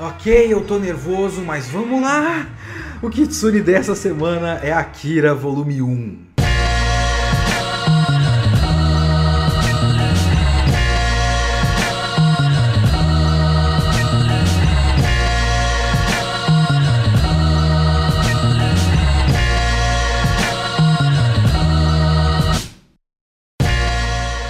ok, 0.00 0.52
eu 0.52 0.64
tô 0.64 0.78
nervoso, 0.78 1.42
mas 1.42 1.68
vamos 1.68 2.00
lá! 2.00 2.46
O 3.02 3.10
Kitsune 3.10 3.60
dessa 3.60 3.94
semana 3.94 4.60
é 4.62 4.72
Akira 4.72 5.34
Volume 5.34 5.82
1. 5.82 6.27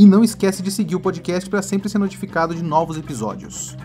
e 0.00 0.06
não 0.06 0.24
esquece 0.24 0.62
de 0.62 0.70
seguir 0.70 0.96
o 0.96 1.00
podcast 1.00 1.50
para 1.50 1.60
sempre 1.60 1.90
ser 1.90 1.98
notificado 1.98 2.54
de 2.54 2.64
novos 2.64 2.96
episódios. 2.96 3.76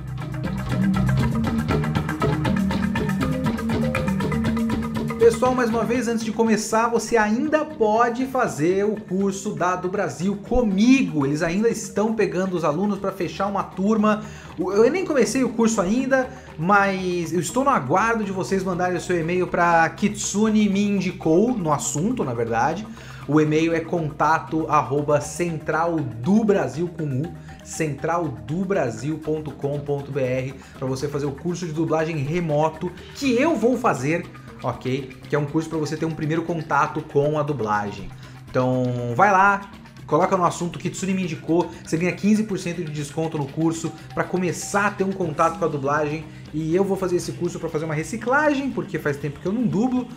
Pessoal, 5.20 5.54
mais 5.54 5.70
uma 5.70 5.84
vez, 5.84 6.08
antes 6.08 6.24
de 6.24 6.32
começar, 6.32 6.88
você 6.88 7.18
ainda 7.18 7.66
pode 7.66 8.28
fazer 8.28 8.86
o 8.86 8.96
curso 8.96 9.56
da 9.56 9.76
do 9.76 9.90
Brasil 9.90 10.38
comigo. 10.38 11.26
Eles 11.26 11.42
ainda 11.42 11.68
estão 11.68 12.16
pegando 12.16 12.56
os 12.56 12.64
alunos 12.64 12.98
para 12.98 13.12
fechar 13.12 13.48
uma 13.48 13.64
turma. 13.64 14.24
Eu 14.58 14.90
nem 14.90 15.04
comecei 15.04 15.44
o 15.44 15.50
curso 15.50 15.82
ainda, 15.82 16.30
mas 16.58 17.34
eu 17.34 17.42
estou 17.42 17.66
no 17.66 17.72
aguardo 17.72 18.24
de 18.24 18.32
vocês 18.32 18.64
mandarem 18.64 18.96
o 18.96 19.02
seu 19.02 19.20
e-mail 19.20 19.48
para 19.48 19.90
Kitsune 19.90 20.70
me 20.70 20.84
indicou 20.86 21.58
no 21.58 21.74
assunto, 21.74 22.24
na 22.24 22.34
verdade. 22.34 22.88
O 23.28 23.42
e-mail 23.42 23.74
é 23.74 23.80
contato 23.80 24.68
arroba 24.70 25.20
central 25.20 25.96
do 25.96 26.44
Brasil 26.44 26.88
com 26.88 27.06
U, 27.06 27.24
centraldobrasil.com.br 27.64 30.54
para 30.78 30.88
você 30.88 31.08
fazer 31.08 31.26
o 31.26 31.32
curso 31.32 31.66
de 31.66 31.74
dublagem 31.74 32.18
remoto 32.18 32.92
que 33.16 33.34
eu 33.34 33.56
vou 33.56 33.80
fazer, 33.80 34.28
ok? 34.62 35.10
Que 35.28 35.36
é 35.36 35.40
um 35.40 35.48
curso 35.48 35.70
para 35.70 35.80
você 35.80 35.98
ter 35.98 36.06
um 36.06 36.12
primeiro 36.12 36.44
contato 36.44 37.02
com 37.02 37.40
a 37.40 37.44
dublagem. 37.44 38.10
Então 38.48 38.84
vai 39.16 39.32
lá, 39.32 39.72
coloca 40.06 40.38
no 40.38 40.46
assunto 40.46 40.78
que 40.78 40.92
Tsuni 40.92 41.16
me 41.16 41.24
indicou, 41.24 41.72
você 41.84 41.98
ganha 41.98 42.16
15% 42.16 42.76
de 42.76 42.92
desconto 42.92 43.40
no 43.40 43.48
curso 43.48 43.92
para 44.14 44.24
começar 44.24 44.86
a 44.86 44.92
ter 44.92 45.04
um 45.04 45.12
contato 45.12 45.58
com 45.58 45.66
a 45.66 45.68
dublagem. 45.68 46.24
E 46.54 46.76
eu 46.76 46.84
vou 46.84 46.96
fazer 46.96 47.16
esse 47.16 47.32
curso 47.32 47.60
para 47.60 47.70
fazer 47.70 47.86
uma 47.86 47.96
reciclagem, 47.96 48.70
porque 48.70 49.00
faz 49.00 49.18
tempo 49.18 49.40
que 49.40 49.48
eu 49.48 49.52
não 49.52 49.64
dublo 49.64 50.08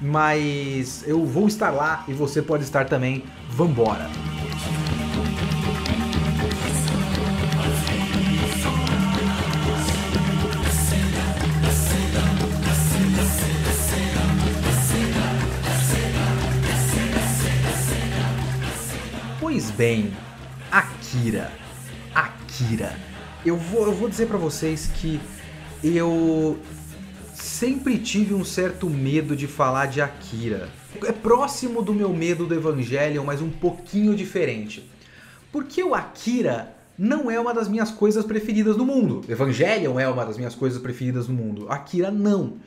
mas 0.00 1.04
eu 1.06 1.24
vou 1.24 1.46
estar 1.46 1.70
lá 1.70 2.04
e 2.08 2.12
você 2.12 2.42
pode 2.42 2.64
estar 2.64 2.86
também. 2.86 3.24
Vambora! 3.50 4.08
Pois 19.40 19.70
bem, 19.70 20.12
Akira. 20.70 21.50
Akira. 22.14 22.96
Eu 23.44 23.56
vou, 23.56 23.86
eu 23.86 23.92
vou 23.94 24.08
dizer 24.08 24.26
para 24.26 24.36
vocês 24.36 24.90
que 24.94 25.20
eu 25.82 26.58
sempre 27.46 27.98
tive 27.98 28.34
um 28.34 28.44
certo 28.44 28.90
medo 28.90 29.36
de 29.36 29.46
falar 29.46 29.86
de 29.86 30.00
Akira. 30.00 30.68
É 31.04 31.12
próximo 31.12 31.80
do 31.80 31.94
meu 31.94 32.12
medo 32.12 32.44
do 32.44 32.54
Evangelion, 32.54 33.24
mas 33.24 33.40
um 33.40 33.50
pouquinho 33.50 34.14
diferente. 34.14 34.90
Porque 35.52 35.82
o 35.82 35.94
Akira 35.94 36.76
não 36.98 37.30
é 37.30 37.38
uma 37.38 37.54
das 37.54 37.68
minhas 37.68 37.90
coisas 37.90 38.24
preferidas 38.24 38.76
no 38.76 38.84
mundo. 38.84 39.24
Evangelion 39.28 39.98
é 39.98 40.08
uma 40.08 40.26
das 40.26 40.36
minhas 40.36 40.54
coisas 40.54 40.80
preferidas 40.82 41.28
no 41.28 41.34
mundo. 41.34 41.66
Akira 41.70 42.10
não. 42.10 42.58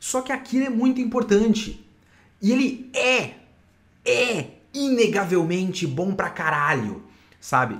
Só 0.00 0.22
que 0.22 0.32
Akira 0.32 0.66
é 0.66 0.70
muito 0.70 1.00
importante. 1.00 1.84
E 2.40 2.52
ele 2.52 2.90
é, 2.94 3.34
é 4.04 4.46
inegavelmente 4.72 5.86
bom 5.86 6.14
pra 6.14 6.30
caralho, 6.30 7.02
sabe? 7.38 7.78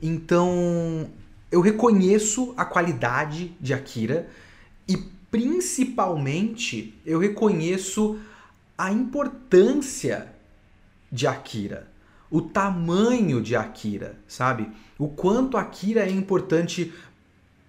Então, 0.00 1.08
eu 1.50 1.60
reconheço 1.60 2.52
a 2.56 2.64
qualidade 2.64 3.56
de 3.60 3.72
Akira 3.72 4.28
e 4.88 4.96
principalmente 5.30 6.94
eu 7.06 7.18
reconheço 7.18 8.18
a 8.76 8.90
importância 8.92 10.32
de 11.10 11.26
Akira, 11.26 11.88
o 12.30 12.40
tamanho 12.40 13.42
de 13.42 13.54
Akira, 13.54 14.16
sabe? 14.26 14.68
O 14.98 15.08
quanto 15.08 15.56
Akira 15.56 16.02
é 16.02 16.10
importante 16.10 16.92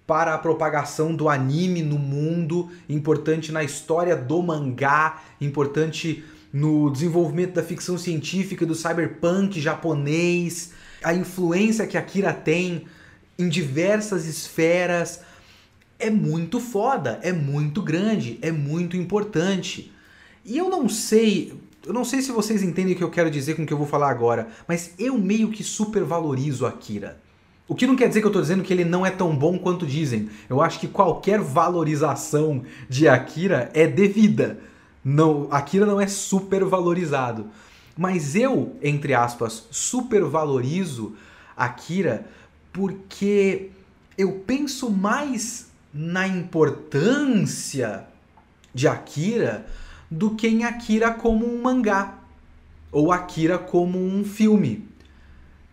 para 0.06 0.34
a 0.34 0.38
propagação 0.38 1.14
do 1.14 1.28
anime 1.28 1.82
no 1.82 1.98
mundo, 1.98 2.70
importante 2.88 3.52
na 3.52 3.62
história 3.62 4.16
do 4.16 4.42
mangá, 4.42 5.22
importante 5.40 6.24
no 6.52 6.90
desenvolvimento 6.90 7.54
da 7.54 7.62
ficção 7.62 7.96
científica, 7.96 8.66
do 8.66 8.74
cyberpunk 8.74 9.60
japonês, 9.60 10.72
a 11.02 11.14
influência 11.14 11.86
que 11.86 11.96
Akira 11.96 12.32
tem 12.32 12.86
em 13.38 13.48
diversas 13.48 14.26
esferas, 14.26 15.20
é 16.02 16.10
muito 16.10 16.58
foda, 16.58 17.20
é 17.22 17.32
muito 17.32 17.80
grande, 17.80 18.38
é 18.42 18.50
muito 18.50 18.96
importante. 18.96 19.92
E 20.44 20.58
eu 20.58 20.68
não 20.68 20.88
sei, 20.88 21.54
eu 21.86 21.92
não 21.92 22.04
sei 22.04 22.20
se 22.20 22.32
vocês 22.32 22.62
entendem 22.62 22.94
o 22.94 22.96
que 22.96 23.04
eu 23.04 23.10
quero 23.10 23.30
dizer 23.30 23.54
com 23.54 23.62
o 23.62 23.66
que 23.66 23.72
eu 23.72 23.78
vou 23.78 23.86
falar 23.86 24.10
agora, 24.10 24.48
mas 24.66 24.92
eu 24.98 25.16
meio 25.16 25.50
que 25.50 25.62
supervalorizo 25.62 26.66
Akira. 26.66 27.20
O 27.68 27.74
que 27.76 27.86
não 27.86 27.94
quer 27.94 28.08
dizer 28.08 28.20
que 28.20 28.26
eu 28.26 28.30
estou 28.30 28.42
dizendo 28.42 28.64
que 28.64 28.72
ele 28.72 28.84
não 28.84 29.06
é 29.06 29.10
tão 29.10 29.34
bom 29.34 29.56
quanto 29.56 29.86
dizem. 29.86 30.28
Eu 30.50 30.60
acho 30.60 30.80
que 30.80 30.88
qualquer 30.88 31.40
valorização 31.40 32.64
de 32.88 33.06
Akira 33.06 33.70
é 33.72 33.86
devida. 33.86 34.58
Não, 35.04 35.46
Akira 35.50 35.86
não 35.86 36.00
é 36.00 36.08
supervalorizado. 36.08 37.46
Mas 37.96 38.34
eu, 38.34 38.76
entre 38.82 39.14
aspas, 39.14 39.68
supervalorizo 39.70 41.14
Akira 41.56 42.26
porque 42.72 43.70
eu 44.18 44.32
penso 44.46 44.90
mais 44.90 45.71
na 45.92 46.26
importância 46.26 48.06
de 48.74 48.88
Akira 48.88 49.66
do 50.10 50.34
que 50.34 50.48
em 50.48 50.64
Akira 50.64 51.10
como 51.12 51.46
um 51.46 51.60
mangá 51.60 52.18
ou 52.90 53.10
Akira 53.10 53.58
como 53.58 53.98
um 53.98 54.24
filme. 54.24 54.88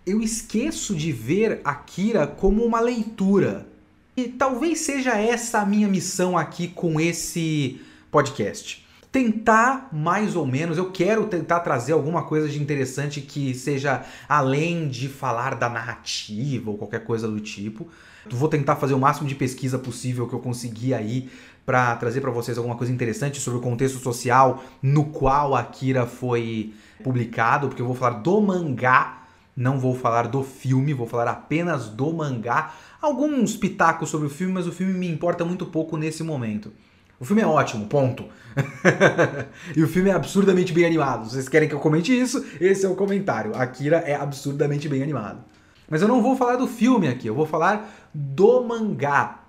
Eu 0.06 0.22
esqueço 0.22 0.96
de 0.96 1.12
ver 1.12 1.62
Akira 1.64 2.26
como 2.26 2.64
uma 2.64 2.80
leitura. 2.80 3.68
E 4.16 4.28
talvez 4.28 4.80
seja 4.80 5.18
essa 5.18 5.60
a 5.60 5.66
minha 5.66 5.88
missão 5.88 6.38
aqui 6.38 6.68
com 6.68 7.00
esse 7.00 7.80
podcast. 8.12 8.86
Tentar 9.12 9.90
mais 9.92 10.36
ou 10.36 10.46
menos, 10.46 10.78
eu 10.78 10.92
quero 10.92 11.26
tentar 11.26 11.62
trazer 11.62 11.94
alguma 11.94 12.24
coisa 12.24 12.48
de 12.48 12.62
interessante 12.62 13.22
que 13.22 13.56
seja 13.56 14.06
além 14.28 14.88
de 14.88 15.08
falar 15.08 15.56
da 15.56 15.68
narrativa 15.68 16.70
ou 16.70 16.78
qualquer 16.78 17.04
coisa 17.04 17.28
do 17.28 17.40
tipo, 17.40 17.90
Vou 18.28 18.50
tentar 18.50 18.76
fazer 18.76 18.94
o 18.94 19.00
máximo 19.00 19.28
de 19.28 19.36
pesquisa 19.36 19.80
possível 19.80 20.28
que 20.28 20.34
eu 20.34 20.40
conseguir 20.40 20.94
aí 20.94 21.30
para 21.66 21.96
trazer 21.96 22.22
para 22.22 22.32
vocês 22.32 22.58
alguma 22.58 22.76
coisa 22.76 22.92
interessante 22.92 23.40
sobre 23.40 23.60
o 23.60 23.62
contexto 23.62 24.00
social 24.00 24.64
no 24.82 25.06
qual 25.06 25.56
Akira 25.56 26.06
foi 26.06 26.74
publicado, 27.04 27.68
porque 27.68 27.82
eu 27.82 27.86
vou 27.86 27.96
falar 27.96 28.20
do 28.20 28.42
mangá, 28.42 29.24
não 29.56 29.80
vou 29.80 29.96
falar 29.96 30.28
do 30.28 30.44
filme, 30.44 30.94
vou 30.94 31.08
falar 31.08 31.30
apenas 31.30 31.88
do 31.88 32.12
mangá. 32.12 32.74
Alguns 33.02 33.56
pitacos 33.56 34.10
sobre 34.10 34.28
o 34.28 34.30
filme, 34.30 34.54
mas 34.54 34.68
o 34.68 34.72
filme 34.72 34.94
me 34.94 35.08
importa 35.08 35.46
muito 35.46 35.66
pouco 35.66 35.96
nesse 35.96 36.24
momento. 36.24 36.72
O 37.20 37.26
filme 37.26 37.42
é 37.42 37.48
ótimo, 37.48 37.86
ponto. 37.88 38.26
e 39.76 39.84
o 39.84 39.88
filme 39.88 40.10
é 40.10 40.14
absurdamente 40.14 40.72
bem 40.72 40.86
animado. 40.86 41.30
Vocês 41.30 41.50
querem 41.50 41.68
que 41.68 41.76
eu 41.76 41.80
comente 41.80 42.18
isso? 42.18 42.46
Esse 42.62 42.86
é 42.86 42.90
o 42.90 42.96
comentário. 42.96 43.56
Akira 43.56 43.98
é 43.98 44.16
absurdamente 44.16 44.88
bem 44.88 45.04
animado. 45.04 45.44
Mas 45.90 46.02
eu 46.02 46.08
não 46.08 46.22
vou 46.22 46.36
falar 46.36 46.56
do 46.56 46.68
filme 46.68 47.08
aqui, 47.08 47.28
eu 47.28 47.36
vou 47.36 47.46
falar 47.46 48.10
do 48.14 48.64
mangá. 48.64 49.40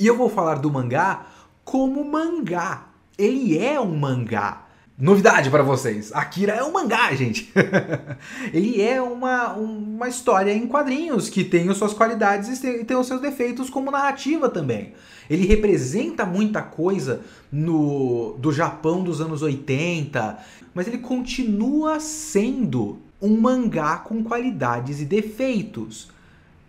E 0.00 0.06
eu 0.06 0.16
vou 0.16 0.28
falar 0.28 0.56
do 0.56 0.70
mangá 0.70 1.26
como 1.64 2.04
mangá. 2.04 2.86
Ele 3.16 3.58
é 3.58 3.80
um 3.80 3.96
mangá. 3.96 4.65
Novidade 4.98 5.50
para 5.50 5.62
vocês: 5.62 6.10
Akira 6.14 6.54
é 6.54 6.64
um 6.64 6.72
mangá, 6.72 7.14
gente. 7.14 7.52
ele 8.50 8.80
é 8.80 9.00
uma, 9.00 9.52
uma 9.52 10.08
história 10.08 10.50
em 10.52 10.66
quadrinhos 10.66 11.28
que 11.28 11.44
tem 11.44 11.68
as 11.68 11.76
suas 11.76 11.92
qualidades 11.92 12.62
e 12.64 12.84
tem 12.84 12.96
os 12.96 13.06
seus 13.06 13.20
defeitos 13.20 13.68
como 13.68 13.90
narrativa 13.90 14.48
também. 14.48 14.94
Ele 15.28 15.46
representa 15.46 16.24
muita 16.24 16.62
coisa 16.62 17.20
no 17.52 18.36
do 18.38 18.50
Japão 18.50 19.04
dos 19.04 19.20
anos 19.20 19.42
80, 19.42 20.38
mas 20.72 20.86
ele 20.86 20.98
continua 20.98 22.00
sendo 22.00 22.98
um 23.20 23.38
mangá 23.38 23.98
com 23.98 24.24
qualidades 24.24 25.02
e 25.02 25.04
defeitos. 25.04 26.08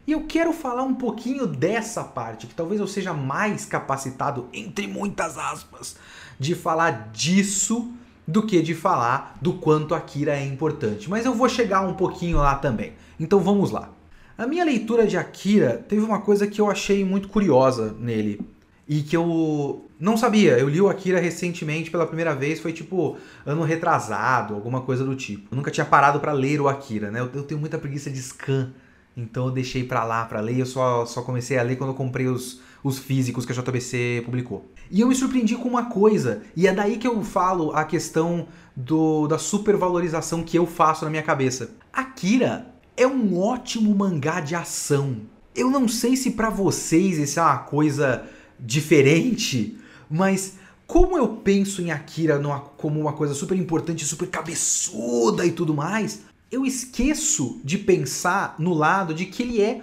E 0.06 0.12
eu 0.12 0.23
quero 0.23 0.51
falar 0.51 0.83
um 0.83 0.95
pouquinho 0.95 1.47
dessa 1.47 2.03
parte, 2.03 2.47
que 2.47 2.56
talvez 2.56 2.81
eu 2.81 2.88
seja 2.88 3.13
mais 3.13 3.65
capacitado, 3.65 4.47
entre 4.53 4.85
muitas 4.85 5.38
aspas, 5.38 5.95
de 6.38 6.56
falar 6.56 7.09
disso 7.13 7.94
do 8.27 8.44
que 8.44 8.62
de 8.62 8.75
falar 8.75 9.38
do 9.41 9.53
quanto 9.53 9.95
Akira 9.95 10.35
é 10.35 10.45
importante. 10.45 11.09
Mas 11.09 11.25
eu 11.25 11.33
vou 11.33 11.47
chegar 11.47 11.81
um 11.81 11.94
pouquinho 11.94 12.38
lá 12.38 12.56
também. 12.56 12.94
Então 13.19 13.39
vamos 13.39 13.71
lá. 13.71 13.89
A 14.38 14.45
minha 14.45 14.65
leitura 14.65 15.07
de 15.07 15.18
Akira 15.18 15.83
teve 15.88 16.01
uma 16.01 16.19
coisa 16.19 16.45
que 16.45 16.59
eu 16.59 16.69
achei 16.69 17.03
muito 17.03 17.29
curiosa 17.29 17.95
nele 18.00 18.39
e 18.88 19.01
que 19.01 19.18
eu 19.18 19.85
não 20.00 20.15
sabia. 20.15 20.59
Eu 20.59 20.69
li 20.69 20.79
o 20.79 20.89
Akira 20.89 21.19
recentemente 21.19 21.89
pela 21.89 22.06
primeira 22.06 22.35
vez, 22.35 22.59
foi 22.59 22.71
tipo 22.71 23.18
ano 23.45 23.63
retrasado, 23.63 24.53
alguma 24.53 24.81
coisa 24.81 25.03
do 25.03 25.15
tipo. 25.15 25.47
Eu 25.51 25.56
nunca 25.56 25.71
tinha 25.71 25.85
parado 25.85 26.19
para 26.19 26.33
ler 26.33 26.62
o 26.62 26.68
Akira, 26.68 27.09
né? 27.09 27.19
Eu, 27.21 27.44
tenho 27.44 27.59
muita 27.59 27.77
preguiça 27.77 28.12
de 28.12 28.21
scan, 28.21 28.71
então 29.15 29.47
eu 29.47 29.51
deixei 29.51 29.83
para 29.83 30.03
lá 30.03 30.25
para 30.25 30.39
ler. 30.39 30.59
Eu 30.59 30.65
só, 30.65 31.06
só 31.06 31.21
comecei 31.21 31.57
a 31.57 31.63
ler 31.63 31.75
quando 31.75 31.91
eu 31.91 31.95
comprei 31.95 32.27
os, 32.27 32.62
os 32.83 33.00
físicos 33.00 33.45
que 33.45 33.51
a 33.51 33.56
JBC 33.56 34.21
publicou. 34.25 34.65
E 34.89 35.01
eu 35.01 35.07
me 35.07 35.15
surpreendi 35.15 35.56
com 35.56 35.68
uma 35.68 35.85
coisa, 35.85 36.41
e 36.56 36.68
é 36.68 36.74
daí 36.74 36.97
que 36.97 37.07
eu 37.07 37.24
falo 37.24 37.71
a 37.71 37.83
questão 37.83 38.47
do, 38.75 39.27
da 39.27 39.38
supervalorização 39.38 40.44
que 40.44 40.57
eu 40.57 40.65
faço 40.65 41.03
na 41.03 41.12
minha 41.12 41.24
cabeça. 41.24 41.71
Akira 41.91 42.74
é 42.95 43.06
um 43.06 43.39
ótimo 43.39 43.94
mangá 43.94 44.39
de 44.39 44.56
ação. 44.56 45.18
Eu 45.56 45.69
não 45.69 45.88
sei 45.88 46.15
se 46.15 46.31
para 46.31 46.50
vocês 46.50 47.18
isso 47.18 47.39
é 47.39 47.44
uma 47.44 47.57
coisa 47.59 48.25
diferente, 48.59 49.77
mas 50.09 50.56
como 50.85 51.18
eu 51.18 51.27
penso 51.27 51.81
em 51.81 51.91
Akira 51.91 52.39
numa, 52.39 52.59
como 52.59 53.00
uma 53.00 53.13
coisa 53.13 53.33
super 53.33 53.57
importante, 53.57 54.06
super 54.06 54.27
cabeçuda 54.30 55.45
e 55.45 55.51
tudo 55.51 55.73
mais, 55.73 56.21
eu 56.50 56.65
esqueço 56.65 57.59
de 57.63 57.77
pensar 57.77 58.56
no 58.57 58.73
lado 58.73 59.13
de 59.13 59.25
que 59.25 59.44
ele 59.44 59.62
é 59.62 59.81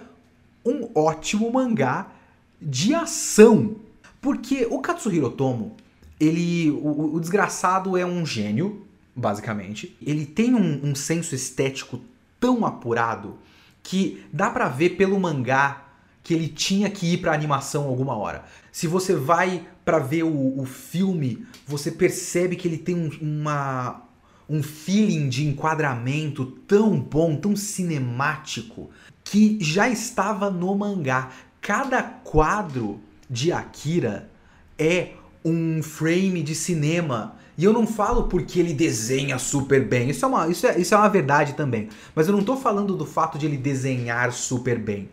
um 0.65 0.89
ótimo 0.95 1.51
mangá 1.51 2.11
de 2.61 2.93
ação. 2.93 3.75
Porque 4.21 4.67
o 4.69 4.79
Katsuhiro 4.79 5.29
Tomo, 5.29 5.75
ele. 6.19 6.71
O, 6.71 7.15
o 7.15 7.19
desgraçado 7.19 7.95
é 7.97 8.05
um 8.05 8.25
gênio, 8.25 8.85
basicamente. 9.15 9.95
Ele 10.01 10.25
tem 10.25 10.55
um, 10.55 10.89
um 10.89 10.95
senso 10.95 11.35
estético 11.35 12.01
tão 12.39 12.65
apurado 12.65 13.37
que 13.83 14.23
dá 14.33 14.49
para 14.49 14.67
ver 14.67 14.91
pelo 14.91 15.19
mangá 15.19 15.85
que 16.23 16.33
ele 16.33 16.47
tinha 16.47 16.89
que 16.89 17.13
ir 17.13 17.17
para 17.17 17.33
animação 17.33 17.87
alguma 17.87 18.15
hora. 18.15 18.43
Se 18.71 18.87
você 18.87 19.15
vai 19.15 19.63
para 19.85 19.99
ver 19.99 20.23
o, 20.23 20.59
o, 20.59 20.65
filme, 20.65 21.45
você 21.67 21.91
percebe 21.91 22.55
que 22.55 22.67
ele 22.67 22.79
tem 22.79 22.95
um, 22.95 23.11
uma, 23.21 24.01
um 24.49 24.63
feeling 24.63 25.29
de 25.29 25.47
enquadramento 25.47 26.45
tão 26.67 26.99
bom, 26.99 27.35
tão 27.35 27.55
cinemático, 27.55 28.89
que 29.23 29.59
já 29.61 29.87
estava 29.87 30.49
no 30.49 30.75
mangá. 30.75 31.29
Cada 31.65 32.03
quadro 32.03 32.99
de 33.27 33.51
Akira 33.51 34.29
é 34.77 35.13
um 35.43 35.81
frame 35.81 36.43
de 36.43 36.53
cinema. 36.53 37.37
E 37.57 37.63
eu 37.63 37.73
não 37.73 37.87
falo 37.87 38.27
porque 38.27 38.59
ele 38.59 38.71
desenha 38.71 39.39
super 39.39 39.83
bem. 39.83 40.11
Isso 40.11 40.23
é 40.23 40.27
uma, 40.27 40.47
isso 40.47 40.67
é, 40.67 40.79
isso 40.79 40.93
é 40.93 40.97
uma 40.97 41.09
verdade 41.09 41.53
também. 41.53 41.89
Mas 42.13 42.27
eu 42.27 42.33
não 42.33 42.41
estou 42.41 42.55
falando 42.55 42.95
do 42.95 43.03
fato 43.03 43.39
de 43.39 43.47
ele 43.47 43.57
desenhar 43.57 44.31
super 44.31 44.77
bem. 44.77 45.09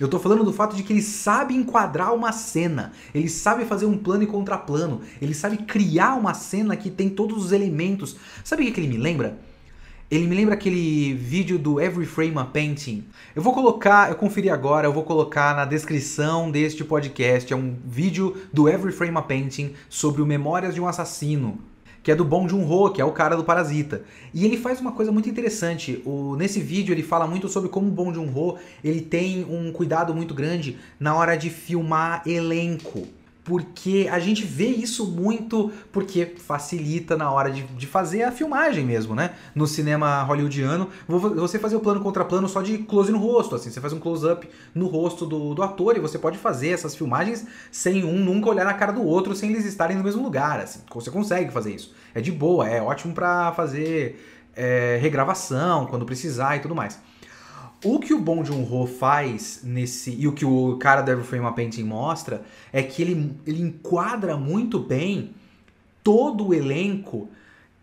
Eu 0.00 0.08
tô 0.08 0.18
falando 0.18 0.42
do 0.42 0.54
fato 0.54 0.74
de 0.74 0.82
que 0.82 0.94
ele 0.94 1.02
sabe 1.02 1.54
enquadrar 1.54 2.14
uma 2.14 2.32
cena, 2.32 2.92
ele 3.14 3.28
sabe 3.28 3.66
fazer 3.66 3.84
um 3.84 3.98
plano 3.98 4.22
e 4.22 4.26
contraplano, 4.26 5.02
ele 5.20 5.34
sabe 5.34 5.58
criar 5.58 6.14
uma 6.14 6.32
cena 6.32 6.74
que 6.78 6.88
tem 6.88 7.10
todos 7.10 7.44
os 7.44 7.52
elementos. 7.52 8.16
Sabe 8.42 8.62
o 8.62 8.64
que, 8.64 8.72
que 8.72 8.80
ele 8.80 8.88
me 8.88 8.96
lembra? 8.96 9.38
Ele 10.10 10.26
me 10.26 10.34
lembra 10.34 10.54
aquele 10.54 11.14
vídeo 11.14 11.56
do 11.56 11.80
Every 11.80 12.04
Frame 12.04 12.36
a 12.36 12.44
Painting. 12.44 13.04
Eu 13.32 13.40
vou 13.40 13.54
colocar, 13.54 14.10
eu 14.10 14.16
conferi 14.16 14.50
agora, 14.50 14.88
eu 14.88 14.92
vou 14.92 15.04
colocar 15.04 15.54
na 15.54 15.64
descrição 15.64 16.50
deste 16.50 16.82
podcast. 16.82 17.52
É 17.52 17.56
um 17.56 17.76
vídeo 17.84 18.36
do 18.52 18.68
Every 18.68 18.92
Frame 18.92 19.16
a 19.16 19.22
Painting 19.22 19.72
sobre 19.88 20.20
o 20.20 20.26
Memórias 20.26 20.74
de 20.74 20.80
um 20.80 20.88
Assassino 20.88 21.60
que 22.02 22.10
é 22.10 22.14
do 22.14 22.24
Bong 22.24 22.48
Joon-ho, 22.48 22.90
que 22.90 23.00
é 23.00 23.04
o 23.04 23.12
cara 23.12 23.36
do 23.36 23.44
Parasita. 23.44 24.02
E 24.32 24.46
ele 24.46 24.56
faz 24.56 24.80
uma 24.80 24.92
coisa 24.92 25.12
muito 25.12 25.28
interessante. 25.28 26.00
O, 26.06 26.34
nesse 26.34 26.58
vídeo 26.58 26.94
ele 26.94 27.02
fala 27.02 27.26
muito 27.26 27.46
sobre 27.46 27.68
como 27.68 27.88
o 27.88 27.90
Bong 27.90 28.14
Joon-ho 28.14 28.56
ele 28.82 29.02
tem 29.02 29.44
um 29.44 29.70
cuidado 29.70 30.14
muito 30.14 30.32
grande 30.32 30.78
na 30.98 31.14
hora 31.14 31.36
de 31.36 31.50
filmar 31.50 32.22
elenco 32.26 33.06
porque 33.50 34.08
a 34.08 34.20
gente 34.20 34.44
vê 34.44 34.68
isso 34.68 35.04
muito 35.04 35.72
porque 35.90 36.24
facilita 36.24 37.16
na 37.16 37.32
hora 37.32 37.50
de, 37.50 37.64
de 37.64 37.84
fazer 37.84 38.22
a 38.22 38.30
filmagem 38.30 38.84
mesmo, 38.84 39.12
né? 39.12 39.32
No 39.56 39.66
cinema 39.66 40.22
hollywoodiano, 40.22 40.88
você 41.08 41.58
fazer 41.58 41.74
o 41.74 41.80
plano 41.80 42.00
contra 42.00 42.24
plano 42.24 42.48
só 42.48 42.62
de 42.62 42.78
close 42.78 43.10
no 43.10 43.18
rosto, 43.18 43.56
assim, 43.56 43.68
você 43.68 43.80
faz 43.80 43.92
um 43.92 43.98
close-up 43.98 44.48
no 44.72 44.86
rosto 44.86 45.26
do, 45.26 45.52
do 45.52 45.64
ator 45.64 45.96
e 45.96 45.98
você 45.98 46.16
pode 46.16 46.38
fazer 46.38 46.68
essas 46.68 46.94
filmagens 46.94 47.44
sem 47.72 48.04
um 48.04 48.24
nunca 48.24 48.48
olhar 48.48 48.64
na 48.64 48.74
cara 48.74 48.92
do 48.92 49.02
outro, 49.02 49.34
sem 49.34 49.50
eles 49.50 49.64
estarem 49.64 49.96
no 49.96 50.04
mesmo 50.04 50.22
lugar, 50.22 50.60
assim, 50.60 50.82
você 50.94 51.10
consegue 51.10 51.52
fazer 51.52 51.74
isso. 51.74 51.92
É 52.14 52.20
de 52.20 52.30
boa, 52.30 52.68
é 52.68 52.80
ótimo 52.80 53.12
para 53.12 53.50
fazer 53.50 54.48
é, 54.54 54.96
regravação 55.02 55.86
quando 55.86 56.06
precisar 56.06 56.56
e 56.56 56.60
tudo 56.60 56.76
mais. 56.76 57.00
O 57.82 57.98
que 57.98 58.12
o 58.12 58.20
Bong 58.20 58.46
Joon-ho 58.46 58.86
faz 58.86 59.60
nesse 59.64 60.10
e 60.10 60.28
o 60.28 60.32
que 60.32 60.44
o 60.44 60.76
cara 60.76 61.00
do 61.00 61.10
Every 61.10 61.26
Frame 61.26 61.46
a 61.46 61.52
Painting 61.52 61.84
mostra 61.84 62.42
é 62.70 62.82
que 62.82 63.00
ele, 63.00 63.34
ele 63.46 63.62
enquadra 63.62 64.36
muito 64.36 64.78
bem 64.78 65.30
todo 66.04 66.48
o 66.48 66.54
elenco 66.54 67.30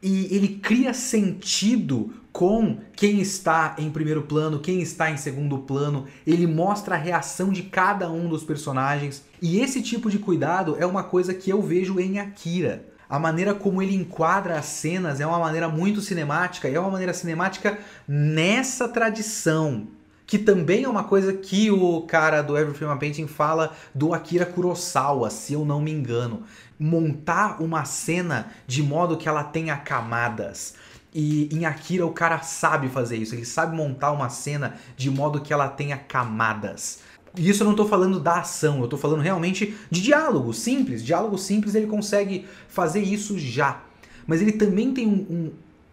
e 0.02 0.28
ele 0.34 0.60
cria 0.60 0.94
sentido 0.94 2.14
com 2.32 2.78
quem 2.96 3.20
está 3.20 3.76
em 3.80 3.90
primeiro 3.90 4.22
plano, 4.22 4.60
quem 4.60 4.80
está 4.80 5.10
em 5.10 5.18
segundo 5.18 5.58
plano, 5.58 6.06
ele 6.28 6.46
mostra 6.46 6.94
a 6.94 7.00
reação 7.00 7.52
de 7.52 7.64
cada 7.64 8.12
um 8.12 8.30
dos 8.30 8.44
personagens. 8.44 9.26
E 9.42 9.60
esse 9.60 9.82
tipo 9.82 10.12
de 10.12 10.20
cuidado 10.20 10.76
é 10.78 10.86
uma 10.86 11.04
coisa 11.04 11.34
que 11.34 11.50
eu 11.50 11.60
vejo 11.60 12.00
em 12.00 12.20
Akira 12.20 12.86
a 13.09 13.18
maneira 13.18 13.54
como 13.54 13.81
ele 13.81 13.95
enquadra 13.95 14.57
as 14.57 14.65
cenas 14.65 15.19
é 15.19 15.25
uma 15.25 15.39
maneira 15.39 15.69
muito 15.69 16.01
cinemática 16.01 16.68
e 16.68 16.75
é 16.75 16.80
uma 16.80 16.92
maneira 16.92 17.13
cinemática 17.13 17.77
nessa 18.07 18.88
tradição. 18.88 19.88
Que 20.25 20.38
também 20.38 20.83
é 20.83 20.89
uma 20.89 21.06
coisa 21.06 21.31
que 21.31 21.71
o 21.71 22.01
cara 22.01 22.42
do 22.42 22.57
Every 22.57 22.77
Film 22.77 22.98
Painting 22.98 23.27
fala 23.27 23.74
do 23.95 24.13
Akira 24.13 24.45
Kurosawa, 24.45 25.30
se 25.30 25.54
eu 25.54 25.63
não 25.63 25.80
me 25.80 25.89
engano. 25.89 26.44
Montar 26.77 27.62
uma 27.62 27.86
cena 27.86 28.51
de 28.68 28.83
modo 28.83 29.15
que 29.15 29.30
ela 29.30 29.45
tenha 29.45 29.77
camadas. 29.77 30.76
E 31.14 31.47
em 31.52 31.66
Akira 31.66 32.06
o 32.06 32.11
cara 32.11 32.42
sabe 32.42 32.90
fazer 32.90 33.16
isso, 33.16 33.33
ele 33.33 33.45
sabe 33.45 33.76
montar 33.76 34.11
uma 34.11 34.30
cena 34.30 34.76
de 34.97 35.09
modo 35.09 35.40
que 35.40 35.54
ela 35.54 35.69
tenha 35.69 35.97
camadas. 35.97 36.99
E 37.38 37.50
isso 37.50 37.62
eu 37.62 37.66
não 37.66 37.72
estou 37.72 37.88
falando 37.88 38.20
da 38.20 38.40
ação, 38.40 38.80
eu 38.80 38.86
estou 38.86 38.98
falando 38.98 39.22
realmente 39.22 39.76
de 39.90 40.02
diálogo 40.02 40.54
simples. 40.54 41.04
Diálogo 41.04 41.38
simples 41.38 41.76
ele 41.76 41.88
consegue 41.88 42.46
fazer 42.68 43.02
isso 43.02 43.38
já. 43.38 43.82
Mas 44.26 44.42
ele 44.42 44.52
também 44.52 44.92
tem 44.94 45.08
um, 45.08 45.26
um 45.30 45.52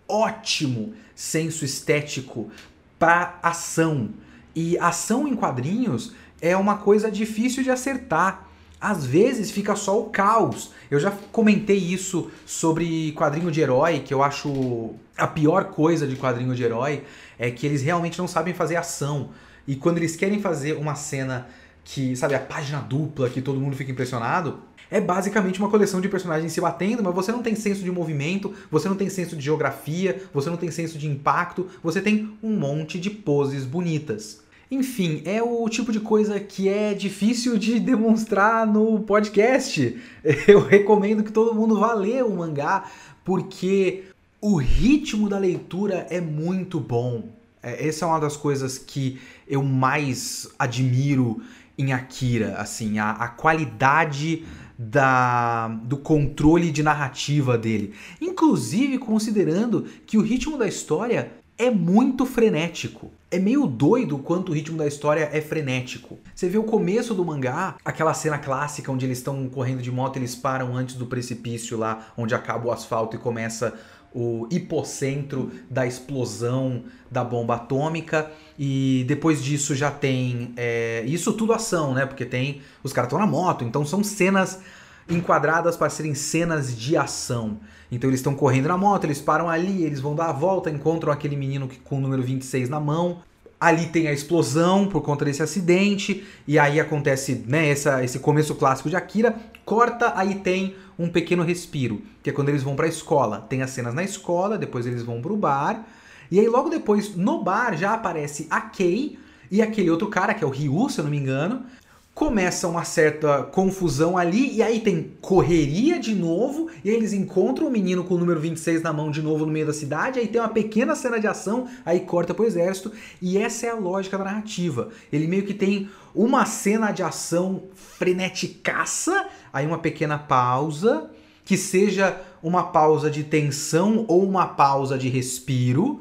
ótimo 0.08 0.94
senso 1.14 1.64
estético 1.64 2.50
para 2.98 3.38
ação. 3.42 4.10
E 4.54 4.78
ação 4.78 5.28
em 5.28 5.34
quadrinhos 5.34 6.14
é 6.40 6.56
uma 6.56 6.76
coisa 6.76 7.10
difícil 7.10 7.62
de 7.62 7.70
acertar. 7.70 8.48
Às 8.80 9.06
vezes 9.06 9.50
fica 9.50 9.74
só 9.76 9.98
o 9.98 10.10
caos. 10.10 10.72
Eu 10.90 11.00
já 11.00 11.10
comentei 11.32 11.78
isso 11.78 12.30
sobre 12.44 13.12
quadrinho 13.12 13.50
de 13.50 13.60
herói, 13.60 14.00
que 14.00 14.12
eu 14.12 14.22
acho 14.22 14.94
a 15.16 15.26
pior 15.26 15.66
coisa 15.66 16.06
de 16.06 16.16
quadrinho 16.16 16.54
de 16.54 16.62
herói 16.62 17.04
é 17.38 17.50
que 17.50 17.66
eles 17.66 17.82
realmente 17.82 18.18
não 18.18 18.28
sabem 18.28 18.52
fazer 18.52 18.76
ação. 18.76 19.30
E 19.66 19.76
quando 19.76 19.98
eles 19.98 20.16
querem 20.16 20.40
fazer 20.40 20.74
uma 20.74 20.94
cena 20.94 21.46
que, 21.84 22.16
sabe, 22.16 22.34
a 22.34 22.40
página 22.40 22.80
dupla, 22.80 23.28
que 23.28 23.42
todo 23.42 23.60
mundo 23.60 23.76
fica 23.76 23.92
impressionado, 23.92 24.60
é 24.90 25.00
basicamente 25.00 25.58
uma 25.58 25.70
coleção 25.70 26.00
de 26.00 26.08
personagens 26.08 26.52
se 26.52 26.60
batendo, 26.60 27.02
mas 27.02 27.14
você 27.14 27.32
não 27.32 27.42
tem 27.42 27.54
senso 27.54 27.82
de 27.82 27.90
movimento, 27.90 28.52
você 28.70 28.88
não 28.88 28.96
tem 28.96 29.08
senso 29.08 29.36
de 29.36 29.44
geografia, 29.44 30.22
você 30.32 30.48
não 30.48 30.56
tem 30.56 30.70
senso 30.70 30.98
de 30.98 31.08
impacto, 31.08 31.68
você 31.82 32.00
tem 32.00 32.30
um 32.42 32.56
monte 32.56 32.98
de 32.98 33.10
poses 33.10 33.64
bonitas. 33.64 34.42
Enfim, 34.70 35.22
é 35.24 35.42
o 35.42 35.68
tipo 35.68 35.92
de 35.92 36.00
coisa 36.00 36.40
que 36.40 36.68
é 36.68 36.94
difícil 36.94 37.58
de 37.58 37.78
demonstrar 37.78 38.66
no 38.66 39.00
podcast. 39.00 39.96
Eu 40.48 40.60
recomendo 40.60 41.22
que 41.22 41.32
todo 41.32 41.54
mundo 41.54 41.78
vá 41.78 41.92
ler 41.92 42.24
o 42.24 42.30
mangá, 42.30 42.84
porque 43.24 44.04
o 44.40 44.56
ritmo 44.56 45.28
da 45.28 45.38
leitura 45.38 46.06
é 46.10 46.20
muito 46.20 46.80
bom. 46.80 47.24
É, 47.64 47.88
essa 47.88 48.04
é 48.04 48.08
uma 48.08 48.20
das 48.20 48.36
coisas 48.36 48.78
que 48.78 49.18
eu 49.48 49.62
mais 49.62 50.48
admiro 50.58 51.42
em 51.76 51.92
Akira, 51.92 52.56
assim, 52.58 52.98
a, 52.98 53.10
a 53.12 53.28
qualidade 53.28 54.44
da, 54.78 55.68
do 55.68 55.96
controle 55.96 56.70
de 56.70 56.82
narrativa 56.82 57.56
dele. 57.56 57.94
Inclusive 58.20 58.98
considerando 58.98 59.86
que 60.06 60.18
o 60.18 60.22
ritmo 60.22 60.58
da 60.58 60.68
história 60.68 61.32
é 61.56 61.70
muito 61.70 62.26
frenético. 62.26 63.12
É 63.30 63.38
meio 63.38 63.66
doido 63.66 64.18
quanto 64.18 64.50
o 64.50 64.54
ritmo 64.54 64.76
da 64.76 64.86
história 64.86 65.28
é 65.32 65.40
frenético. 65.40 66.18
Você 66.34 66.48
vê 66.48 66.58
o 66.58 66.64
começo 66.64 67.14
do 67.14 67.24
mangá, 67.24 67.76
aquela 67.84 68.12
cena 68.12 68.38
clássica 68.38 68.90
onde 68.90 69.06
eles 69.06 69.18
estão 69.18 69.48
correndo 69.48 69.82
de 69.82 69.90
moto, 69.90 70.16
eles 70.16 70.34
param 70.34 70.76
antes 70.76 70.96
do 70.96 71.06
precipício 71.06 71.78
lá, 71.78 72.12
onde 72.16 72.34
acaba 72.34 72.66
o 72.66 72.72
asfalto 72.72 73.16
e 73.16 73.18
começa 73.18 73.72
o 74.14 74.46
hipocentro 74.50 75.50
da 75.68 75.86
explosão 75.86 76.84
da 77.10 77.24
bomba 77.24 77.56
atômica. 77.56 78.30
E 78.58 79.04
depois 79.08 79.42
disso 79.42 79.74
já 79.74 79.90
tem. 79.90 80.52
É, 80.56 81.02
isso 81.06 81.32
tudo 81.32 81.52
ação, 81.52 81.92
né? 81.92 82.06
Porque 82.06 82.24
tem. 82.24 82.60
Os 82.82 82.92
caras 82.92 83.08
estão 83.08 83.18
na 83.18 83.26
moto, 83.26 83.64
então 83.64 83.84
são 83.84 84.04
cenas 84.04 84.60
enquadradas 85.08 85.76
para 85.76 85.90
serem 85.90 86.14
cenas 86.14 86.76
de 86.76 86.96
ação. 86.96 87.58
Então 87.90 88.08
eles 88.08 88.20
estão 88.20 88.34
correndo 88.34 88.68
na 88.68 88.76
moto, 88.76 89.04
eles 89.04 89.20
param 89.20 89.48
ali, 89.48 89.84
eles 89.84 90.00
vão 90.00 90.14
dar 90.14 90.26
a 90.26 90.32
volta, 90.32 90.70
encontram 90.70 91.12
aquele 91.12 91.36
menino 91.36 91.68
com 91.84 91.98
o 91.98 92.00
número 92.00 92.22
26 92.22 92.68
na 92.68 92.80
mão. 92.80 93.18
Ali 93.60 93.86
tem 93.86 94.08
a 94.08 94.12
explosão 94.12 94.86
por 94.86 95.00
conta 95.00 95.24
desse 95.24 95.42
acidente, 95.42 96.24
e 96.46 96.58
aí 96.58 96.78
acontece 96.78 97.44
né, 97.46 97.68
essa, 97.68 98.04
esse 98.04 98.18
começo 98.18 98.54
clássico 98.54 98.90
de 98.90 98.96
Akira. 98.96 99.34
Corta, 99.64 100.12
aí 100.16 100.34
tem 100.36 100.74
um 100.98 101.08
pequeno 101.08 101.42
respiro, 101.42 102.02
que 102.22 102.30
é 102.30 102.32
quando 102.32 102.48
eles 102.48 102.62
vão 102.62 102.76
para 102.76 102.86
a 102.86 102.88
escola. 102.88 103.40
Tem 103.48 103.62
as 103.62 103.70
cenas 103.70 103.94
na 103.94 104.02
escola, 104.02 104.58
depois 104.58 104.86
eles 104.86 105.02
vão 105.02 105.20
pro 105.20 105.36
bar, 105.36 105.86
e 106.30 106.40
aí 106.40 106.48
logo 106.48 106.68
depois 106.68 107.16
no 107.16 107.42
bar 107.42 107.76
já 107.76 107.94
aparece 107.94 108.46
a 108.50 108.60
Kei 108.60 109.18
e 109.50 109.62
aquele 109.62 109.90
outro 109.90 110.08
cara, 110.08 110.34
que 110.34 110.42
é 110.42 110.46
o 110.46 110.50
Ryu, 110.50 110.88
se 110.88 110.98
eu 110.98 111.04
não 111.04 111.10
me 111.10 111.18
engano, 111.18 111.64
começa 112.14 112.68
uma 112.68 112.84
certa 112.84 113.42
confusão 113.42 114.16
ali, 114.16 114.54
e 114.54 114.62
aí 114.62 114.78
tem 114.78 115.12
correria 115.20 115.98
de 115.98 116.14
novo, 116.14 116.70
e 116.84 116.88
eles 116.88 117.12
encontram 117.12 117.66
o 117.66 117.70
menino 117.70 118.04
com 118.04 118.14
o 118.14 118.18
número 118.18 118.38
26 118.38 118.82
na 118.82 118.92
mão 118.92 119.10
de 119.10 119.20
novo 119.20 119.44
no 119.44 119.50
meio 119.50 119.66
da 119.66 119.72
cidade, 119.72 120.20
aí 120.20 120.28
tem 120.28 120.40
uma 120.40 120.48
pequena 120.48 120.94
cena 120.94 121.18
de 121.18 121.26
ação, 121.26 121.66
aí 121.84 122.00
corta 122.00 122.32
pro 122.32 122.44
exército, 122.44 122.92
e 123.20 123.36
essa 123.36 123.66
é 123.66 123.70
a 123.70 123.74
lógica 123.74 124.16
da 124.16 124.24
narrativa. 124.24 124.90
Ele 125.12 125.26
meio 125.26 125.42
que 125.42 125.52
tem 125.52 125.88
uma 126.14 126.46
cena 126.46 126.92
de 126.92 127.02
ação 127.02 127.64
freneticaça, 127.74 129.26
aí 129.52 129.66
uma 129.66 129.78
pequena 129.78 130.16
pausa, 130.16 131.10
que 131.44 131.56
seja 131.56 132.16
uma 132.40 132.62
pausa 132.62 133.10
de 133.10 133.24
tensão 133.24 134.04
ou 134.06 134.22
uma 134.22 134.46
pausa 134.46 134.96
de 134.96 135.08
respiro, 135.08 136.00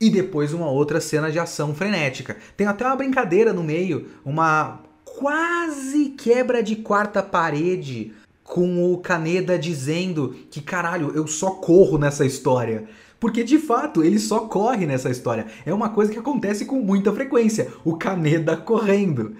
e 0.00 0.08
depois 0.08 0.54
uma 0.54 0.70
outra 0.70 0.98
cena 1.02 1.30
de 1.30 1.38
ação 1.38 1.74
frenética. 1.74 2.38
Tem 2.56 2.66
até 2.66 2.86
uma 2.86 2.96
brincadeira 2.96 3.52
no 3.52 3.62
meio, 3.62 4.08
uma 4.24 4.80
quase 5.18 6.10
quebra 6.10 6.62
de 6.62 6.76
quarta 6.76 7.22
parede 7.22 8.12
com 8.44 8.92
o 8.92 8.98
Kaneda 8.98 9.58
dizendo 9.58 10.34
que 10.50 10.60
caralho, 10.60 11.12
eu 11.14 11.26
só 11.26 11.50
corro 11.50 11.98
nessa 11.98 12.24
história. 12.24 12.84
Porque 13.18 13.44
de 13.44 13.58
fato 13.58 14.02
ele 14.02 14.18
só 14.18 14.40
corre 14.40 14.86
nessa 14.86 15.10
história. 15.10 15.46
É 15.66 15.74
uma 15.74 15.90
coisa 15.90 16.10
que 16.10 16.18
acontece 16.18 16.64
com 16.64 16.80
muita 16.80 17.12
frequência, 17.12 17.70
o 17.84 17.96
Kaneda 17.96 18.56
correndo. 18.56 19.36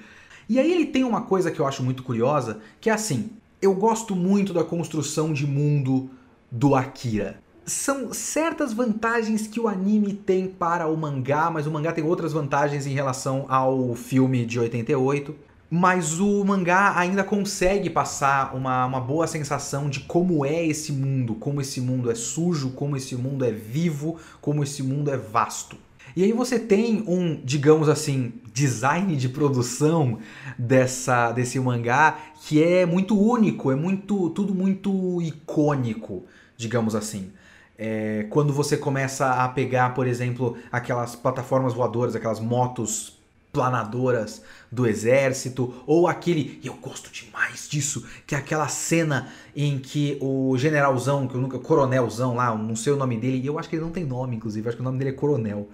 E 0.49 0.59
aí 0.59 0.71
ele 0.71 0.87
tem 0.87 1.05
uma 1.05 1.23
coisa 1.23 1.51
que 1.51 1.61
eu 1.61 1.67
acho 1.67 1.83
muito 1.83 2.03
curiosa, 2.03 2.59
que 2.81 2.91
é 2.91 2.93
assim, 2.93 3.31
eu 3.63 3.75
gosto 3.75 4.15
muito 4.15 4.53
da 4.53 4.65
construção 4.65 5.33
de 5.33 5.47
mundo 5.47 6.11
do 6.51 6.75
Akira. 6.75 7.41
São 7.65 8.13
certas 8.13 8.73
vantagens 8.73 9.47
que 9.47 9.61
o 9.61 9.69
anime 9.69 10.13
tem 10.13 10.49
para 10.49 10.89
o 10.89 10.97
mangá, 10.97 11.51
mas 11.51 11.67
o 11.67 11.71
mangá 11.71 11.93
tem 11.93 12.05
outras 12.05 12.33
vantagens 12.33 12.87
em 12.87 12.93
relação 12.93 13.47
ao 13.49 13.95
filme 13.95 14.45
de 14.45 14.59
88 14.59 15.50
mas 15.71 16.19
o 16.19 16.45
mangá 16.45 16.99
ainda 16.99 17.23
consegue 17.23 17.89
passar 17.89 18.57
uma, 18.57 18.85
uma 18.87 19.01
boa 19.01 19.29
sensação 19.29 19.89
de 19.89 20.01
como 20.01 20.45
é 20.45 20.67
esse 20.67 20.93
mundo, 20.93 21.37
como 21.37 21.61
esse 21.61 21.81
mundo 21.81 22.11
é 22.11 22.15
sujo, 22.17 22.71
como 22.71 22.97
esse 22.97 23.15
mundo 23.15 23.45
é 23.45 23.53
vivo, 23.53 24.19
como 24.41 24.65
esse 24.65 24.83
mundo 24.83 25.13
é 25.13 25.17
vasto. 25.17 25.77
E 26.17 26.25
aí 26.25 26.33
você 26.33 26.59
tem 26.59 27.05
um, 27.07 27.41
digamos 27.45 27.89
assim, 27.89 28.33
design 28.53 29.15
de 29.15 29.29
produção 29.29 30.19
dessa 30.59 31.31
desse 31.31 31.61
mangá 31.61 32.19
que 32.43 32.61
é 32.61 32.85
muito 32.85 33.17
único, 33.17 33.71
é 33.71 33.77
muito 33.77 34.29
tudo 34.31 34.53
muito 34.53 35.23
icônico, 35.23 36.25
digamos 36.57 36.97
assim. 36.97 37.31
É, 37.79 38.27
quando 38.29 38.53
você 38.53 38.77
começa 38.77 39.31
a 39.35 39.49
pegar, 39.49 39.95
por 39.95 40.07
exemplo, 40.07 40.57
aquelas 40.71 41.15
plataformas 41.15 41.75
voadoras, 41.75 42.17
aquelas 42.17 42.41
motos 42.41 43.20
planadoras 43.53 44.43
do 44.71 44.87
exército, 44.87 45.83
ou 45.87 46.07
aquele, 46.07 46.61
e 46.63 46.69
eu 46.69 46.75
gosto 46.75 47.11
demais 47.11 47.69
disso, 47.69 48.07
que 48.27 48.35
é 48.35 48.39
aquela 48.39 48.69
cena 48.69 49.29
em 49.55 49.79
que 49.79 50.17
o 50.21 50.57
generalzão, 50.57 51.27
que 51.27 51.35
eu 51.35 51.41
nunca, 51.41 51.59
coronelzão 51.59 52.37
lá, 52.37 52.55
não 52.55 52.77
sei 52.77 52.93
o 52.93 52.97
nome 52.97 53.17
dele, 53.17 53.41
e 53.41 53.47
eu 53.47 53.59
acho 53.59 53.69
que 53.69 53.77
ele 53.77 53.83
não 53.83 53.91
tem 53.91 54.05
nome, 54.05 54.37
inclusive, 54.37 54.69
acho 54.69 54.77
que 54.77 54.83
o 54.83 54.85
nome 54.85 54.99
dele 54.99 55.11
é 55.11 55.15
coronel. 55.15 55.69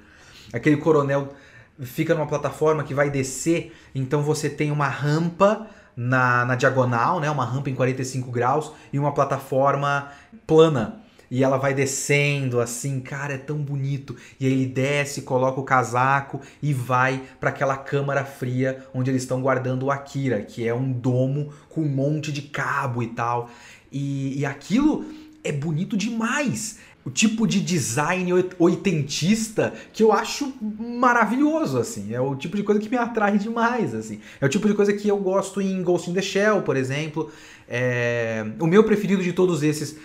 Aquele 0.53 0.77
coronel 0.79 1.35
fica 1.81 2.15
numa 2.15 2.27
plataforma 2.27 2.83
que 2.83 2.95
vai 2.95 3.11
descer, 3.11 3.75
então 3.95 4.23
você 4.23 4.49
tem 4.49 4.71
uma 4.71 4.89
rampa 4.89 5.67
na, 5.95 6.45
na 6.45 6.55
diagonal, 6.55 7.21
né, 7.21 7.31
uma 7.31 7.45
rampa 7.45 7.69
em 7.69 7.75
45 7.75 8.31
graus, 8.31 8.73
e 8.93 8.99
uma 8.99 9.13
plataforma 9.13 10.11
plana 10.47 11.03
e 11.31 11.43
ela 11.43 11.57
vai 11.57 11.75
descendo 11.75 12.61
assim, 12.61 13.01
cara, 13.01 13.35
é 13.35 13.39
tão 13.39 13.59
bonito. 13.59 14.17
E 14.39 14.47
aí 14.47 14.53
ele 14.53 14.67
desce, 14.67 15.23
coloca 15.23 15.61
o 15.61 15.65
casaco 15.65 16.41
e 16.63 16.73
vai 16.73 17.23
para 17.41 17.51
aquela 17.51 17.77
câmara 17.77 18.25
fria 18.25 18.85
onde 18.95 19.11
eles 19.11 19.23
estão 19.23 19.41
guardando 19.41 19.85
o 19.85 19.91
Akira, 19.91 20.43
que 20.43 20.67
é 20.67 20.75
um 20.75 20.93
domo 20.93 21.53
com 21.69 21.83
um 21.83 21.89
monte 21.89 22.33
de 22.33 22.43
cabo 22.43 23.03
e 23.03 23.09
tal. 23.09 23.51
E, 23.91 24.39
e 24.39 24.47
aquilo 24.47 25.05
é 25.43 25.53
bonito 25.53 25.97
demais. 25.97 26.79
O 27.05 27.11
tipo 27.11 27.47
de 27.47 27.61
design 27.61 28.33
oitentista 28.59 29.73
que 29.93 30.03
eu 30.03 30.13
acho 30.13 30.53
maravilhoso, 30.61 31.79
assim. 31.79 32.13
É 32.13 32.21
o 32.21 32.35
tipo 32.35 32.57
de 32.57 32.65
coisa 32.65 32.81
que 32.81 32.89
me 32.89 32.97
atrai 32.97 33.39
demais, 33.39 33.95
assim. 33.95 34.21
É 34.41 34.47
o 34.47 34.49
tipo 34.49 34.67
de 34.67 34.75
coisa 34.75 34.93
que 34.93 35.07
eu 35.07 35.17
gosto 35.17 35.61
em 35.61 35.85
Ghost 35.85 36.11
in 36.11 36.15
the 36.15 36.21
Shell, 36.21 36.63
por 36.63 36.77
exemplo. 36.77 37.31
É... 37.69 38.45
O 38.59 38.67
meu 38.67 38.83
preferido 38.83 39.23
de 39.23 39.33
todos 39.33 39.63
esses 39.63 39.97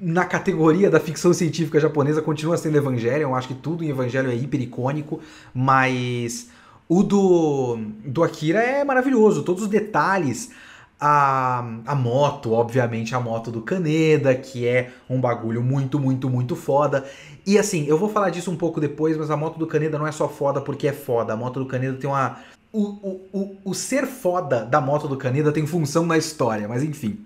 na 0.00 0.24
categoria 0.24 0.90
da 0.90 1.00
ficção 1.00 1.32
científica 1.32 1.80
japonesa 1.80 2.22
continua 2.22 2.56
sendo 2.56 2.76
Evangelion, 2.76 3.30
eu 3.30 3.34
acho 3.34 3.48
que 3.48 3.54
tudo 3.54 3.82
em 3.82 3.88
Evangelion 3.88 4.30
é 4.30 4.34
hiper 4.34 4.60
icônico, 4.60 5.20
mas 5.52 6.48
o 6.88 7.02
do, 7.02 7.78
do 8.04 8.22
Akira 8.22 8.60
é 8.60 8.84
maravilhoso, 8.84 9.42
todos 9.42 9.62
os 9.62 9.68
detalhes, 9.68 10.50
a, 11.00 11.58
a 11.86 11.94
moto, 11.94 12.52
obviamente 12.52 13.14
a 13.14 13.20
moto 13.20 13.50
do 13.50 13.62
Kaneda, 13.62 14.34
que 14.34 14.66
é 14.66 14.92
um 15.10 15.20
bagulho 15.20 15.62
muito, 15.62 15.98
muito, 15.98 16.30
muito 16.30 16.54
foda. 16.54 17.04
E 17.44 17.58
assim, 17.58 17.84
eu 17.86 17.98
vou 17.98 18.08
falar 18.08 18.30
disso 18.30 18.50
um 18.50 18.56
pouco 18.56 18.80
depois, 18.80 19.16
mas 19.16 19.30
a 19.30 19.36
moto 19.36 19.58
do 19.58 19.66
Kaneda 19.66 19.98
não 19.98 20.06
é 20.06 20.12
só 20.12 20.28
foda 20.28 20.60
porque 20.60 20.86
é 20.86 20.92
foda, 20.92 21.32
a 21.32 21.36
moto 21.36 21.60
do 21.60 21.66
Kaneda 21.66 21.96
tem 21.98 22.08
uma... 22.08 22.38
O, 22.72 22.80
o, 22.82 23.20
o, 23.32 23.56
o 23.66 23.74
ser 23.74 24.06
foda 24.06 24.64
da 24.64 24.80
moto 24.80 25.06
do 25.06 25.16
Kaneda 25.16 25.52
tem 25.52 25.64
função 25.64 26.04
na 26.04 26.18
história, 26.18 26.66
mas 26.66 26.82
enfim. 26.82 27.24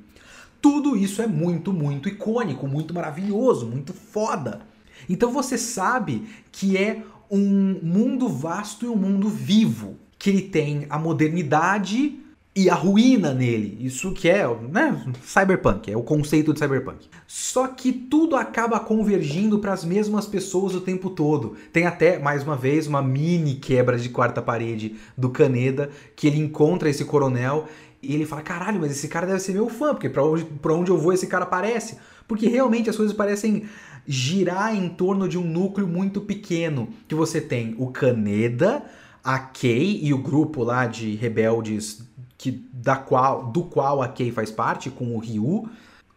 Tudo 0.70 0.94
isso 0.94 1.22
é 1.22 1.26
muito, 1.26 1.72
muito 1.72 2.10
icônico, 2.10 2.68
muito 2.68 2.92
maravilhoso, 2.92 3.64
muito 3.64 3.94
foda. 3.94 4.60
Então 5.08 5.32
você 5.32 5.56
sabe 5.56 6.28
que 6.52 6.76
é 6.76 7.02
um 7.30 7.80
mundo 7.82 8.28
vasto 8.28 8.84
e 8.84 8.88
um 8.90 8.94
mundo 8.94 9.30
vivo, 9.30 9.96
que 10.18 10.28
ele 10.28 10.42
tem 10.42 10.84
a 10.90 10.98
modernidade 10.98 12.20
e 12.54 12.68
a 12.68 12.74
ruína 12.74 13.32
nele. 13.32 13.78
Isso 13.80 14.12
que 14.12 14.28
é, 14.28 14.46
né, 14.70 15.02
cyberpunk, 15.22 15.90
é 15.90 15.96
o 15.96 16.02
conceito 16.02 16.52
de 16.52 16.58
cyberpunk. 16.58 17.08
Só 17.26 17.66
que 17.68 17.90
tudo 17.90 18.36
acaba 18.36 18.78
convergindo 18.78 19.58
para 19.60 19.72
as 19.72 19.86
mesmas 19.86 20.26
pessoas 20.26 20.74
o 20.74 20.82
tempo 20.82 21.08
todo. 21.08 21.56
Tem 21.72 21.86
até 21.86 22.18
mais 22.18 22.42
uma 22.42 22.56
vez 22.56 22.86
uma 22.86 23.00
mini 23.00 23.54
quebra 23.54 23.96
de 23.96 24.10
quarta 24.10 24.42
parede 24.42 24.96
do 25.16 25.30
Caneda, 25.30 25.88
que 26.14 26.26
ele 26.26 26.38
encontra 26.38 26.90
esse 26.90 27.06
coronel 27.06 27.66
e 28.02 28.14
ele 28.14 28.26
fala: 28.26 28.42
caralho, 28.42 28.80
mas 28.80 28.92
esse 28.92 29.08
cara 29.08 29.26
deve 29.26 29.40
ser 29.40 29.52
meu 29.52 29.68
fã, 29.68 29.94
porque 29.94 30.08
pra 30.08 30.24
onde, 30.24 30.44
pra 30.44 30.72
onde 30.72 30.90
eu 30.90 30.98
vou 30.98 31.12
esse 31.12 31.26
cara 31.26 31.44
aparece. 31.44 31.98
Porque 32.26 32.46
realmente 32.46 32.90
as 32.90 32.96
coisas 32.96 33.16
parecem 33.16 33.64
girar 34.06 34.74
em 34.74 34.88
torno 34.88 35.28
de 35.28 35.38
um 35.38 35.44
núcleo 35.44 35.88
muito 35.88 36.20
pequeno. 36.20 36.88
Que 37.08 37.14
você 37.14 37.40
tem 37.40 37.74
o 37.78 37.88
Kaneda, 37.88 38.84
a 39.24 39.38
Kei 39.38 40.00
e 40.02 40.12
o 40.12 40.18
grupo 40.18 40.62
lá 40.62 40.86
de 40.86 41.14
rebeldes 41.14 42.02
que, 42.36 42.50
da 42.72 42.96
qual, 42.96 43.46
do 43.46 43.64
qual 43.64 44.02
a 44.02 44.08
Kei 44.08 44.30
faz 44.30 44.50
parte, 44.50 44.90
com 44.90 45.16
o 45.16 45.18
Ryu. 45.18 45.68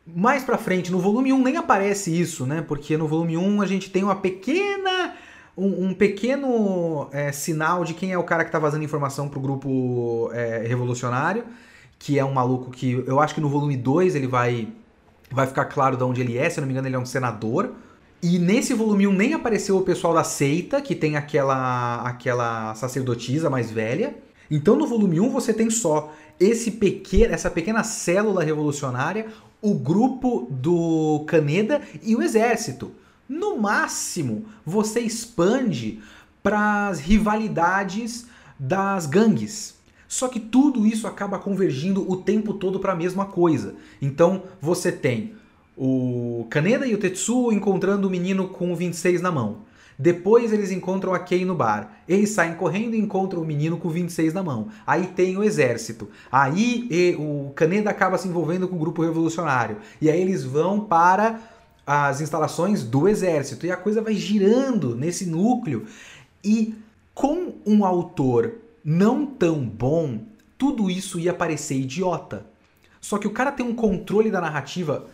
Mais 0.06 0.44
pra 0.44 0.58
frente, 0.58 0.92
no 0.92 1.00
volume 1.00 1.32
1 1.32 1.42
nem 1.42 1.58
aparece 1.58 2.20
isso, 2.20 2.46
né? 2.46 2.62
Porque 2.62 2.98
no 2.98 3.08
volume 3.08 3.38
1 3.38 3.62
a 3.62 3.66
gente 3.66 3.90
tem 3.90 4.04
uma 4.04 4.16
pequena. 4.16 5.16
Um, 5.58 5.88
um 5.88 5.94
pequeno 5.94 7.08
é, 7.12 7.32
sinal 7.32 7.84
de 7.84 7.94
quem 7.94 8.12
é 8.12 8.18
o 8.18 8.24
cara 8.24 8.44
que 8.44 8.52
tá 8.52 8.60
vazando 8.60 8.84
informação 8.84 9.28
pro 9.30 9.40
grupo 9.40 10.30
é, 10.34 10.66
revolucionário 10.66 11.44
que 12.02 12.18
é 12.18 12.26
um 12.26 12.34
maluco 12.34 12.72
que 12.72 13.04
eu 13.06 13.20
acho 13.20 13.36
que 13.36 13.42
no 13.42 13.48
volume 13.48 13.78
2 13.78 14.16
ele 14.16 14.26
vai 14.26 14.68
vai 15.30 15.46
ficar 15.46 15.66
claro 15.66 15.96
de 15.96 16.04
onde 16.04 16.20
ele 16.20 16.36
é, 16.36 16.50
se 16.50 16.60
eu 16.60 16.62
não 16.62 16.68
me 16.68 16.74
engano 16.74 16.88
ele 16.88 16.96
é 16.96 17.00
um 17.00 17.06
senador. 17.06 17.74
E 18.24 18.38
nesse 18.40 18.74
volume 18.74 19.08
1 19.08 19.14
nem 19.14 19.34
apareceu 19.34 19.78
o 19.78 19.84
pessoal 19.84 20.14
da 20.14 20.24
seita, 20.24 20.82
que 20.82 20.96
tem 20.96 21.16
aquela 21.16 22.02
aquela 22.02 22.74
sacerdotisa 22.74 23.50
mais 23.52 23.70
velha. 23.70 24.16
Então 24.50 24.76
no 24.76 24.88
volume 24.88 25.20
1 25.20 25.30
você 25.30 25.54
tem 25.54 25.70
só 25.70 26.12
esse 26.40 26.72
pequeno, 26.72 27.34
essa 27.36 27.52
pequena 27.52 27.84
célula 27.84 28.44
revolucionária, 28.44 29.28
o 29.62 29.76
grupo 29.76 30.48
do 30.50 31.24
Caneda 31.28 31.82
e 32.02 32.16
o 32.16 32.24
exército. 32.24 32.92
No 33.30 33.58
máximo, 33.60 34.46
você 34.66 35.02
expande 35.02 36.02
para 36.42 36.88
as 36.88 37.00
rivalidades 37.00 38.26
das 38.60 39.06
gangues. 39.06 39.81
Só 40.12 40.28
que 40.28 40.42
tudo 40.42 40.86
isso 40.86 41.08
acaba 41.08 41.40
convergindo 41.40 42.06
o 42.12 42.18
tempo 42.18 42.54
todo 42.54 42.82
para 42.82 42.92
a 42.92 42.96
mesma 42.98 43.28
coisa. 43.28 43.76
Então 44.02 44.44
você 44.60 44.92
tem 44.92 45.36
o 45.78 46.46
Kaneda 46.50 46.86
e 46.86 46.94
o 46.94 46.98
Tetsuo 46.98 47.54
encontrando 47.54 48.10
o 48.10 48.12
menino 48.12 48.50
com 48.50 48.74
o 48.74 48.76
26 48.76 49.22
na 49.22 49.32
mão. 49.32 49.60
Depois 49.98 50.52
eles 50.52 50.70
encontram 50.70 51.14
a 51.14 51.20
Kei 51.20 51.46
no 51.46 51.56
bar. 51.56 52.04
Eles 52.10 52.32
saem 52.32 52.56
correndo 52.56 52.94
e 52.94 53.00
encontram 53.00 53.42
o 53.42 53.46
menino 53.46 53.78
com 53.78 53.88
26 53.88 54.34
na 54.34 54.44
mão. 54.44 54.68
Aí 54.86 55.08
tem 55.08 55.38
o 55.38 55.44
exército. 55.46 56.10
Aí 56.30 57.16
o 57.18 57.54
Kaneda 57.56 57.90
acaba 57.90 58.18
se 58.18 58.28
envolvendo 58.28 58.68
com 58.68 58.76
o 58.76 58.80
grupo 58.80 59.02
revolucionário. 59.04 59.78
E 60.02 60.10
aí 60.10 60.20
eles 60.20 60.44
vão 60.44 60.82
para 60.82 61.40
as 61.88 62.20
instalações 62.20 62.84
do 62.84 63.08
exército. 63.08 63.66
E 63.66 63.72
a 63.72 63.78
coisa 63.78 64.02
vai 64.02 64.14
girando 64.16 64.94
nesse 64.94 65.26
núcleo. 65.26 65.86
E 66.44 66.76
com 67.14 67.54
um 67.66 67.86
autor 67.86 68.56
não 68.84 69.26
tão 69.26 69.60
bom, 69.64 70.24
tudo 70.58 70.90
isso 70.90 71.20
ia 71.20 71.34
parecer 71.34 71.76
idiota. 71.76 72.46
Só 73.00 73.18
que 73.18 73.28
o 73.28 73.32
cara 73.32 73.52
tem 73.52 73.66
um 73.66 73.76
controle 73.76 74.30
da 74.30 74.40
narrativa 74.40 75.08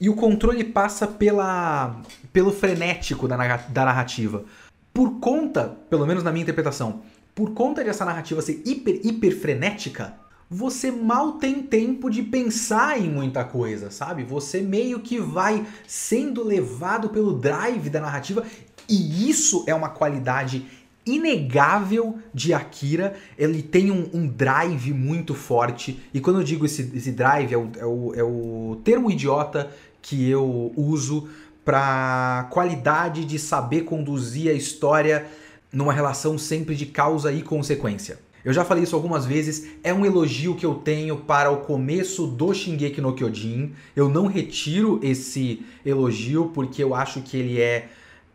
e 0.00 0.08
o 0.08 0.14
controle 0.14 0.64
passa 0.64 1.06
pela, 1.06 2.00
pelo 2.32 2.52
frenético 2.52 3.28
da, 3.28 3.36
da 3.36 3.84
narrativa. 3.84 4.44
Por 4.92 5.20
conta, 5.20 5.76
pelo 5.88 6.06
menos 6.06 6.22
na 6.22 6.32
minha 6.32 6.42
interpretação, 6.42 7.02
por 7.34 7.52
conta 7.52 7.84
dessa 7.84 8.04
narrativa 8.04 8.42
ser 8.42 8.62
hiper, 8.64 9.00
hiper 9.04 9.40
frenética, 9.40 10.14
você 10.50 10.90
mal 10.90 11.32
tem 11.32 11.62
tempo 11.62 12.08
de 12.08 12.22
pensar 12.22 12.98
em 12.98 13.08
muita 13.08 13.44
coisa, 13.44 13.90
sabe? 13.90 14.24
Você 14.24 14.62
meio 14.62 15.00
que 15.00 15.18
vai 15.20 15.66
sendo 15.86 16.42
levado 16.42 17.10
pelo 17.10 17.34
drive 17.34 17.90
da 17.90 18.00
narrativa 18.00 18.44
e 18.88 19.28
isso 19.28 19.64
é 19.66 19.74
uma 19.74 19.90
qualidade 19.90 20.66
inegável 21.14 22.18
de 22.32 22.52
Akira. 22.52 23.14
Ele 23.36 23.62
tem 23.62 23.90
um, 23.90 24.08
um, 24.12 24.26
drive 24.26 24.92
muito 24.92 25.34
forte. 25.34 26.00
E 26.12 26.20
quando 26.20 26.40
eu 26.40 26.44
digo 26.44 26.64
esse, 26.64 26.90
esse 26.94 27.12
drive, 27.12 27.52
é 27.52 27.56
o, 27.56 27.70
é, 27.78 27.84
o, 27.84 28.14
é 28.14 28.22
o 28.22 28.80
termo 28.84 29.10
idiota 29.10 29.70
que 30.00 30.28
eu 30.28 30.72
uso 30.76 31.28
para 31.64 32.48
qualidade 32.50 33.24
de 33.24 33.38
saber 33.38 33.82
conduzir 33.82 34.50
a 34.50 34.54
história 34.54 35.26
numa 35.72 35.92
relação 35.92 36.38
sempre 36.38 36.74
de 36.74 36.86
causa 36.86 37.30
e 37.30 37.42
consequência. 37.42 38.18
Eu 38.44 38.52
já 38.52 38.64
falei 38.64 38.84
isso 38.84 38.96
algumas 38.96 39.26
vezes, 39.26 39.68
é 39.82 39.92
um 39.92 40.06
elogio 40.06 40.54
que 40.54 40.64
eu 40.64 40.76
tenho 40.76 41.16
para 41.18 41.50
o 41.50 41.58
começo 41.58 42.26
do 42.26 42.54
Shingeki 42.54 43.00
no 43.00 43.12
Kyojin. 43.12 43.72
Eu 43.94 44.08
não 44.08 44.26
retiro 44.26 45.00
esse 45.02 45.62
elogio 45.84 46.50
porque 46.54 46.82
eu 46.82 46.94
acho 46.94 47.20
que 47.20 47.36
ele 47.36 47.60
é 47.60 47.88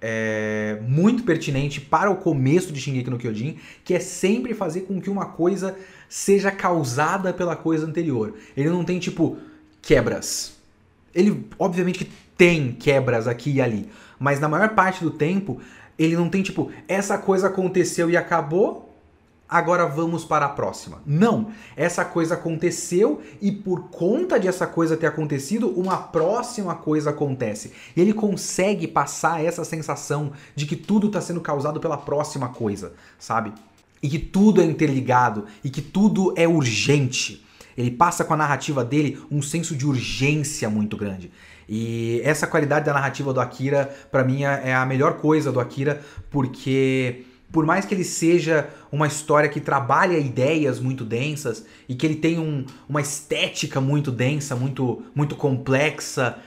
é, 0.06 0.80
muito 0.86 1.24
pertinente 1.24 1.80
para 1.80 2.12
o 2.12 2.18
começo 2.18 2.74
de 2.74 2.82
Shingeki 2.82 3.10
no 3.10 3.18
Kyojin, 3.18 3.58
que 3.86 3.94
é 3.94 4.02
sempre 4.02 4.54
fazer 4.54 4.82
com 4.82 5.00
que 5.00 5.10
uma 5.10 5.28
coisa 5.28 5.78
seja 6.10 6.52
causada 6.52 7.32
pela 7.32 7.56
coisa 7.56 7.88
anterior. 7.88 8.34
Ele 8.58 8.70
não 8.70 8.84
tem 8.84 9.00
tipo 9.00 9.38
quebras. 9.82 10.58
Ele 11.16 11.48
obviamente 11.58 12.00
que 12.00 12.12
tem 12.38 12.74
quebras 12.74 13.30
aqui 13.30 13.52
e 13.54 13.62
ali, 13.62 13.88
mas 14.20 14.42
na 14.42 14.50
maior 14.50 14.70
parte 14.76 15.02
do 15.02 15.10
tempo 15.10 15.62
ele 15.98 16.18
não 16.18 16.28
tem 16.28 16.44
tipo 16.44 16.70
essa 16.86 17.18
coisa 17.18 17.48
aconteceu 17.48 18.10
e 18.10 18.18
acabou, 18.18 18.93
agora 19.48 19.86
vamos 19.86 20.26
para 20.26 20.46
a 20.46 20.50
próxima. 20.50 21.02
Não, 21.06 21.52
essa 21.76 22.04
coisa 22.04 22.34
aconteceu 22.34 23.22
e 23.42 23.52
por 23.52 23.90
conta 23.90 24.40
de 24.40 24.48
essa 24.48 24.66
coisa 24.66 24.98
ter 24.98 25.08
acontecido, 25.08 25.70
uma 25.70 25.98
próxima 25.98 26.76
coisa 26.76 27.12
acontece. 27.12 27.72
E 27.96 28.02
ele 28.02 28.14
consegue 28.14 28.88
passar 28.88 29.44
essa 29.44 29.64
sensação 29.64 30.32
de 30.56 30.66
que 30.66 30.76
tudo 30.76 31.08
está 31.08 31.22
sendo 31.22 31.42
causado 31.42 31.80
pela 31.80 31.98
próxima 31.98 32.50
coisa, 32.50 32.94
sabe? 33.20 33.54
E 34.02 34.10
que 34.10 34.20
tudo 34.20 34.62
é 34.62 34.66
interligado 34.66 35.46
e 35.64 35.70
que 35.70 35.82
tudo 35.82 36.34
é 36.36 36.48
urgente. 36.48 37.46
Ele 37.78 37.92
passa 37.92 38.24
com 38.24 38.34
a 38.34 38.38
narrativa 38.38 38.84
dele 38.84 39.22
um 39.32 39.42
senso 39.42 39.76
de 39.76 39.86
urgência 39.86 40.70
muito 40.70 40.98
grande. 40.98 41.32
E 41.68 42.22
essa 42.24 42.46
qualidade 42.46 42.86
da 42.86 42.94
narrativa 42.94 43.34
do 43.34 43.40
Akira, 43.40 43.94
para 44.12 44.24
mim, 44.24 44.44
é 44.44 44.74
a 44.76 44.86
melhor 44.86 45.18
coisa 45.18 45.52
do 45.52 45.60
Akira, 45.60 46.02
porque 46.30 47.24
por 47.54 47.68
mais 47.68 47.86
que 47.86 47.94
ele 47.94 48.04
seja 48.04 48.68
uma 48.92 49.06
história 49.06 49.48
que 49.48 49.62
trabalha 49.62 50.18
ideias 50.18 50.80
muito 50.80 51.06
densas 51.06 51.64
e 51.88 51.94
que 51.94 52.04
ele 52.04 52.16
tem 52.16 52.40
um, 52.40 52.66
uma 52.90 53.00
estética 53.00 53.80
muito 53.80 54.12
densa, 54.12 54.56
muito, 54.56 55.04
muito 55.14 55.36
complexa, 55.36 56.40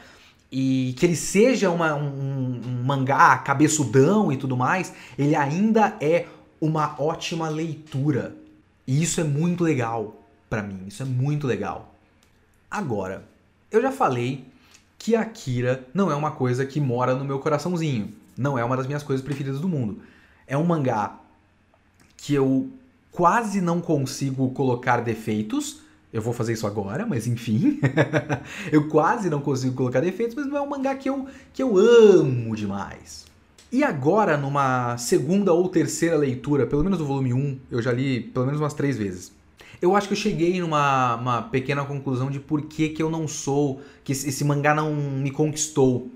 e 0.50 0.94
que 0.98 1.06
ele 1.06 1.14
seja 1.14 1.70
uma, 1.70 1.94
um, 1.94 2.60
um 2.66 2.82
mangá 2.84 3.38
cabeçudão 3.38 4.32
e 4.32 4.36
tudo 4.36 4.56
mais, 4.56 4.92
ele 5.16 5.36
ainda 5.36 5.96
é 6.00 6.26
uma 6.60 6.96
ótima 6.98 7.48
leitura. 7.48 8.34
E 8.84 9.00
isso 9.00 9.20
é 9.20 9.24
muito 9.24 9.62
legal 9.62 10.26
para 10.50 10.60
mim, 10.60 10.86
isso 10.88 11.04
é 11.04 11.06
muito 11.06 11.46
legal. 11.46 11.94
Agora, 12.68 13.24
eu 13.70 13.80
já 13.80 13.92
falei 13.92 14.44
que 14.98 15.14
Akira 15.14 15.86
não 15.94 16.10
é 16.10 16.16
uma 16.16 16.32
coisa 16.32 16.66
que 16.66 16.80
mora 16.80 17.14
no 17.14 17.24
meu 17.24 17.38
coraçãozinho, 17.38 18.12
não 18.36 18.58
é 18.58 18.64
uma 18.64 18.76
das 18.76 18.88
minhas 18.88 19.04
coisas 19.04 19.24
preferidas 19.24 19.60
do 19.60 19.68
mundo. 19.68 20.00
É 20.46 20.56
um 20.56 20.64
mangá 20.64 21.18
que 22.16 22.34
eu 22.34 22.68
quase 23.10 23.60
não 23.60 23.80
consigo 23.80 24.50
colocar 24.50 25.00
defeitos. 25.00 25.80
Eu 26.12 26.22
vou 26.22 26.32
fazer 26.32 26.52
isso 26.52 26.66
agora, 26.66 27.04
mas 27.04 27.26
enfim. 27.26 27.80
eu 28.70 28.88
quase 28.88 29.28
não 29.28 29.40
consigo 29.40 29.74
colocar 29.74 30.00
defeitos, 30.00 30.34
mas 30.34 30.46
não 30.46 30.56
é 30.56 30.60
um 30.60 30.68
mangá 30.68 30.94
que 30.94 31.08
eu, 31.08 31.26
que 31.52 31.62
eu 31.62 31.76
amo 31.76 32.54
demais. 32.54 33.26
E 33.72 33.82
agora, 33.82 34.36
numa 34.36 34.96
segunda 34.96 35.52
ou 35.52 35.68
terceira 35.68 36.16
leitura, 36.16 36.66
pelo 36.66 36.84
menos 36.84 36.98
do 36.98 37.04
volume 37.04 37.34
1, 37.34 37.58
eu 37.70 37.82
já 37.82 37.92
li 37.92 38.20
pelo 38.20 38.46
menos 38.46 38.60
umas 38.60 38.74
três 38.74 38.96
vezes. 38.96 39.32
Eu 39.82 39.94
acho 39.94 40.08
que 40.08 40.14
eu 40.14 40.18
cheguei 40.18 40.60
numa 40.60 41.48
pequena 41.50 41.84
conclusão 41.84 42.30
de 42.30 42.40
por 42.40 42.62
que, 42.62 42.90
que 42.90 43.02
eu 43.02 43.10
não 43.10 43.28
sou, 43.28 43.80
que 44.02 44.12
esse 44.12 44.44
mangá 44.44 44.74
não 44.74 44.94
me 44.94 45.30
conquistou 45.30 46.10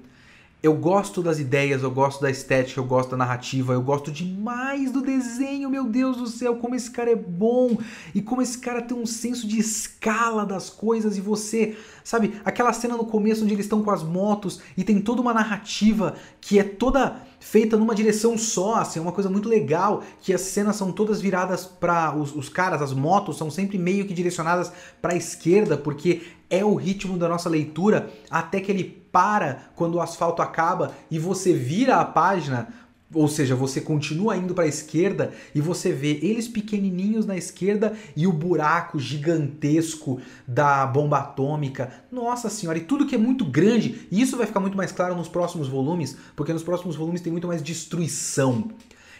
eu 0.63 0.75
gosto 0.75 1.23
das 1.23 1.39
ideias, 1.39 1.83
eu 1.83 1.91
gosto 1.91 2.21
da 2.21 2.31
estética, 2.31 2.79
eu 2.79 2.85
gosto 2.85 3.11
da 3.11 3.17
narrativa, 3.17 3.73
eu 3.73 3.81
gosto 3.81 4.13
demais 4.13 4.93
do 4.93 5.01
desenho, 5.01 5.71
meu 5.71 5.85
Deus 5.85 6.19
do 6.19 6.27
céu, 6.27 6.57
como 6.57 6.75
esse 6.75 6.91
cara 6.91 7.11
é 7.11 7.17
bom 7.17 7.79
e 8.15 8.21
como 8.21 8.43
esse 8.43 8.59
cara 8.59 8.83
tem 8.83 8.97
um 8.97 9.07
senso 9.07 9.49
de 9.49 9.59
escala 9.59 10.45
das 10.45 10.69
coisas 10.69 11.17
e 11.17 11.21
você, 11.21 11.77
sabe, 12.05 12.39
aquela 12.45 12.75
cena 12.75 12.95
no 12.95 13.07
começo 13.07 13.43
onde 13.43 13.55
eles 13.55 13.65
estão 13.65 13.83
com 13.83 13.91
as 13.91 14.03
motos 14.03 14.61
e 14.77 14.85
tem 14.85 15.01
toda 15.01 15.23
uma 15.23 15.33
narrativa 15.33 16.15
que 16.43 16.59
é 16.59 16.63
toda 16.65 17.23
feita 17.39 17.79
numa 17.79 17.95
direção 17.95 18.37
só, 18.37 18.77
assim, 18.77 18.99
é 18.99 19.03
uma 19.03 19.13
coisa 19.13 19.31
muito 19.31 19.49
legal, 19.49 20.03
que 20.21 20.35
as 20.35 20.43
cenas 20.43 20.77
são 20.77 20.93
todas 20.93 21.23
viradas 21.23 21.65
para 21.65 22.15
os, 22.15 22.37
os 22.37 22.51
caras, 22.51 22.83
as 22.83 22.93
motos 22.93 23.39
são 23.39 23.51
sempre 23.51 23.79
meio 23.79 24.07
que 24.07 24.13
direcionadas 24.13 24.71
para 25.01 25.15
a 25.15 25.17
esquerda, 25.17 25.79
porque 25.79 26.21
é 26.51 26.63
o 26.63 26.75
ritmo 26.75 27.17
da 27.17 27.29
nossa 27.29 27.49
leitura 27.49 28.11
até 28.29 28.61
que 28.61 28.71
ele 28.71 29.00
para 29.13 29.71
quando 29.75 29.97
o 29.97 30.01
asfalto 30.01 30.43
acaba 30.43 30.93
e 31.11 31.19
você 31.19 31.53
vira 31.53 31.97
a 31.97 32.05
página, 32.05 32.69
ou 33.13 33.27
seja, 33.27 33.57
você 33.57 33.81
continua 33.81 34.37
indo 34.37 34.55
para 34.55 34.65
a 34.65 34.69
esquerda 34.69 35.33
e 35.55 35.61
você 35.61 35.93
vê 35.93 36.19
eles 36.23 36.47
pequenininhos 36.47 37.27
na 37.27 37.37
esquerda 37.37 37.95
e 38.17 38.27
o 38.27 38.33
buraco 38.33 39.01
gigantesco 39.01 40.21
da 40.47 40.87
bomba 40.87 41.19
atômica. 41.19 41.93
Nossa 42.11 42.49
senhora, 42.49 42.79
e 42.79 42.83
tudo 42.83 43.07
que 43.07 43.17
é 43.17 43.19
muito 43.19 43.45
grande. 43.45 44.07
E 44.11 44.21
isso 44.21 44.37
vai 44.37 44.47
ficar 44.47 44.61
muito 44.61 44.77
mais 44.77 44.93
claro 44.93 45.17
nos 45.17 45.29
próximos 45.29 45.67
volumes, 45.67 46.17
porque 46.37 46.53
nos 46.53 46.63
próximos 46.63 46.95
volumes 46.95 47.21
tem 47.21 47.33
muito 47.33 47.49
mais 47.49 47.63
destruição. 47.63 48.71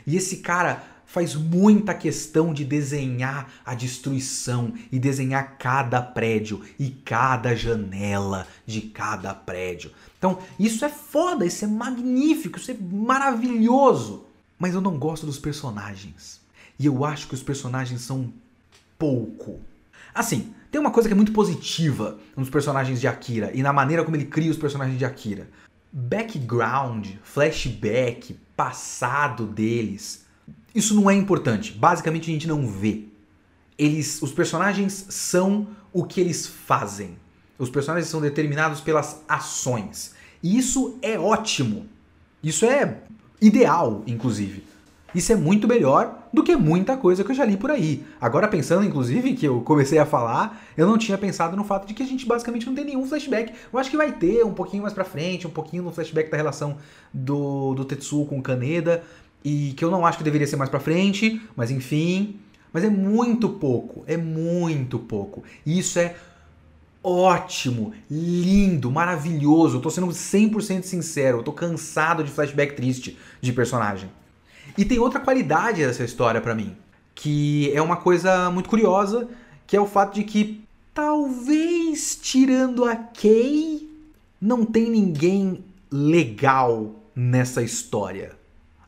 E 0.07 0.17
esse 0.17 0.39
cara 0.39 0.83
faz 1.11 1.35
muita 1.35 1.93
questão 1.93 2.55
de 2.55 2.65
desenhar 2.65 3.51
a 3.67 3.75
destruição 3.75 4.73
e 4.93 4.99
desenhar 4.99 5.57
cada 5.59 6.01
prédio 6.01 6.63
e 6.79 6.89
cada 6.89 7.53
janela 7.57 8.47
de 8.65 8.81
cada 8.81 9.35
prédio. 9.35 9.91
Então, 10.17 10.39
isso 10.57 10.85
é 10.85 10.89
foda, 10.89 11.45
isso 11.45 11.65
é 11.65 11.69
magnífico, 11.69 12.59
isso 12.59 12.71
é 12.71 12.77
maravilhoso. 12.81 14.25
Mas 14.57 14.73
eu 14.73 14.81
não 14.81 14.97
gosto 14.99 15.27
dos 15.27 15.37
personagens. 15.37 16.41
E 16.79 16.87
eu 16.87 17.05
acho 17.05 17.27
que 17.27 17.35
os 17.35 17.43
personagens 17.43 18.03
são 18.03 18.33
pouco. 18.97 19.59
Assim, 20.15 20.55
tem 20.71 20.81
uma 20.81 20.93
coisa 20.93 21.09
que 21.09 21.13
é 21.13 21.17
muito 21.17 21.33
positiva 21.33 22.21
nos 22.37 22.49
personagens 22.49 23.01
de 23.01 23.09
Akira 23.09 23.51
e 23.53 23.65
na 23.65 23.73
maneira 23.73 24.05
como 24.05 24.17
ele 24.17 24.27
cria 24.27 24.51
os 24.51 24.57
personagens 24.57 24.97
de 24.97 25.05
Akira. 25.05 25.49
Background, 25.93 27.09
flashback, 27.25 28.39
passado 28.55 29.45
deles 29.45 30.30
isso 30.75 30.95
não 30.95 31.11
é 31.11 31.15
importante. 31.15 31.73
Basicamente 31.73 32.31
a 32.31 32.33
gente 32.33 32.49
não 32.49 32.67
vê. 32.67 33.05
Eles, 33.79 34.21
os 34.23 34.33
personagens 34.33 35.07
são 35.09 35.69
o 35.93 36.05
que 36.05 36.21
eles 36.21 36.47
fazem. 36.47 37.17
Os 37.59 37.71
personagens 37.71 38.09
são 38.09 38.21
determinados 38.21 38.81
pelas 38.81 39.23
ações. 39.29 40.15
E 40.43 40.57
isso 40.57 40.99
é 41.03 41.19
ótimo. 41.19 41.87
Isso 42.43 42.65
é 42.65 42.99
ideal, 43.41 44.03
inclusive. 44.07 44.65
Isso 45.15 45.33
é 45.33 45.37
muito 45.37 45.67
melhor 45.67 46.29
do 46.33 46.45
que 46.45 46.55
muita 46.55 46.97
coisa 46.97 47.25
que 47.25 47.33
eu 47.33 47.35
já 47.35 47.45
li 47.45 47.57
por 47.57 47.71
aí. 47.71 48.05
Agora, 48.21 48.47
pensando, 48.47 48.85
inclusive, 48.85 49.35
que 49.35 49.47
eu 49.47 49.61
comecei 49.63 49.99
a 49.99 50.07
falar, 50.07 50.63
eu 50.77 50.87
não 50.87 50.97
tinha 50.97 51.19
pensado 51.19 51.57
no 51.57 51.65
fato 51.65 51.87
de 51.87 51.95
que 51.95 52.03
a 52.03 52.07
gente 52.07 52.25
basicamente 52.25 52.67
não 52.67 52.75
tem 52.75 52.85
nenhum 52.85 53.07
flashback. 53.07 53.53
Eu 53.73 53.79
acho 53.79 53.91
que 53.91 53.97
vai 53.97 54.13
ter 54.13 54.45
um 54.45 54.55
pouquinho 54.55 54.83
mais 54.83 54.95
pra 54.95 55.05
frente, 55.05 55.47
um 55.47 55.51
pouquinho 55.51 55.83
no 55.83 55.91
flashback 55.91 56.31
da 56.31 56.37
relação 56.37 56.77
do, 57.13 57.75
do 57.75 57.85
Tetsuo 57.85 58.25
com 58.27 58.39
o 58.39 58.43
Kaneda, 58.43 59.03
e 59.45 59.73
que 59.73 59.85
eu 59.85 59.91
não 59.91 60.05
acho 60.05 60.19
que 60.19 60.25
deveria 60.25 60.47
ser 60.47 60.57
mais 60.57 60.71
pra 60.71 60.81
frente, 60.81 61.41
mas 61.57 61.71
enfim. 61.71 62.37
Mas 62.73 62.85
é 62.85 62.91
muito 62.91 63.49
pouco, 63.49 64.05
é 64.07 64.17
muito 64.17 64.99
pouco. 64.99 65.43
E 65.67 65.79
isso 65.79 65.99
é 65.99 66.15
ótimo, 67.03 67.93
lindo, 68.11 68.91
maravilhoso. 68.91 69.79
Eu 69.79 69.81
tô 69.81 69.91
sendo 69.91 70.09
100% 70.09 70.83
sincero, 70.83 71.39
eu 71.39 71.43
tô 71.43 71.53
cansado 71.53 72.23
de 72.23 72.31
flashback 72.31 72.75
triste 72.75 73.19
de 73.41 73.53
personagem. 73.53 74.11
E 74.79 74.85
tem 74.85 74.99
outra 74.99 75.21
qualidade 75.21 75.85
dessa 75.85 76.05
história 76.05 76.41
para 76.41 76.55
mim, 76.55 76.77
que 77.15 77.73
é 77.75 77.83
uma 77.83 77.97
coisa 77.97 78.51
muito 78.51 78.69
curiosa, 78.69 79.29
que 79.67 79.77
é 79.77 79.81
o 79.81 79.87
fato 79.87 80.15
de 80.15 80.25
que 80.25 80.63
talvez 80.95 82.19
tirando 82.21 82.85
a 82.85 82.95
Kay, 82.95 83.89
não 84.41 84.65
tem 84.65 84.89
ninguém 84.91 85.65
legal 85.91 86.95
nessa 87.15 87.63
história. 87.63 88.40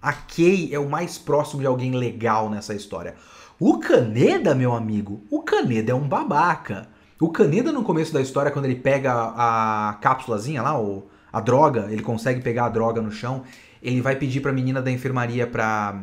A 0.02 0.12
Kay 0.12 0.74
é 0.74 0.78
o 0.78 0.88
mais 0.90 1.16
próximo 1.16 1.60
de 1.60 1.66
alguém 1.66 1.92
legal 1.92 2.50
nessa 2.50 2.74
história. 2.74 3.14
O 3.60 3.78
Caneda, 3.78 4.54
meu 4.54 4.74
amigo, 4.74 5.22
o 5.30 5.42
Caneda 5.42 5.92
é 5.92 5.94
um 5.94 6.08
babaca. 6.08 6.88
O 7.20 7.30
Caneda, 7.30 7.70
no 7.70 7.84
começo 7.84 8.12
da 8.12 8.20
história, 8.20 8.50
quando 8.50 8.64
ele 8.64 8.74
pega 8.74 9.12
a 9.14 9.96
cápsulazinha 10.00 10.60
lá, 10.60 10.76
ou 10.76 11.08
a 11.32 11.40
droga, 11.40 11.86
ele 11.88 12.02
consegue 12.02 12.40
pegar 12.40 12.64
a 12.64 12.68
droga 12.68 13.00
no 13.00 13.12
chão, 13.12 13.44
ele 13.80 14.00
vai 14.00 14.16
pedir 14.16 14.40
pra 14.40 14.52
menina 14.52 14.82
da 14.82 14.90
enfermaria 14.90 15.46
pra 15.46 16.00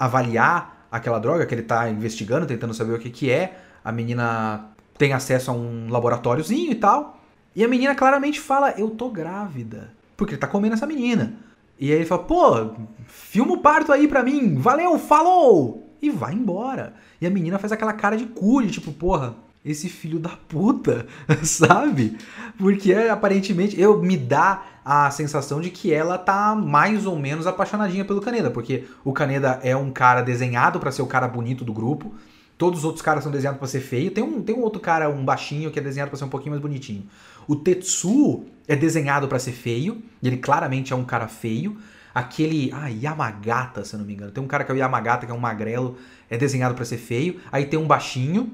avaliar 0.00 0.86
aquela 0.90 1.18
droga 1.18 1.44
que 1.44 1.54
ele 1.54 1.62
tá 1.62 1.90
investigando, 1.90 2.46
tentando 2.46 2.72
saber 2.72 2.94
o 2.94 2.98
que 2.98 3.10
que 3.10 3.30
é. 3.30 3.58
A 3.84 3.92
menina 3.92 4.70
tem 4.96 5.12
acesso 5.12 5.50
a 5.50 5.54
um 5.54 5.90
laboratóriozinho 5.90 6.72
e 6.72 6.74
tal. 6.74 7.20
E 7.54 7.62
a 7.62 7.68
menina 7.68 7.94
claramente 7.94 8.40
fala: 8.40 8.70
Eu 8.78 8.90
tô 8.90 9.10
grávida. 9.10 9.92
Porque 10.16 10.32
ele 10.32 10.40
tá 10.40 10.46
comendo 10.46 10.74
essa 10.74 10.86
menina. 10.86 11.34
E 11.78 11.90
aí 11.90 11.98
ele 11.98 12.06
fala: 12.06 12.22
Pô, 12.24 12.70
filma 13.06 13.54
o 13.54 13.60
parto 13.60 13.92
aí 13.92 14.08
pra 14.08 14.22
mim. 14.22 14.56
Valeu, 14.56 14.98
falou! 14.98 15.94
E 16.00 16.10
vai 16.10 16.34
embora. 16.34 16.94
E 17.20 17.26
a 17.26 17.30
menina 17.30 17.58
faz 17.58 17.72
aquela 17.72 17.92
cara 17.92 18.16
de 18.16 18.26
cu, 18.26 18.62
de 18.62 18.70
tipo, 18.70 18.92
porra, 18.92 19.34
esse 19.64 19.88
filho 19.88 20.18
da 20.18 20.30
puta, 20.48 21.06
sabe? 21.42 22.16
Porque 22.56 22.92
aparentemente 22.92 23.80
eu 23.80 24.00
me 24.00 24.16
dá 24.16 24.62
a 24.84 25.10
sensação 25.10 25.60
de 25.60 25.70
que 25.70 25.92
ela 25.92 26.16
tá 26.16 26.54
mais 26.54 27.06
ou 27.06 27.18
menos 27.18 27.46
apaixonadinha 27.46 28.04
pelo 28.04 28.20
Caneda, 28.20 28.50
porque 28.50 28.84
o 29.04 29.12
Caneda 29.12 29.58
é 29.64 29.76
um 29.76 29.90
cara 29.90 30.22
desenhado 30.22 30.78
para 30.78 30.92
ser 30.92 31.02
o 31.02 31.06
cara 31.06 31.26
bonito 31.26 31.64
do 31.64 31.72
grupo. 31.72 32.14
Todos 32.56 32.78
os 32.78 32.84
outros 32.84 33.02
caras 33.02 33.22
são 33.22 33.32
desenhados 33.32 33.58
para 33.58 33.68
ser 33.68 33.80
feio. 33.80 34.10
Tem 34.10 34.22
um, 34.22 34.40
tem 34.40 34.54
um 34.54 34.62
outro 34.62 34.80
cara, 34.80 35.10
um 35.10 35.24
baixinho, 35.24 35.70
que 35.70 35.78
é 35.78 35.82
desenhado 35.82 36.10
para 36.10 36.18
ser 36.18 36.24
um 36.24 36.30
pouquinho 36.30 36.52
mais 36.52 36.62
bonitinho. 36.62 37.04
O 37.46 37.56
Tetsu 37.56 38.44
é 38.66 38.74
desenhado 38.74 39.28
para 39.28 39.38
ser 39.38 39.52
feio, 39.52 40.02
e 40.22 40.26
ele 40.26 40.38
claramente 40.38 40.92
é 40.92 40.96
um 40.96 41.04
cara 41.04 41.28
feio. 41.28 41.76
Aquele, 42.14 42.70
ah, 42.72 42.88
Yamagata, 42.88 43.84
se 43.84 43.94
eu 43.94 43.98
não 43.98 44.06
me 44.06 44.14
engano. 44.14 44.32
Tem 44.32 44.42
um 44.42 44.46
cara 44.46 44.64
que 44.64 44.72
é 44.72 44.74
o 44.74 44.78
Yamagata, 44.78 45.26
que 45.26 45.32
é 45.32 45.34
um 45.34 45.38
magrelo, 45.38 45.96
é 46.30 46.36
desenhado 46.36 46.74
para 46.74 46.84
ser 46.84 46.96
feio. 46.96 47.40
Aí 47.52 47.66
tem 47.66 47.78
um 47.78 47.86
baixinho, 47.86 48.52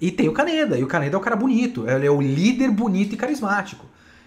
e 0.00 0.12
tem 0.12 0.28
o 0.28 0.32
Caneda, 0.32 0.78
e 0.78 0.84
o 0.84 0.86
Caneda 0.86 1.16
é 1.16 1.18
o 1.18 1.22
cara 1.22 1.34
bonito, 1.34 1.88
ele 1.88 2.06
é 2.06 2.10
o 2.10 2.20
líder 2.20 2.70
bonito 2.70 3.14
e 3.14 3.16
carismático. 3.16 3.84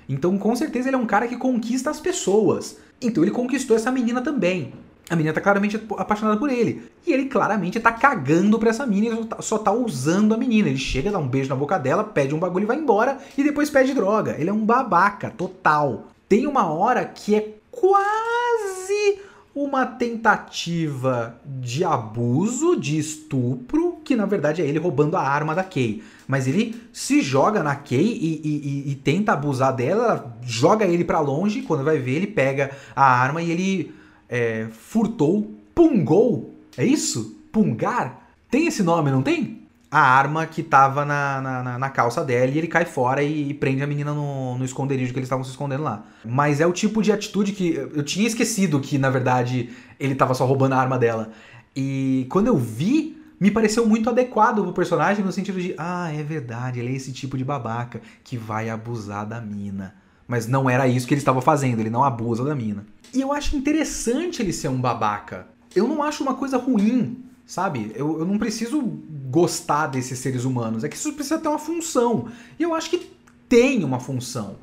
Então, 0.07 0.37
com 0.37 0.53
certeza, 0.55 0.89
ele 0.89 0.95
é 0.95 0.99
um 0.99 1.05
cara 1.05 1.27
que 1.27 1.37
conquista 1.37 1.89
as 1.89 1.99
pessoas. 1.99 2.77
Então, 3.01 3.23
ele 3.23 3.31
conquistou 3.31 3.75
essa 3.77 3.89
menina 3.89 4.21
também. 4.21 4.73
A 5.12 5.15
menina 5.17 5.34
tá 5.34 5.41
claramente 5.41 5.76
apaixonada 5.97 6.39
por 6.39 6.50
ele. 6.50 6.89
E 7.06 7.12
ele 7.12 7.26
claramente 7.26 7.82
tá 7.82 7.91
cagando 7.91 8.58
pra 8.58 8.69
essa 8.69 8.88
menina 8.88 9.19
e 9.19 9.43
só 9.43 9.58
tá, 9.58 9.69
usando 9.69 10.34
a 10.34 10.38
menina. 10.38 10.69
Ele 10.69 10.78
chega, 10.78 11.12
dá 11.12 11.19
um 11.19 11.28
beijo 11.28 11.50
na 11.50 11.56
boca 11.56 11.78
dela, 11.78 12.02
pede 12.02 12.34
um 12.34 12.39
bagulho 12.39 12.63
e 12.63 12.65
vai 12.65 12.78
embora. 12.78 13.17
E 13.38 13.43
depois 13.43 13.69
pede 13.69 13.93
droga. 13.93 14.38
Ele 14.39 14.50
é 14.50 14.54
um 14.54 14.65
babaca 14.65 15.30
total. 15.30 16.08
Tem 16.30 16.47
uma 16.47 16.71
hora 16.71 17.04
que 17.04 17.36
é 17.36 17.56
quase 17.69 19.19
uma 19.54 19.86
tentativa 19.86 21.36
de 21.45 21.84
abuso, 21.84 22.78
de 22.78 22.97
estupro, 22.97 23.97
que 24.06 24.15
na 24.15 24.26
verdade 24.26 24.62
é 24.62 24.65
ele 24.65 24.80
roubando 24.80 25.17
a 25.17 25.21
arma 25.21 25.54
da 25.54 25.62
Kay. 25.62 26.02
Mas 26.26 26.47
ele 26.47 26.82
se 26.93 27.21
joga 27.21 27.62
na 27.62 27.76
Kay 27.76 28.00
e, 28.00 28.41
e, 28.45 28.91
e, 28.91 28.95
tenta 28.95 29.34
abusar 29.34 29.76
dela, 29.76 30.38
joga 30.41 30.86
ele 30.86 31.04
para 31.04 31.19
longe, 31.19 31.63
quando 31.63 31.84
vai 31.84 31.97
ver 32.00 32.15
ele 32.15 32.28
pega 32.28 32.71
a 32.95 33.04
arma 33.04 33.41
e 33.41 33.52
ele 33.52 34.00
é, 34.31 34.67
furtou, 34.71 35.53
pungou, 35.75 36.55
é 36.77 36.85
isso? 36.85 37.37
Pungar? 37.51 38.29
Tem 38.49 38.65
esse 38.65 38.81
nome, 38.81 39.11
não 39.11 39.21
tem? 39.21 39.61
a 39.91 39.99
arma 39.99 40.45
que 40.45 40.63
tava 40.63 41.03
na, 41.03 41.41
na, 41.41 41.77
na, 41.77 41.89
calça 41.89 42.23
dela 42.23 42.49
e 42.49 42.57
ele 42.57 42.67
cai 42.67 42.85
fora 42.85 43.21
e, 43.21 43.49
e 43.49 43.53
prende 43.53 43.83
a 43.83 43.87
menina 43.87 44.13
no, 44.13 44.57
no 44.57 44.63
esconderijo 44.63 45.11
que 45.11 45.19
eles 45.19 45.27
estavam 45.27 45.43
se 45.43 45.51
escondendo 45.51 45.83
lá. 45.83 46.05
Mas 46.23 46.61
é 46.61 46.65
o 46.65 46.71
tipo 46.71 47.01
de 47.01 47.11
atitude 47.11 47.51
que 47.51 47.73
eu 47.73 48.01
tinha 48.01 48.25
esquecido 48.25 48.79
que, 48.79 48.97
na 48.97 49.09
verdade, 49.09 49.69
ele 49.99 50.15
tava 50.15 50.33
só 50.33 50.45
roubando 50.45 50.75
a 50.75 50.77
arma 50.77 50.97
dela. 50.97 51.33
E 51.75 52.25
quando 52.29 52.47
eu 52.47 52.55
vi, 52.55 53.21
me 53.37 53.51
pareceu 53.51 53.85
muito 53.85 54.09
adequado 54.09 54.63
pro 54.63 54.71
personagem 54.71 55.25
no 55.25 55.31
sentido 55.33 55.59
de, 55.59 55.75
ah, 55.77 56.09
é 56.13 56.23
verdade, 56.23 56.79
ele 56.79 56.93
é 56.93 56.95
esse 56.95 57.11
tipo 57.11 57.37
de 57.37 57.43
babaca 57.43 58.01
que 58.23 58.37
vai 58.37 58.69
abusar 58.69 59.25
da 59.25 59.41
mina. 59.41 59.93
Mas 60.31 60.47
não 60.47 60.69
era 60.69 60.87
isso 60.87 61.05
que 61.05 61.13
ele 61.13 61.19
estava 61.19 61.41
fazendo, 61.41 61.81
ele 61.81 61.89
não 61.89 62.05
abusa 62.05 62.45
da 62.45 62.55
mina. 62.55 62.85
E 63.13 63.19
eu 63.19 63.33
acho 63.33 63.57
interessante 63.57 64.41
ele 64.41 64.53
ser 64.53 64.69
um 64.69 64.79
babaca. 64.79 65.45
Eu 65.75 65.89
não 65.89 66.01
acho 66.01 66.23
uma 66.23 66.35
coisa 66.35 66.57
ruim 66.57 67.25
Sabe? 67.51 67.91
Eu, 67.95 68.19
eu 68.19 68.25
não 68.25 68.37
preciso 68.37 68.81
gostar 69.29 69.87
desses 69.87 70.17
seres 70.19 70.45
humanos. 70.45 70.85
É 70.85 70.87
que 70.87 70.95
isso 70.95 71.11
precisa 71.11 71.37
ter 71.37 71.49
uma 71.49 71.59
função. 71.59 72.27
E 72.57 72.63
eu 72.63 72.73
acho 72.73 72.89
que 72.89 73.11
tem 73.49 73.83
uma 73.83 73.99
função. 73.99 74.55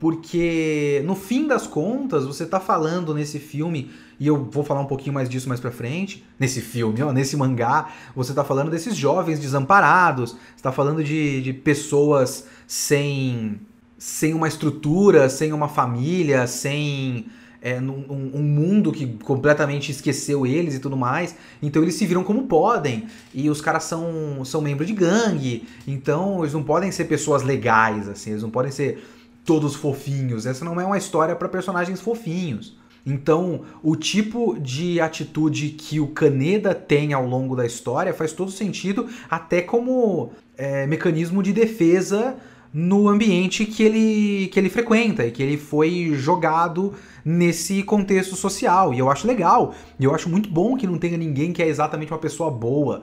Porque 0.00 1.00
no 1.06 1.14
fim 1.14 1.46
das 1.46 1.68
contas, 1.68 2.26
você 2.26 2.44
tá 2.44 2.58
falando 2.58 3.14
nesse 3.14 3.38
filme, 3.38 3.92
e 4.18 4.26
eu 4.26 4.44
vou 4.50 4.64
falar 4.64 4.80
um 4.80 4.86
pouquinho 4.86 5.14
mais 5.14 5.28
disso 5.28 5.48
mais 5.48 5.60
pra 5.60 5.70
frente, 5.70 6.24
nesse 6.36 6.60
filme, 6.60 7.00
ó, 7.00 7.12
nesse 7.12 7.36
mangá, 7.36 7.90
você 8.12 8.34
tá 8.34 8.42
falando 8.42 8.72
desses 8.72 8.96
jovens 8.96 9.38
desamparados, 9.38 10.32
você 10.32 10.62
tá 10.64 10.72
falando 10.72 11.04
de, 11.04 11.40
de 11.42 11.52
pessoas 11.52 12.48
sem, 12.66 13.60
sem 14.02 14.34
uma 14.34 14.48
estrutura, 14.48 15.28
sem 15.28 15.52
uma 15.52 15.68
família, 15.68 16.44
sem 16.48 17.26
é, 17.62 17.78
num, 17.78 18.04
um 18.10 18.42
mundo 18.42 18.90
que 18.90 19.06
completamente 19.06 19.92
esqueceu 19.92 20.44
eles 20.44 20.74
e 20.74 20.80
tudo 20.80 20.96
mais. 20.96 21.36
Então 21.62 21.80
eles 21.80 21.94
se 21.94 22.04
viram 22.04 22.24
como 22.24 22.48
podem. 22.48 23.06
E 23.32 23.48
os 23.48 23.60
caras 23.60 23.84
são, 23.84 24.44
são 24.44 24.60
membros 24.60 24.88
de 24.88 24.92
gangue. 24.92 25.68
Então 25.86 26.40
eles 26.40 26.52
não 26.52 26.64
podem 26.64 26.90
ser 26.90 27.04
pessoas 27.04 27.44
legais, 27.44 28.08
assim. 28.08 28.30
Eles 28.30 28.42
não 28.42 28.50
podem 28.50 28.72
ser 28.72 29.04
todos 29.44 29.76
fofinhos. 29.76 30.46
Essa 30.46 30.64
não 30.64 30.80
é 30.80 30.84
uma 30.84 30.98
história 30.98 31.36
para 31.36 31.48
personagens 31.48 32.00
fofinhos. 32.00 32.76
Então, 33.06 33.62
o 33.84 33.94
tipo 33.94 34.58
de 34.58 35.00
atitude 35.00 35.70
que 35.70 36.00
o 36.00 36.08
Kaneda 36.08 36.74
tem 36.74 37.12
ao 37.12 37.24
longo 37.24 37.54
da 37.54 37.64
história 37.64 38.12
faz 38.12 38.32
todo 38.32 38.50
sentido, 38.50 39.08
até 39.30 39.62
como 39.62 40.32
é, 40.56 40.88
mecanismo 40.88 41.40
de 41.40 41.52
defesa 41.52 42.36
no 42.72 43.08
ambiente 43.08 43.66
que 43.66 43.82
ele, 43.82 44.48
que 44.48 44.58
ele 44.58 44.70
frequenta 44.70 45.26
e 45.26 45.30
que 45.30 45.42
ele 45.42 45.58
foi 45.58 46.12
jogado 46.14 46.94
nesse 47.24 47.82
contexto 47.82 48.34
social. 48.34 48.94
E 48.94 48.98
eu 48.98 49.10
acho 49.10 49.26
legal. 49.26 49.74
E 49.98 50.04
eu 50.04 50.14
acho 50.14 50.28
muito 50.28 50.48
bom 50.48 50.76
que 50.76 50.86
não 50.86 50.98
tenha 50.98 51.18
ninguém 51.18 51.52
que 51.52 51.62
é 51.62 51.68
exatamente 51.68 52.12
uma 52.12 52.18
pessoa 52.18 52.50
boa. 52.50 53.02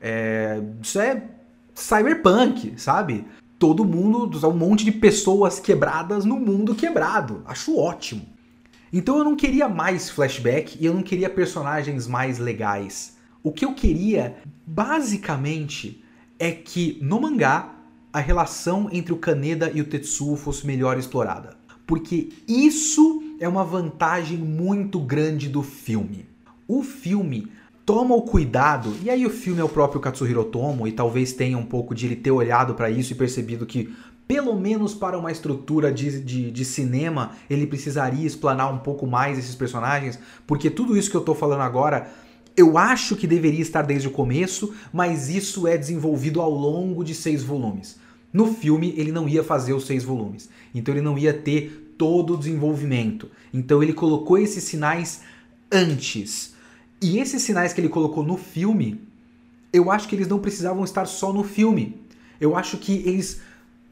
É, 0.00 0.62
isso 0.82 0.98
é 0.98 1.22
cyberpunk, 1.74 2.74
sabe? 2.76 3.26
Todo 3.58 3.84
mundo, 3.84 4.48
um 4.48 4.52
monte 4.52 4.84
de 4.84 4.92
pessoas 4.92 5.60
quebradas 5.60 6.24
no 6.24 6.40
mundo 6.40 6.74
quebrado. 6.74 7.42
Acho 7.44 7.76
ótimo. 7.76 8.22
Então 8.90 9.18
eu 9.18 9.24
não 9.24 9.36
queria 9.36 9.68
mais 9.68 10.08
flashback 10.08 10.78
e 10.80 10.86
eu 10.86 10.94
não 10.94 11.02
queria 11.02 11.28
personagens 11.28 12.08
mais 12.08 12.38
legais. 12.38 13.18
O 13.42 13.52
que 13.52 13.64
eu 13.64 13.74
queria, 13.74 14.36
basicamente, 14.66 16.02
é 16.38 16.50
que 16.50 16.98
no 17.02 17.20
mangá 17.20 17.79
a 18.12 18.18
relação 18.18 18.88
entre 18.92 19.12
o 19.12 19.16
Kaneda 19.16 19.70
e 19.72 19.80
o 19.80 19.84
Tetsuo 19.84 20.36
fosse 20.36 20.66
melhor 20.66 20.98
explorada. 20.98 21.56
Porque 21.86 22.28
isso 22.46 23.22
é 23.40 23.48
uma 23.48 23.64
vantagem 23.64 24.38
muito 24.38 24.98
grande 25.00 25.48
do 25.48 25.62
filme. 25.62 26.26
O 26.66 26.82
filme 26.82 27.50
toma 27.84 28.14
o 28.14 28.22
cuidado, 28.22 28.94
e 29.02 29.10
aí 29.10 29.26
o 29.26 29.30
filme 29.30 29.60
é 29.60 29.64
o 29.64 29.68
próprio 29.68 30.00
Katsuhiro 30.00 30.44
Tomo, 30.44 30.86
e 30.86 30.92
talvez 30.92 31.32
tenha 31.32 31.58
um 31.58 31.64
pouco 31.64 31.94
de 31.94 32.06
ele 32.06 32.16
ter 32.16 32.30
olhado 32.30 32.74
para 32.74 32.90
isso 32.90 33.12
e 33.12 33.16
percebido 33.16 33.66
que, 33.66 33.92
pelo 34.28 34.54
menos 34.54 34.94
para 34.94 35.18
uma 35.18 35.32
estrutura 35.32 35.92
de, 35.92 36.20
de, 36.20 36.50
de, 36.52 36.64
cinema, 36.64 37.32
ele 37.48 37.66
precisaria 37.66 38.24
explanar 38.24 38.72
um 38.72 38.78
pouco 38.78 39.06
mais 39.06 39.38
esses 39.38 39.56
personagens, 39.56 40.20
porque 40.46 40.70
tudo 40.70 40.96
isso 40.96 41.10
que 41.10 41.16
eu 41.16 41.20
tô 41.22 41.34
falando 41.34 41.62
agora 41.62 42.08
eu 42.56 42.76
acho 42.76 43.16
que 43.16 43.26
deveria 43.26 43.60
estar 43.60 43.82
desde 43.82 44.08
o 44.08 44.10
começo, 44.10 44.74
mas 44.92 45.28
isso 45.28 45.66
é 45.66 45.76
desenvolvido 45.76 46.40
ao 46.40 46.50
longo 46.50 47.04
de 47.04 47.14
seis 47.14 47.42
volumes. 47.42 47.98
No 48.32 48.52
filme, 48.54 48.94
ele 48.96 49.10
não 49.10 49.28
ia 49.28 49.42
fazer 49.42 49.72
os 49.72 49.86
seis 49.86 50.04
volumes, 50.04 50.48
então 50.74 50.94
ele 50.94 51.02
não 51.02 51.18
ia 51.18 51.34
ter 51.34 51.94
todo 51.98 52.34
o 52.34 52.36
desenvolvimento. 52.36 53.28
Então 53.52 53.82
ele 53.82 53.92
colocou 53.92 54.38
esses 54.38 54.64
sinais 54.64 55.22
antes. 55.70 56.54
E 57.02 57.18
esses 57.18 57.42
sinais 57.42 57.72
que 57.72 57.80
ele 57.80 57.88
colocou 57.88 58.22
no 58.22 58.36
filme, 58.36 59.00
eu 59.72 59.90
acho 59.90 60.08
que 60.08 60.14
eles 60.14 60.28
não 60.28 60.38
precisavam 60.38 60.84
estar 60.84 61.06
só 61.06 61.32
no 61.32 61.42
filme. 61.42 62.00
Eu 62.40 62.56
acho 62.56 62.78
que 62.78 63.02
eles 63.06 63.40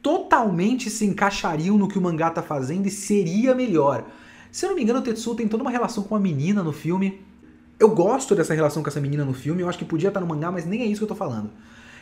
totalmente 0.01 0.89
se 0.89 1.05
encaixariam 1.05 1.77
no 1.77 1.87
que 1.87 1.97
o 1.97 2.01
mangá 2.01 2.29
tá 2.29 2.41
fazendo 2.41 2.87
e 2.87 2.91
seria 2.91 3.53
melhor. 3.53 4.05
Se 4.51 4.65
eu 4.65 4.69
não 4.69 4.75
me 4.75 4.83
engano, 4.83 4.99
o 4.99 5.03
Tetsuo 5.03 5.35
tem 5.35 5.47
toda 5.47 5.63
uma 5.63 5.71
relação 5.71 6.03
com 6.03 6.15
uma 6.15 6.21
menina 6.21 6.63
no 6.63 6.71
filme. 6.71 7.21
Eu 7.79 7.89
gosto 7.89 8.35
dessa 8.35 8.53
relação 8.53 8.83
com 8.83 8.89
essa 8.89 8.99
menina 8.99 9.23
no 9.23 9.33
filme, 9.33 9.61
eu 9.61 9.69
acho 9.69 9.77
que 9.77 9.85
podia 9.85 10.09
estar 10.09 10.19
no 10.19 10.27
mangá, 10.27 10.51
mas 10.51 10.65
nem 10.65 10.81
é 10.81 10.85
isso 10.85 10.99
que 10.99 11.03
eu 11.05 11.07
tô 11.07 11.15
falando. 11.15 11.49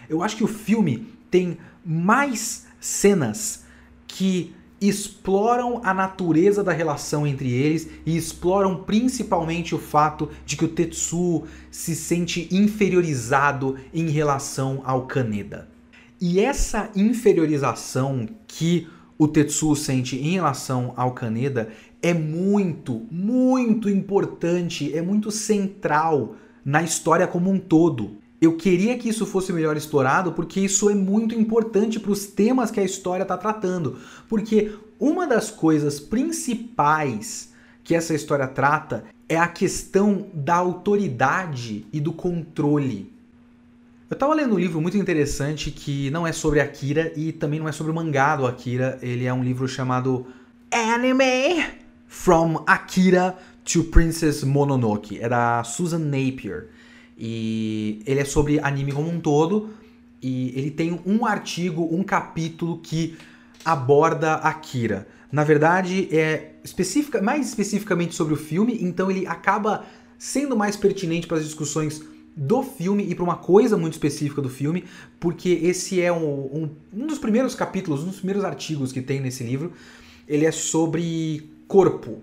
Eu 0.09 0.23
acho 0.23 0.35
que 0.35 0.43
o 0.43 0.47
filme 0.47 1.07
tem 1.29 1.59
mais 1.85 2.65
cenas 2.79 3.63
que 4.07 4.55
exploram 4.81 5.81
a 5.83 5.93
natureza 5.93 6.63
da 6.63 6.71
relação 6.71 7.27
entre 7.27 7.51
eles 7.51 7.87
e 8.05 8.17
exploram 8.17 8.83
principalmente 8.83 9.75
o 9.75 9.79
fato 9.79 10.29
de 10.45 10.55
que 10.55 10.65
o 10.65 10.67
Tetsuo 10.67 11.45
se 11.69 11.95
sente 11.95 12.47
inferiorizado 12.51 13.77
em 13.93 14.09
relação 14.09 14.81
ao 14.83 15.05
Kaneda. 15.05 15.67
E 16.19 16.39
essa 16.39 16.89
inferiorização 16.95 18.27
que 18.47 18.87
o 19.17 19.27
Tetsuo 19.27 19.75
sente 19.75 20.15
em 20.15 20.31
relação 20.31 20.93
ao 20.95 21.11
Kaneda 21.11 21.69
é 22.01 22.13
muito, 22.13 23.05
muito 23.12 23.89
importante, 23.89 24.95
é 24.95 25.01
muito 25.01 25.31
central 25.31 26.36
na 26.63 26.83
história 26.83 27.27
como 27.27 27.49
um 27.49 27.60
todo. 27.60 28.17
Eu 28.39 28.55
queria 28.55 28.97
que 28.97 29.10
isso 29.10 29.25
fosse 29.25 29.51
melhor 29.51 29.75
explorado 29.75 30.31
porque 30.31 30.60
isso 30.60 30.89
é 30.89 30.95
muito 30.95 31.33
importante 31.33 31.99
para 31.99 32.12
os 32.12 32.27
temas 32.27 32.69
que 32.69 32.79
a 32.79 32.83
história 32.83 33.23
está 33.23 33.36
tratando. 33.36 33.97
Porque 34.29 34.75
uma 34.99 35.25
das 35.25 35.49
coisas 35.49 35.99
principais 35.99 37.51
que 37.83 37.95
essa 37.95 38.13
história 38.13 38.47
trata 38.47 39.05
é 39.27 39.38
a 39.38 39.47
questão 39.47 40.27
da 40.33 40.55
autoridade 40.55 41.86
e 41.91 41.99
do 41.99 42.13
controle. 42.13 43.12
Eu 44.10 44.13
estava 44.13 44.33
lendo 44.33 44.55
um 44.55 44.60
livro 44.60 44.79
muito 44.79 44.97
interessante 44.97 45.71
que 45.71 46.10
não 46.12 46.25
é 46.25 46.31
sobre 46.31 46.62
Akira 46.62 47.12
e 47.15 47.31
também 47.31 47.60
não 47.60 47.67
é 47.67 47.71
sobre 47.71 47.91
o 47.91 47.95
mangá 47.95 48.36
do 48.36 48.45
Akira. 48.45 48.99
Ele 49.01 49.25
é 49.25 49.33
um 49.33 49.43
livro 49.43 49.67
chamado 49.67 50.27
Anime 50.71 51.87
From 52.08 52.63
Akira 52.65 53.38
to 53.63 53.84
Princess 53.86 54.43
Mononoke. 54.43 55.20
É 55.20 55.28
da 55.28 55.63
Susan 55.63 56.00
Napier. 56.00 56.70
E 57.17 58.02
ele 58.06 58.20
é 58.20 58.26
sobre 58.26 58.60
anime 58.60 58.91
como 58.91 59.10
um 59.10 59.20
todo. 59.20 59.70
E 60.22 60.54
ele 60.58 60.72
tem 60.72 61.00
um 61.06 61.26
artigo, 61.26 61.88
um 61.91 62.04
capítulo 62.04 62.80
que 62.80 63.17
aborda 63.63 64.36
Akira. 64.36 65.08
Na 65.32 65.43
verdade, 65.43 66.08
é 66.15 66.54
especifica, 66.63 67.22
mais 67.22 67.48
especificamente 67.48 68.15
sobre 68.15 68.34
o 68.34 68.38
filme, 68.38 68.78
então 68.82 69.12
ele 69.12 69.28
acaba 69.28 69.86
sendo 70.17 70.56
mais 70.56 70.76
pertinente 70.76 71.28
para 71.28 71.38
as 71.38 71.43
discussões 71.43 72.02
do 72.36 72.62
filme 72.62 73.04
e 73.10 73.15
para 73.15 73.24
uma 73.24 73.36
coisa 73.36 73.76
muito 73.76 73.93
específica 73.93 74.41
do 74.41 74.50
filme, 74.50 74.86
porque 75.20 75.50
esse 75.50 76.00
é 76.00 76.13
um, 76.13 76.26
um, 76.26 76.70
um, 76.93 77.08
dos 77.08 77.17
primeiros 77.17 77.56
capítulos, 77.56 78.04
um 78.04 78.08
dos 78.08 78.17
primeiros 78.17 78.43
artigos 78.46 78.91
que 78.91 79.02
tem 79.02 79.20
nesse 79.20 79.43
livro. 79.43 79.74
Ele 80.28 80.46
é 80.46 80.52
sobre 80.52 81.50
corpo, 81.67 82.21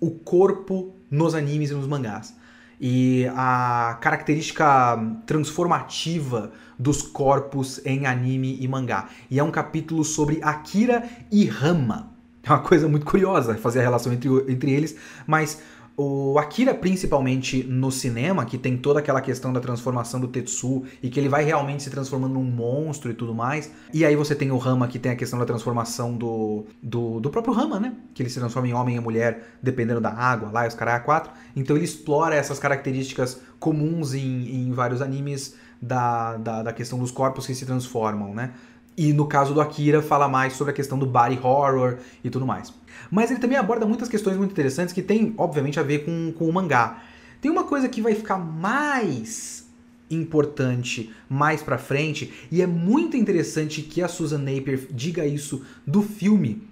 o 0.00 0.10
corpo 0.10 0.92
nos 1.10 1.34
animes 1.34 1.70
e 1.70 1.74
nos 1.74 1.86
mangás 1.86 2.34
e 2.80 3.26
a 3.34 3.98
característica 4.00 4.98
transformativa 5.26 6.52
dos 6.78 7.02
corpos 7.02 7.80
em 7.84 8.06
anime 8.06 8.58
e 8.60 8.68
mangá. 8.68 9.08
E 9.30 9.38
é 9.38 9.44
um 9.44 9.50
capítulo 9.50 10.04
sobre 10.04 10.40
Akira 10.42 11.08
e 11.30 11.44
Rama. 11.46 12.10
É 12.42 12.50
uma 12.50 12.60
coisa 12.60 12.86
muito 12.86 13.06
curiosa 13.06 13.54
fazer 13.54 13.80
a 13.80 13.82
relação 13.82 14.12
entre, 14.12 14.28
entre 14.52 14.70
eles, 14.70 14.94
mas 15.26 15.62
o 15.96 16.36
Akira, 16.38 16.74
principalmente 16.74 17.62
no 17.62 17.90
cinema, 17.92 18.44
que 18.44 18.58
tem 18.58 18.76
toda 18.76 18.98
aquela 18.98 19.20
questão 19.20 19.52
da 19.52 19.60
transformação 19.60 20.18
do 20.18 20.26
Tetsu 20.26 20.84
e 21.00 21.08
que 21.08 21.20
ele 21.20 21.28
vai 21.28 21.44
realmente 21.44 21.84
se 21.84 21.90
transformando 21.90 22.34
num 22.34 22.42
monstro 22.42 23.10
e 23.10 23.14
tudo 23.14 23.32
mais. 23.32 23.70
E 23.92 24.04
aí 24.04 24.16
você 24.16 24.34
tem 24.34 24.50
o 24.50 24.58
Rama, 24.58 24.88
que 24.88 24.98
tem 24.98 25.12
a 25.12 25.16
questão 25.16 25.38
da 25.38 25.44
transformação 25.44 26.16
do, 26.16 26.66
do, 26.82 27.20
do 27.20 27.30
próprio 27.30 27.54
Rama, 27.54 27.78
né? 27.78 27.94
Que 28.12 28.22
ele 28.22 28.30
se 28.30 28.40
transforma 28.40 28.66
em 28.66 28.74
homem 28.74 28.96
e 28.96 29.00
mulher 29.00 29.56
dependendo 29.62 30.00
da 30.00 30.10
água, 30.10 30.50
lá 30.50 30.64
e 30.64 30.68
os 30.68 30.74
caras 30.74 31.04
quatro. 31.04 31.32
Então 31.54 31.76
ele 31.76 31.84
explora 31.84 32.34
essas 32.34 32.58
características 32.58 33.40
comuns 33.60 34.14
em, 34.14 34.66
em 34.66 34.72
vários 34.72 35.00
animes 35.00 35.54
da, 35.80 36.36
da, 36.36 36.62
da 36.64 36.72
questão 36.72 36.98
dos 36.98 37.12
corpos 37.12 37.46
que 37.46 37.54
se 37.54 37.64
transformam, 37.64 38.34
né? 38.34 38.52
E 38.96 39.12
no 39.12 39.26
caso 39.26 39.52
do 39.52 39.60
Akira, 39.60 40.00
fala 40.00 40.28
mais 40.28 40.52
sobre 40.52 40.72
a 40.72 40.74
questão 40.74 40.98
do 40.98 41.06
body 41.06 41.38
horror 41.42 41.98
e 42.22 42.30
tudo 42.30 42.46
mais. 42.46 42.72
Mas 43.10 43.30
ele 43.30 43.40
também 43.40 43.58
aborda 43.58 43.86
muitas 43.86 44.08
questões 44.08 44.36
muito 44.36 44.52
interessantes 44.52 44.92
que 44.92 45.02
tem, 45.02 45.34
obviamente, 45.36 45.78
a 45.78 45.82
ver 45.82 46.04
com, 46.04 46.32
com 46.32 46.48
o 46.48 46.52
mangá. 46.52 47.02
Tem 47.40 47.50
uma 47.50 47.64
coisa 47.64 47.88
que 47.88 48.00
vai 48.00 48.14
ficar 48.14 48.38
mais 48.38 49.64
importante 50.10 51.12
mais 51.28 51.62
pra 51.62 51.78
frente, 51.78 52.32
e 52.50 52.62
é 52.62 52.66
muito 52.66 53.16
interessante 53.16 53.82
que 53.82 54.02
a 54.02 54.08
Susan 54.08 54.38
Napier 54.38 54.86
diga 54.90 55.26
isso 55.26 55.64
do 55.86 56.02
filme, 56.02 56.62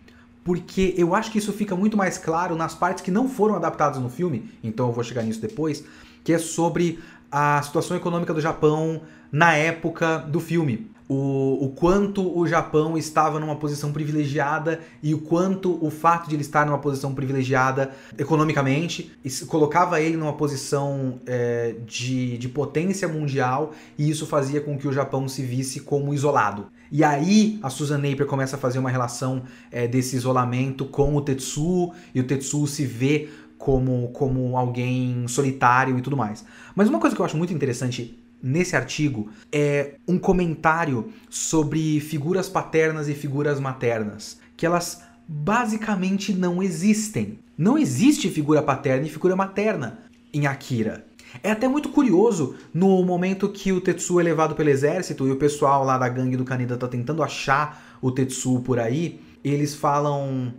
porque 0.44 0.94
eu 0.96 1.14
acho 1.14 1.30
que 1.30 1.38
isso 1.38 1.52
fica 1.52 1.74
muito 1.74 1.96
mais 1.96 2.18
claro 2.18 2.54
nas 2.54 2.74
partes 2.74 3.02
que 3.02 3.11
não 3.11 3.28
foram 3.28 3.54
adaptadas 3.54 4.00
no 4.00 4.08
filme, 4.08 4.50
então 4.62 4.88
eu 4.88 4.92
vou 4.92 5.02
chegar 5.02 5.22
nisso 5.22 5.40
depois, 5.40 5.85
que 6.22 6.32
é 6.32 6.38
sobre 6.38 7.00
a 7.30 7.61
situação 7.62 7.96
econômica 7.96 8.35
do 8.35 8.40
Japão 8.40 9.02
na 9.30 9.54
época 9.54 10.18
do 10.18 10.38
filme 10.38 10.91
o, 11.08 11.64
o 11.64 11.68
quanto 11.70 12.38
o 12.38 12.46
Japão 12.46 12.96
estava 12.96 13.38
numa 13.38 13.56
posição 13.56 13.92
privilegiada 13.92 14.80
e 15.02 15.14
o 15.14 15.18
quanto 15.18 15.78
o 15.84 15.90
fato 15.90 16.28
de 16.28 16.34
ele 16.34 16.42
estar 16.42 16.64
numa 16.66 16.78
posição 16.78 17.14
privilegiada 17.14 17.90
economicamente 18.16 19.12
colocava 19.48 20.00
ele 20.00 20.16
numa 20.16 20.32
posição 20.32 21.20
é, 21.26 21.74
de, 21.86 22.38
de 22.38 22.48
potência 22.48 23.08
mundial 23.08 23.72
e 23.98 24.08
isso 24.08 24.26
fazia 24.26 24.60
com 24.60 24.78
que 24.78 24.88
o 24.88 24.92
Japão 24.92 25.28
se 25.28 25.42
visse 25.42 25.80
como 25.80 26.14
isolado. 26.14 26.66
E 26.90 27.02
aí 27.02 27.58
a 27.62 27.70
Susan 27.70 27.98
Napier 27.98 28.26
começa 28.26 28.56
a 28.56 28.58
fazer 28.58 28.78
uma 28.78 28.90
relação 28.90 29.42
é, 29.70 29.88
desse 29.88 30.14
isolamento 30.16 30.84
com 30.84 31.16
o 31.16 31.20
Tetsuo 31.20 31.92
e 32.14 32.20
o 32.20 32.24
Tetsuo 32.24 32.66
se 32.66 32.84
vê 32.84 33.28
como, 33.56 34.08
como 34.08 34.56
alguém 34.56 35.26
solitário 35.28 35.96
e 35.96 36.02
tudo 36.02 36.16
mais. 36.16 36.44
Mas 36.74 36.88
uma 36.88 36.98
coisa 36.98 37.14
que 37.14 37.22
eu 37.22 37.26
acho 37.26 37.36
muito 37.36 37.52
interessante 37.52 38.18
nesse 38.42 38.74
artigo 38.74 39.31
é 39.50 39.94
um 40.07 40.18
comentário 40.18 41.12
sobre 41.31 42.00
figuras 42.00 42.48
paternas 42.48 43.09
e 43.09 43.14
figuras 43.14 43.61
maternas, 43.61 44.38
que 44.57 44.66
elas 44.66 45.02
basicamente 45.26 46.33
não 46.33 46.62
existem. 46.62 47.38
Não 47.57 47.78
existe 47.78 48.28
figura 48.28 48.62
paterna 48.62 49.07
e 49.07 49.11
figura 49.11 49.37
materna 49.37 50.00
em 50.33 50.46
Akira. 50.46 51.07
É 51.42 51.50
até 51.50 51.68
muito 51.68 51.88
curioso 51.90 52.57
no 52.74 53.02
momento 53.05 53.48
que 53.48 53.72
o 53.72 53.81
Tetsuo 53.81 54.20
é 54.20 54.22
levado 54.22 54.55
pelo 54.55 54.68
exército 54.68 55.26
e 55.26 55.31
o 55.31 55.37
pessoal 55.37 55.85
lá 55.85 55.96
da 55.96 56.09
gangue 56.09 56.37
do 56.37 56.44
Kaneda 56.44 56.76
tá 56.76 56.88
tentando 56.88 57.22
achar 57.22 57.96
o 58.02 58.11
Tetsuo 58.11 58.61
por 58.61 58.78
aí, 58.78 59.20
eles 59.42 59.74
falam 59.74 60.52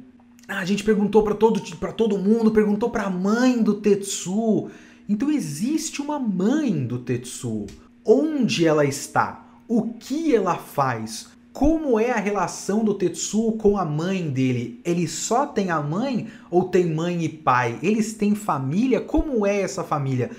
ah, 0.48 0.60
a 0.60 0.66
gente 0.66 0.84
perguntou 0.84 1.24
para 1.24 1.36
todo, 1.36 1.62
pra 1.78 1.92
todo 1.92 2.18
mundo, 2.18 2.52
perguntou 2.52 2.90
para 2.90 3.04
a 3.04 3.10
mãe 3.10 3.62
do 3.62 3.76
Tetsuo. 3.76 4.70
Então 5.08 5.30
existe 5.30 6.02
uma 6.02 6.18
mãe 6.20 6.86
do 6.86 7.00
Tetsuo. 7.00 7.68
Onde 8.06 8.66
ela 8.66 8.86
está? 8.86 9.46
O 9.68 9.94
que 9.94 10.36
ela 10.36 10.56
faz? 10.56 11.28
Como 11.52 12.00
é 12.00 12.12
a 12.12 12.20
relação 12.20 12.84
do 12.84 12.96
Tetsuo 12.96 13.54
com 13.54 13.78
a 13.78 13.86
mãe 13.86 14.30
dele? 14.30 14.82
Ele 14.84 15.08
só 15.08 15.46
tem 15.46 15.70
a 15.70 15.82
mãe 15.82 16.28
ou 16.50 16.64
tem 16.64 16.92
mãe 16.92 17.24
e 17.24 17.30
pai? 17.30 17.78
Eles 17.84 18.14
têm 18.14 18.34
família? 18.34 19.00
Como 19.00 19.46
é 19.46 19.62
essa 19.62 19.84
família? 19.84 20.32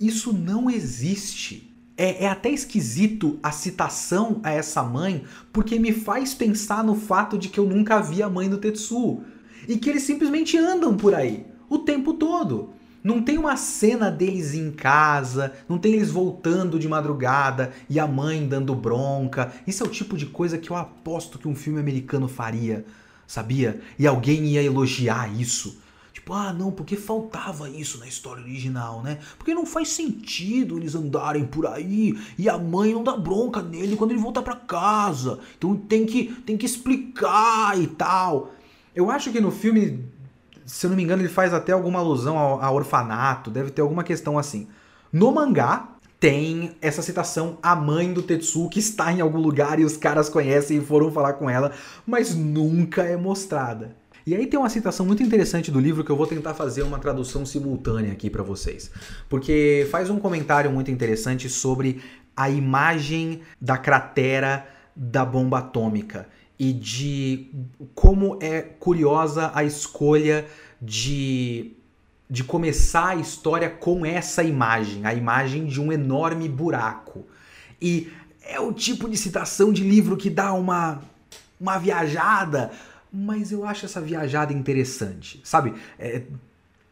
Isso 0.00 0.32
não 0.32 0.70
existe. 0.70 1.70
É, 1.96 2.24
é, 2.24 2.28
até 2.28 2.50
esquisito 2.50 3.38
a 3.42 3.52
citação 3.52 4.40
a 4.42 4.50
essa 4.50 4.82
mãe, 4.82 5.24
porque 5.52 5.78
me 5.78 5.92
faz 5.92 6.32
pensar 6.32 6.82
no 6.82 6.94
fato 6.94 7.36
de 7.36 7.48
que 7.48 7.60
eu 7.60 7.66
nunca 7.66 8.00
vi 8.00 8.22
a 8.22 8.30
mãe 8.30 8.48
do 8.48 8.56
Tetsuo. 8.56 9.22
E 9.68 9.76
que 9.76 9.90
eles 9.90 10.04
simplesmente 10.04 10.56
andam 10.56 10.96
por 10.96 11.14
aí 11.14 11.44
o 11.68 11.78
tempo 11.78 12.14
todo. 12.14 12.70
Não 13.02 13.20
tem 13.20 13.36
uma 13.36 13.56
cena 13.56 14.10
deles 14.10 14.54
em 14.54 14.70
casa, 14.70 15.52
não 15.68 15.76
tem 15.76 15.94
eles 15.94 16.10
voltando 16.10 16.78
de 16.78 16.88
madrugada 16.88 17.72
e 17.90 17.98
a 17.98 18.06
mãe 18.06 18.46
dando 18.46 18.74
bronca. 18.74 19.52
Isso 19.66 19.82
é 19.82 19.86
o 19.86 19.90
tipo 19.90 20.16
de 20.16 20.26
coisa 20.26 20.56
que 20.56 20.70
eu 20.70 20.76
aposto 20.76 21.38
que 21.38 21.48
um 21.48 21.54
filme 21.56 21.80
americano 21.80 22.28
faria, 22.28 22.84
sabia? 23.26 23.80
E 23.98 24.06
alguém 24.06 24.44
ia 24.46 24.62
elogiar 24.62 25.28
isso. 25.34 25.82
Tipo, 26.12 26.34
ah, 26.34 26.52
não, 26.52 26.70
porque 26.70 26.94
faltava 26.94 27.68
isso 27.68 27.98
na 27.98 28.06
história 28.06 28.44
original, 28.44 29.02
né? 29.02 29.18
Porque 29.36 29.52
não 29.52 29.66
faz 29.66 29.88
sentido 29.88 30.76
eles 30.76 30.94
andarem 30.94 31.44
por 31.44 31.66
aí 31.66 32.16
e 32.38 32.48
a 32.48 32.56
mãe 32.56 32.94
não 32.94 33.02
dá 33.02 33.16
bronca 33.16 33.60
nele 33.60 33.96
quando 33.96 34.12
ele 34.12 34.20
volta 34.20 34.40
para 34.40 34.54
casa. 34.54 35.40
Então 35.58 35.74
tem 35.74 36.06
que, 36.06 36.26
tem 36.46 36.56
que 36.56 36.66
explicar 36.66 37.76
e 37.76 37.88
tal. 37.88 38.52
Eu 38.94 39.10
acho 39.10 39.32
que 39.32 39.40
no 39.40 39.50
filme 39.50 40.04
se 40.64 40.86
eu 40.86 40.90
não 40.90 40.96
me 40.96 41.02
engano, 41.02 41.22
ele 41.22 41.28
faz 41.28 41.52
até 41.52 41.72
alguma 41.72 41.98
alusão 41.98 42.38
ao 42.38 42.74
orfanato, 42.74 43.50
deve 43.50 43.70
ter 43.70 43.82
alguma 43.82 44.04
questão 44.04 44.38
assim. 44.38 44.68
No 45.12 45.32
mangá, 45.32 45.96
tem 46.18 46.76
essa 46.80 47.02
citação 47.02 47.58
a 47.62 47.74
mãe 47.74 48.12
do 48.12 48.22
Tetsu 48.22 48.68
que 48.68 48.78
está 48.78 49.12
em 49.12 49.20
algum 49.20 49.38
lugar 49.38 49.80
e 49.80 49.84
os 49.84 49.96
caras 49.96 50.28
conhecem 50.28 50.78
e 50.78 50.80
foram 50.80 51.10
falar 51.10 51.32
com 51.32 51.50
ela, 51.50 51.72
mas 52.06 52.34
nunca 52.34 53.02
é 53.02 53.16
mostrada. 53.16 53.96
E 54.24 54.36
aí 54.36 54.46
tem 54.46 54.58
uma 54.58 54.68
citação 54.68 55.04
muito 55.04 55.20
interessante 55.20 55.70
do 55.70 55.80
livro 55.80 56.04
que 56.04 56.10
eu 56.10 56.16
vou 56.16 56.28
tentar 56.28 56.54
fazer 56.54 56.82
uma 56.82 57.00
tradução 57.00 57.44
simultânea 57.44 58.12
aqui 58.12 58.30
para 58.30 58.44
vocês, 58.44 58.88
porque 59.28 59.86
faz 59.90 60.10
um 60.10 60.20
comentário 60.20 60.70
muito 60.70 60.92
interessante 60.92 61.48
sobre 61.48 62.00
a 62.36 62.48
imagem 62.48 63.40
da 63.60 63.76
cratera 63.76 64.64
da 64.94 65.24
bomba 65.24 65.58
atômica 65.58 66.28
e 66.62 66.72
de 66.72 67.50
como 67.92 68.38
é 68.40 68.62
curiosa 68.62 69.50
a 69.52 69.64
escolha 69.64 70.46
de 70.80 71.72
de 72.30 72.44
começar 72.44 73.08
a 73.08 73.16
história 73.16 73.68
com 73.68 74.06
essa 74.06 74.44
imagem, 74.44 75.04
a 75.04 75.12
imagem 75.12 75.66
de 75.66 75.78
um 75.78 75.92
enorme 75.92 76.48
buraco. 76.48 77.26
E 77.80 78.10
é 78.42 78.58
o 78.60 78.72
tipo 78.72 79.06
de 79.10 79.18
citação 79.18 79.70
de 79.72 79.82
livro 79.82 80.16
que 80.16 80.30
dá 80.30 80.52
uma 80.52 81.02
uma 81.60 81.78
viajada, 81.78 82.70
mas 83.12 83.50
eu 83.50 83.64
acho 83.64 83.84
essa 83.86 84.00
viajada 84.00 84.52
interessante, 84.52 85.40
sabe? 85.42 85.74
É, 85.98 86.22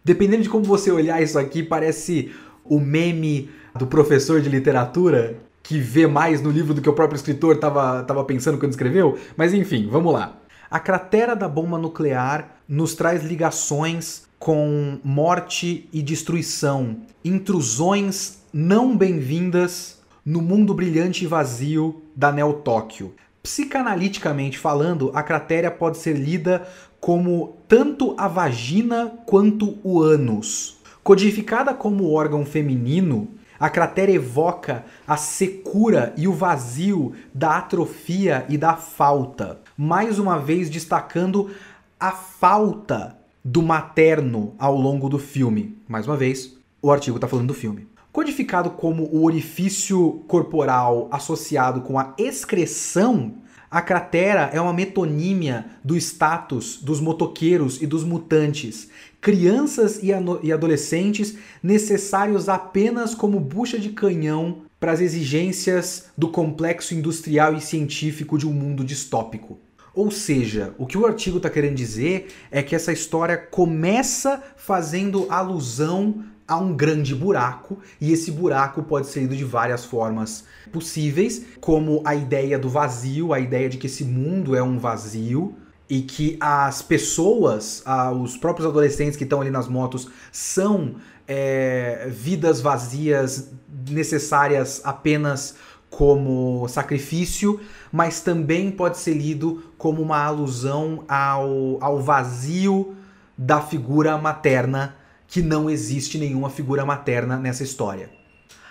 dependendo 0.05 0.43
de 0.43 0.49
como 0.49 0.65
você 0.65 0.91
olhar 0.91 1.23
isso 1.23 1.39
aqui, 1.39 1.63
parece 1.63 2.35
o 2.65 2.81
meme 2.81 3.49
do 3.79 3.87
professor 3.87 4.41
de 4.41 4.49
literatura 4.49 5.39
que 5.71 5.79
vê 5.79 6.05
mais 6.05 6.43
no 6.43 6.51
livro 6.51 6.75
do 6.75 6.83
que 6.83 6.89
o 6.89 6.93
próprio 6.93 7.15
escritor 7.15 7.55
estava 7.55 8.25
pensando 8.25 8.59
quando 8.59 8.73
escreveu. 8.73 9.17
Mas 9.37 9.55
enfim, 9.55 9.89
vamos 9.89 10.13
lá. 10.13 10.37
A 10.69 10.81
cratera 10.81 11.37
da 11.37 11.49
bomba 11.49 11.79
nuclear 11.79 12.57
nos 12.69 12.97
traz 12.97 13.23
ligações 13.23 14.25
com 14.37 14.99
morte 15.05 15.89
e 15.93 16.03
destruição, 16.03 16.97
intrusões 17.25 18.39
não 18.53 18.97
bem-vindas 18.97 20.01
no 20.27 20.43
mundo 20.43 20.75
brilhante 20.75 21.23
e 21.23 21.29
vazio 21.29 22.03
da 22.17 22.33
Neo 22.33 22.55
Tóquio. 22.55 23.15
Psicanaliticamente 23.41 24.59
falando, 24.59 25.13
a 25.15 25.23
cratera 25.23 25.71
pode 25.71 25.99
ser 25.99 26.17
lida 26.17 26.67
como 26.99 27.59
tanto 27.69 28.17
a 28.19 28.27
vagina 28.27 29.13
quanto 29.25 29.79
o 29.85 30.03
ânus. 30.03 30.81
Codificada 31.05 31.73
como 31.73 32.11
órgão 32.11 32.45
feminino, 32.45 33.29
a 33.61 33.69
cratera 33.69 34.11
evoca 34.11 34.87
a 35.07 35.19
secura 35.19 36.15
e 36.17 36.27
o 36.27 36.33
vazio 36.33 37.13
da 37.35 37.59
atrofia 37.59 38.47
e 38.49 38.57
da 38.57 38.75
falta, 38.75 39.61
mais 39.77 40.19
uma 40.19 40.39
vez 40.39 40.71
destacando 40.71 41.51
a 41.99 42.11
falta 42.11 43.19
do 43.45 43.63
materno 43.63 44.55
ao 44.59 44.75
longo 44.75 45.11
do 45.11 45.19
filme. 45.19 45.77
Mais 45.87 46.07
uma 46.07 46.17
vez, 46.17 46.57
o 46.81 46.91
artigo 46.91 47.19
está 47.19 47.29
falando 47.29 47.49
do 47.49 47.55
filme. 47.55 47.87
Codificado 48.11 48.71
como 48.71 49.05
o 49.05 49.25
orifício 49.25 50.25
corporal 50.27 51.09
associado 51.13 51.83
com 51.83 51.99
a 51.99 52.15
excreção, 52.17 53.35
a 53.71 53.81
cratera 53.81 54.51
é 54.53 54.61
uma 54.61 54.73
metonímia 54.73 55.67
do 55.85 55.97
status 55.97 56.81
dos 56.83 57.01
motoqueiros 57.01 57.81
e 57.81 57.87
dos 57.87 58.03
mutantes, 58.03 58.89
crianças 59.21 60.01
e, 60.03 60.09
e 60.43 60.53
adolescentes 60.53 61.37
necessários 61.63 62.49
apenas 62.49 63.15
como 63.15 63.39
bucha 63.39 63.79
de 63.79 63.91
canhão 63.91 64.63
para 64.79 64.93
as 64.93 65.01
exigências 65.01 66.07
do 66.17 66.29
complexo 66.29 66.95
industrial 66.95 67.55
e 67.55 67.61
científico 67.61 68.39
de 68.39 68.49
um 68.49 68.53
mundo 68.53 68.83
distópico. 68.83 69.59
Ou 69.95 70.11
seja, 70.11 70.75
o 70.79 70.87
que 70.87 70.97
o 70.97 71.05
artigo 71.05 71.37
está 71.37 71.51
querendo 71.51 71.75
dizer 71.75 72.29
é 72.51 72.63
que 72.63 72.75
essa 72.75 72.93
história 72.93 73.37
começa 73.37 74.43
fazendo 74.57 75.27
alusão 75.29 76.25
a 76.47 76.57
um 76.57 76.75
grande 76.75 77.15
buraco, 77.15 77.79
e 78.01 78.13
esse 78.13 78.33
buraco 78.33 78.83
pode 78.83 79.07
ser 79.07 79.21
lido 79.21 79.37
de 79.37 79.45
várias 79.45 79.85
formas 79.85 80.45
possíveis, 80.73 81.45
como 81.61 82.03
a 82.05 82.15
ideia 82.17 82.59
do 82.59 82.69
vazio, 82.69 83.33
a 83.33 83.39
ideia 83.39 83.69
de 83.69 83.79
que 83.79 83.87
esse 83.87 84.03
mundo 84.03 84.57
é 84.57 84.63
um 84.63 84.77
vazio 84.77 85.55
e 85.91 86.03
que 86.03 86.37
as 86.39 86.81
pessoas, 86.81 87.83
os 88.23 88.37
próprios 88.37 88.69
adolescentes 88.69 89.17
que 89.17 89.25
estão 89.25 89.41
ali 89.41 89.51
nas 89.51 89.67
motos, 89.67 90.09
são 90.31 90.95
é, 91.27 92.09
vidas 92.09 92.61
vazias 92.61 93.51
necessárias 93.89 94.81
apenas 94.85 95.57
como 95.91 96.69
sacrifício, 96.69 97.61
mas 97.91 98.21
também 98.21 98.71
pode 98.71 98.99
ser 98.99 99.15
lido 99.15 99.65
como 99.77 100.01
uma 100.01 100.23
alusão 100.23 101.05
ao, 101.09 101.83
ao 101.83 102.01
vazio 102.01 102.95
da 103.37 103.61
figura 103.61 104.17
materna 104.17 104.95
que 105.27 105.43
não 105.43 105.69
existe 105.69 106.19
nenhuma 106.19 106.51
figura 106.51 106.87
materna 106.87 107.37
nessa 107.37 107.65
história. 107.65 108.11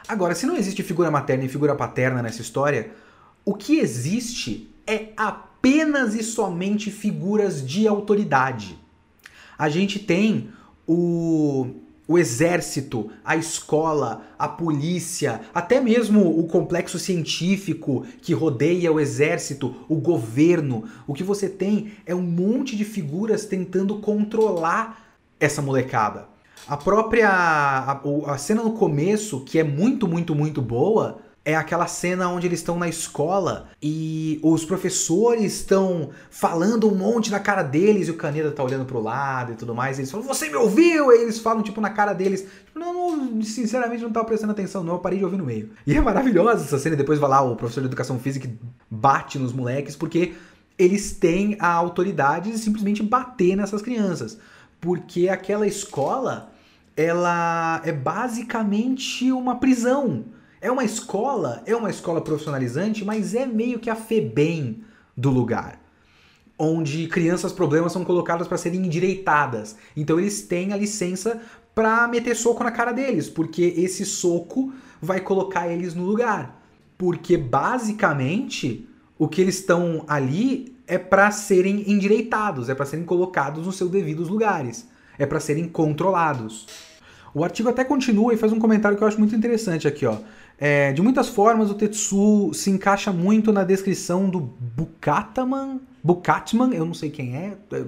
Agora, 0.07 0.33
se 0.33 0.45
não 0.45 0.55
existe 0.55 0.81
figura 0.83 1.11
materna 1.11 1.43
e 1.43 1.49
figura 1.49 1.75
paterna 1.75 2.21
nessa 2.21 2.41
história, 2.41 2.91
o 3.43 3.53
que 3.53 3.79
existe 3.79 4.73
é 4.87 5.09
apenas 5.59 6.15
e 6.15 6.23
somente 6.23 6.89
figuras 6.89 7.65
de 7.65 7.85
autoridade. 7.85 8.79
A 9.57 9.67
gente 9.67 9.99
tem 9.99 10.49
o, 10.87 11.67
o 12.07 12.17
exército, 12.17 13.11
a 13.25 13.35
escola, 13.35 14.23
a 14.39 14.47
polícia, 14.47 15.41
até 15.53 15.81
mesmo 15.81 16.39
o 16.39 16.47
complexo 16.47 16.97
científico 16.97 18.05
que 18.21 18.33
rodeia 18.33 18.91
o 18.91 19.01
exército, 19.01 19.75
o 19.89 19.95
governo. 19.95 20.85
O 21.05 21.13
que 21.13 21.23
você 21.23 21.49
tem 21.49 21.91
é 22.05 22.15
um 22.15 22.21
monte 22.21 22.77
de 22.77 22.85
figuras 22.85 23.45
tentando 23.45 23.99
controlar 23.99 25.17
essa 25.41 25.61
molecada. 25.61 26.29
A 26.67 26.77
própria 26.77 27.29
a, 27.29 28.01
a 28.27 28.37
cena 28.37 28.63
no 28.63 28.73
começo, 28.73 29.41
que 29.41 29.59
é 29.59 29.63
muito, 29.63 30.07
muito, 30.07 30.33
muito 30.33 30.61
boa, 30.61 31.19
é 31.45 31.55
aquela 31.55 31.87
cena 31.87 32.29
onde 32.29 32.45
eles 32.45 32.59
estão 32.59 32.77
na 32.77 32.87
escola 32.87 33.69
e 33.81 34.39
os 34.43 34.65
professores 34.65 35.53
estão 35.53 36.09
falando 36.29 36.87
um 36.87 36.95
monte 36.95 37.31
na 37.31 37.39
cara 37.39 37.63
deles 37.63 38.07
e 38.07 38.11
o 38.11 38.17
Caneda 38.17 38.51
tá 38.51 38.63
olhando 38.63 38.85
pro 38.85 39.01
lado 39.01 39.53
e 39.53 39.55
tudo 39.55 39.73
mais. 39.73 39.97
E 39.97 40.01
eles 40.01 40.11
falam, 40.11 40.27
você 40.27 40.49
me 40.49 40.55
ouviu? 40.55 41.11
E 41.11 41.21
eles 41.21 41.39
falam, 41.39 41.63
tipo, 41.63 41.79
na 41.79 41.89
cara 41.89 42.13
deles. 42.13 42.41
Tipo, 42.65 42.79
não, 42.79 43.15
não, 43.15 43.41
sinceramente 43.41 44.03
não 44.03 44.11
tava 44.11 44.25
prestando 44.25 44.51
atenção, 44.51 44.83
não. 44.83 44.93
Eu 44.93 44.99
parei 44.99 45.17
de 45.17 45.25
ouvir 45.25 45.37
no 45.37 45.45
meio. 45.45 45.69
E 45.87 45.95
é 45.95 46.01
maravilhosa 46.01 46.65
essa 46.65 46.77
cena. 46.77 46.95
E 46.95 46.97
depois 46.97 47.19
vai 47.19 47.29
lá 47.29 47.41
o 47.41 47.55
professor 47.55 47.81
de 47.81 47.87
educação 47.87 48.19
física 48.19 48.49
bate 48.89 49.39
nos 49.39 49.53
moleques 49.53 49.95
porque 49.95 50.33
eles 50.77 51.13
têm 51.13 51.57
a 51.59 51.71
autoridade 51.71 52.51
de 52.51 52.57
simplesmente 52.57 53.01
bater 53.01 53.55
nessas 53.55 53.81
crianças. 53.81 54.37
Porque 54.79 55.27
aquela 55.29 55.65
escola 55.65 56.51
ela 56.95 57.81
é 57.85 57.93
basicamente 57.93 59.31
uma 59.31 59.55
prisão. 59.55 60.25
É 60.61 60.69
uma 60.69 60.83
escola, 60.83 61.63
é 61.65 61.75
uma 61.75 61.89
escola 61.89 62.21
profissionalizante, 62.21 63.05
mas 63.05 63.33
é 63.33 63.45
meio 63.45 63.79
que 63.79 63.89
a 63.89 63.95
FEBEM 63.95 64.83
do 65.15 65.29
lugar. 65.29 65.79
Onde 66.57 67.07
crianças 67.07 67.53
problemas 67.53 67.93
são 67.93 68.03
colocadas 68.03 68.47
para 68.47 68.57
serem 68.57 68.85
endireitadas. 68.85 69.77
Então 69.95 70.19
eles 70.19 70.41
têm 70.41 70.73
a 70.73 70.77
licença 70.77 71.41
para 71.73 72.05
meter 72.09 72.35
soco 72.35 72.61
na 72.61 72.71
cara 72.71 72.91
deles, 72.91 73.29
porque 73.29 73.73
esse 73.77 74.05
soco 74.05 74.73
vai 75.01 75.21
colocar 75.21 75.69
eles 75.69 75.95
no 75.95 76.03
lugar. 76.03 76.61
Porque 76.97 77.37
basicamente 77.37 78.85
o 79.17 79.29
que 79.29 79.39
eles 79.39 79.59
estão 79.59 80.03
ali 80.09 80.75
é 80.85 80.97
para 80.97 81.31
serem 81.31 81.89
endireitados, 81.89 82.67
é 82.67 82.75
para 82.75 82.85
serem 82.85 83.05
colocados 83.05 83.65
nos 83.65 83.77
seus 83.77 83.89
devidos 83.89 84.27
lugares, 84.27 84.85
é 85.17 85.25
para 85.25 85.39
serem 85.39 85.69
controlados. 85.69 86.67
O 87.33 87.43
artigo 87.43 87.69
até 87.69 87.83
continua 87.83 88.33
e 88.33 88.37
faz 88.37 88.51
um 88.51 88.59
comentário 88.59 88.97
que 88.97 89.03
eu 89.03 89.07
acho 89.07 89.19
muito 89.19 89.35
interessante 89.35 89.87
aqui, 89.87 90.05
ó. 90.05 90.17
É, 90.59 90.91
de 90.91 91.01
muitas 91.01 91.29
formas, 91.29 91.71
o 91.71 91.73
Tetsu 91.73 92.51
se 92.53 92.69
encaixa 92.69 93.13
muito 93.13 93.51
na 93.53 93.63
descrição 93.63 94.29
do 94.29 94.39
Bukataman. 94.39 95.79
Bukatman, 96.03 96.73
eu 96.73 96.85
não 96.85 96.93
sei 96.93 97.09
quem 97.09 97.35
é. 97.35 97.57
é 97.71 97.85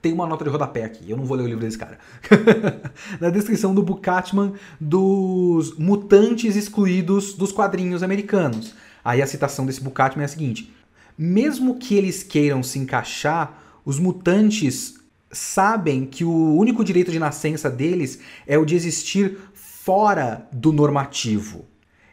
tem 0.00 0.12
uma 0.12 0.26
nota 0.26 0.44
de 0.44 0.50
rodapé 0.50 0.84
aqui, 0.84 1.10
eu 1.10 1.16
não 1.16 1.24
vou 1.24 1.36
ler 1.36 1.42
o 1.42 1.46
livro 1.46 1.64
desse 1.64 1.76
cara. 1.76 1.98
na 3.20 3.28
descrição 3.28 3.74
do 3.74 3.82
Bukatman 3.82 4.52
dos 4.80 5.76
mutantes 5.76 6.54
excluídos 6.54 7.34
dos 7.34 7.50
quadrinhos 7.50 8.02
americanos. 8.02 8.74
Aí 9.04 9.20
a 9.20 9.26
citação 9.26 9.66
desse 9.66 9.80
Bukatman 9.80 10.22
é 10.22 10.26
a 10.26 10.28
seguinte: 10.28 10.72
mesmo 11.18 11.76
que 11.76 11.94
eles 11.96 12.22
queiram 12.22 12.62
se 12.62 12.78
encaixar, 12.78 13.58
os 13.84 13.98
mutantes 13.98 14.94
sabem 15.32 16.06
que 16.06 16.24
o 16.24 16.56
único 16.56 16.84
direito 16.84 17.10
de 17.10 17.18
nascença 17.18 17.68
deles 17.68 18.20
é 18.46 18.56
o 18.56 18.64
de 18.64 18.74
existir 18.74 19.36
fora 19.54 20.46
do 20.52 20.72
normativo. 20.72 21.64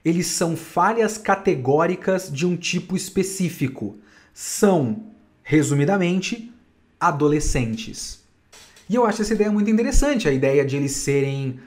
Eles 0.04 0.28
são 0.28 0.56
falhas 0.56 1.18
categóricas 1.18 2.32
de 2.32 2.46
um 2.46 2.56
tipo 2.58 2.96
específico. 2.96 3.98
São, 4.34 5.04
resumidamente, 5.44 6.52
adolescentes. 7.00 8.22
E 8.90 8.96
eu 8.96 9.06
acho 9.06 9.22
essa 9.22 9.34
ideia 9.34 9.52
muito 9.52 9.70
interessante, 9.70 10.28
a 10.28 10.32
ideia 10.32 10.66
de 10.66 10.76
eles 10.76 10.92
serem 10.92 11.60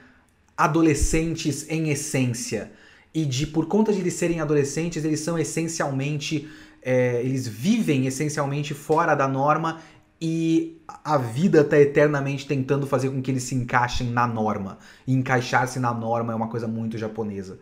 adolescentes 0.57 1.67
em 1.69 1.91
essência. 1.91 2.73
E 3.15 3.25
de, 3.25 3.47
por 3.47 3.67
conta 3.67 3.93
de 3.93 4.01
eles 4.01 4.15
serem 4.15 4.41
adolescentes, 4.41 5.05
eles 5.05 5.21
são 5.21 5.39
essencialmente. 5.39 6.49
É, 6.83 7.21
eles 7.23 7.49
vivem 7.49 8.07
essencialmente 8.07 8.73
fora 8.73 9.15
da 9.15 9.27
norma 9.27 9.81
e 10.21 10.81
a 11.05 11.19
vida 11.19 11.63
está 11.63 11.79
eternamente 11.79 12.47
tentando 12.47 12.87
fazer 12.87 13.11
com 13.11 13.21
que 13.21 13.31
eles 13.31 13.43
se 13.43 13.55
encaixem 13.55 14.09
na 14.09 14.27
norma. 14.27 14.79
E 15.07 15.13
encaixar-se 15.13 15.79
na 15.79 15.93
norma 15.93 16.33
é 16.33 16.37
uma 16.37 16.49
coisa 16.49 16.69
muito 16.69 16.97
japonesa. 16.97 17.59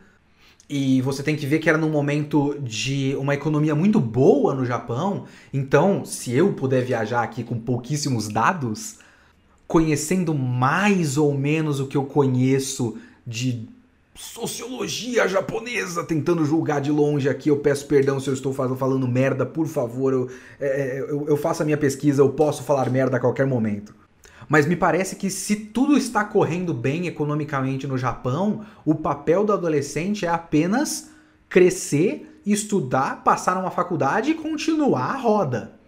E 0.68 1.02
você 1.02 1.22
tem 1.22 1.36
que 1.36 1.46
ver 1.46 1.58
que 1.58 1.68
era 1.68 1.76
num 1.76 1.90
momento 1.90 2.56
de 2.60 3.14
uma 3.18 3.34
economia 3.34 3.74
muito 3.74 4.00
boa 4.00 4.54
no 4.54 4.64
Japão. 4.64 5.24
Então, 5.52 6.04
se 6.04 6.32
eu 6.32 6.52
puder 6.54 6.82
viajar 6.84 7.22
aqui 7.22 7.44
com 7.44 7.58
pouquíssimos 7.58 8.28
dados, 8.28 8.98
conhecendo 9.66 10.34
mais 10.34 11.18
ou 11.18 11.34
menos 11.34 11.80
o 11.80 11.86
que 11.86 11.96
eu 11.96 12.04
conheço 12.04 12.96
de 13.26 13.68
sociologia 14.14 15.26
japonesa, 15.26 16.04
tentando 16.04 16.44
julgar 16.44 16.80
de 16.80 16.90
longe 16.90 17.28
aqui. 17.28 17.48
Eu 17.48 17.58
peço 17.58 17.86
perdão 17.86 18.20
se 18.20 18.28
eu 18.28 18.34
estou 18.34 18.52
falando 18.52 19.08
merda, 19.08 19.44
por 19.44 19.66
favor. 19.66 20.12
Eu, 20.12 20.30
é, 20.60 20.98
é, 20.98 21.00
eu, 21.00 21.26
eu 21.28 21.36
faço 21.36 21.62
a 21.62 21.64
minha 21.64 21.76
pesquisa, 21.76 22.22
eu 22.22 22.30
posso 22.30 22.62
falar 22.62 22.88
merda 22.90 23.16
a 23.16 23.20
qualquer 23.20 23.46
momento. 23.46 23.94
Mas 24.48 24.66
me 24.66 24.76
parece 24.76 25.16
que 25.16 25.30
se 25.30 25.56
tudo 25.56 25.96
está 25.96 26.24
correndo 26.24 26.74
bem 26.74 27.06
economicamente 27.06 27.86
no 27.86 27.98
Japão, 27.98 28.64
o 28.84 28.94
papel 28.94 29.44
do 29.44 29.52
adolescente 29.52 30.26
é 30.26 30.28
apenas 30.28 31.10
crescer, 31.48 32.40
estudar, 32.44 33.22
passar 33.24 33.54
numa 33.54 33.70
faculdade 33.70 34.30
e 34.30 34.34
continuar 34.34 35.14
a 35.14 35.16
roda. 35.16 35.80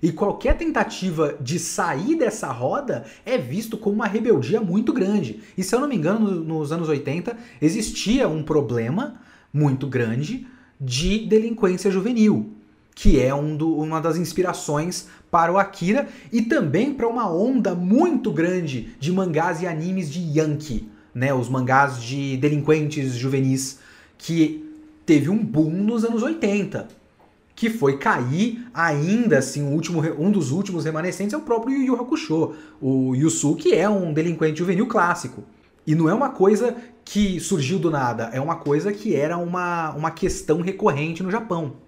E 0.00 0.12
qualquer 0.12 0.56
tentativa 0.56 1.36
de 1.40 1.58
sair 1.58 2.14
dessa 2.14 2.46
roda 2.52 3.04
é 3.26 3.36
visto 3.36 3.76
como 3.76 3.96
uma 3.96 4.06
rebeldia 4.06 4.60
muito 4.60 4.92
grande. 4.92 5.40
E 5.56 5.64
se 5.64 5.74
eu 5.74 5.80
não 5.80 5.88
me 5.88 5.96
engano, 5.96 6.30
nos 6.44 6.70
anos 6.70 6.88
80 6.88 7.36
existia 7.60 8.28
um 8.28 8.42
problema 8.42 9.20
muito 9.52 9.86
grande 9.88 10.46
de 10.80 11.26
delinquência 11.26 11.90
juvenil, 11.90 12.57
que 12.98 13.20
é 13.20 13.32
um 13.32 13.56
do, 13.56 13.76
uma 13.76 14.00
das 14.00 14.16
inspirações 14.16 15.06
para 15.30 15.52
o 15.52 15.56
Akira 15.56 16.08
e 16.32 16.42
também 16.42 16.92
para 16.92 17.06
uma 17.06 17.32
onda 17.32 17.72
muito 17.72 18.32
grande 18.32 18.92
de 18.98 19.12
mangás 19.12 19.62
e 19.62 19.68
animes 19.68 20.10
de 20.10 20.18
Yankee, 20.36 20.88
né, 21.14 21.32
os 21.32 21.48
mangás 21.48 22.02
de 22.02 22.36
delinquentes 22.38 23.14
juvenis 23.14 23.78
que 24.18 24.68
teve 25.06 25.30
um 25.30 25.38
boom 25.38 25.70
nos 25.70 26.04
anos 26.04 26.24
80 26.24 26.88
que 27.54 27.70
foi 27.70 27.98
cair 27.98 28.66
ainda 28.74 29.38
assim, 29.38 29.62
último, 29.62 30.02
um 30.18 30.32
dos 30.32 30.50
últimos 30.50 30.84
remanescentes 30.84 31.34
é 31.34 31.36
o 31.36 31.42
próprio 31.42 31.76
Yu 31.76 31.86
Yu 31.86 32.00
Hakusho, 32.00 32.54
o 32.82 33.14
Yusuke 33.14 33.72
é 33.72 33.88
um 33.88 34.12
delinquente 34.12 34.58
juvenil 34.58 34.88
clássico. 34.88 35.44
E 35.86 35.94
não 35.94 36.08
é 36.08 36.14
uma 36.14 36.30
coisa 36.30 36.76
que 37.04 37.38
surgiu 37.38 37.78
do 37.78 37.90
nada, 37.90 38.30
é 38.32 38.40
uma 38.40 38.56
coisa 38.56 38.92
que 38.92 39.14
era 39.14 39.36
uma, 39.38 39.90
uma 39.92 40.10
questão 40.10 40.60
recorrente 40.60 41.22
no 41.22 41.30
Japão. 41.30 41.87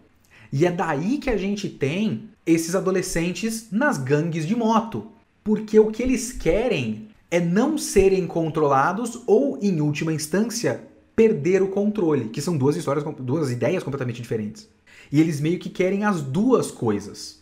E 0.53 0.67
é 0.67 0.73
daí 0.73 1.19
que 1.19 1.31
a 1.31 1.37
gente 1.37 1.69
tem 1.69 2.29
esses 2.45 2.75
adolescentes 2.75 3.69
nas 3.71 3.99
gangues 3.99 4.47
de 4.47 4.57
moto. 4.57 5.07
Porque 5.45 5.79
o 5.79 5.91
que 5.91 6.03
eles 6.03 6.33
querem 6.33 7.09
é 7.31 7.41
não 7.41 7.79
serem 7.79 8.27
controlados 8.27 9.23
ou, 9.27 9.59
em 9.63 9.81
última 9.81 10.13
instância, 10.13 10.85
perder 11.15 11.63
o 11.63 11.69
controle, 11.69 12.29
que 12.29 12.41
são 12.41 12.57
duas 12.57 12.77
histórias, 12.77 13.05
duas 13.19 13.51
ideias 13.51 13.83
completamente 13.83 14.21
diferentes. 14.21 14.69
E 15.13 15.21
eles 15.21 15.41
meio 15.41 15.59
que 15.59 15.69
querem 15.69 16.05
as 16.05 16.23
duas 16.23 16.71
coisas. 16.71 17.41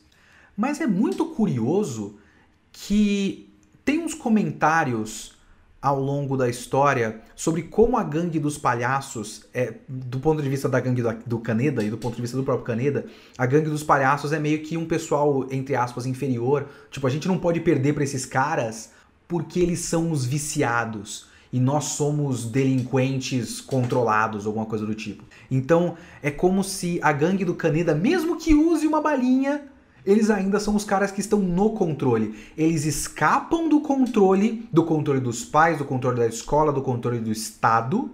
Mas 0.56 0.80
é 0.80 0.86
muito 0.86 1.26
curioso 1.26 2.16
que 2.72 3.48
tem 3.84 4.00
uns 4.00 4.14
comentários 4.14 5.37
ao 5.80 6.00
longo 6.00 6.36
da 6.36 6.48
história 6.48 7.20
sobre 7.36 7.62
como 7.62 7.96
a 7.96 8.02
gangue 8.02 8.38
dos 8.40 8.58
palhaços, 8.58 9.44
é, 9.54 9.74
do 9.88 10.18
ponto 10.18 10.42
de 10.42 10.48
vista 10.48 10.68
da 10.68 10.80
gangue 10.80 11.02
do, 11.02 11.12
do 11.24 11.38
Caneda 11.38 11.82
e 11.82 11.90
do 11.90 11.96
ponto 11.96 12.16
de 12.16 12.22
vista 12.22 12.36
do 12.36 12.42
próprio 12.42 12.66
Caneda, 12.66 13.06
a 13.36 13.46
gangue 13.46 13.70
dos 13.70 13.84
palhaços 13.84 14.32
é 14.32 14.40
meio 14.40 14.62
que 14.62 14.76
um 14.76 14.84
pessoal, 14.84 15.46
entre 15.50 15.76
aspas, 15.76 16.04
inferior. 16.04 16.66
Tipo, 16.90 17.06
a 17.06 17.10
gente 17.10 17.28
não 17.28 17.38
pode 17.38 17.60
perder 17.60 17.94
para 17.94 18.02
esses 18.02 18.26
caras 18.26 18.90
porque 19.28 19.60
eles 19.60 19.80
são 19.80 20.10
os 20.10 20.24
viciados 20.24 21.28
e 21.52 21.60
nós 21.60 21.84
somos 21.84 22.44
delinquentes 22.44 23.60
controlados, 23.60 24.46
alguma 24.46 24.66
coisa 24.66 24.84
do 24.84 24.94
tipo. 24.94 25.24
Então 25.50 25.96
é 26.22 26.30
como 26.30 26.64
se 26.64 26.98
a 27.02 27.12
gangue 27.12 27.44
do 27.44 27.54
Caneda, 27.54 27.94
mesmo 27.94 28.36
que 28.36 28.54
use 28.54 28.86
uma 28.86 29.00
balinha, 29.00 29.62
eles 30.04 30.30
ainda 30.30 30.58
são 30.58 30.74
os 30.74 30.84
caras 30.84 31.10
que 31.10 31.20
estão 31.20 31.38
no 31.38 31.70
controle. 31.70 32.34
Eles 32.56 32.84
escapam 32.84 33.68
do 33.68 33.80
controle, 33.80 34.66
do 34.72 34.84
controle 34.84 35.20
dos 35.20 35.44
pais, 35.44 35.78
do 35.78 35.84
controle 35.84 36.18
da 36.18 36.26
escola, 36.26 36.72
do 36.72 36.82
controle 36.82 37.18
do 37.18 37.30
Estado, 37.30 38.10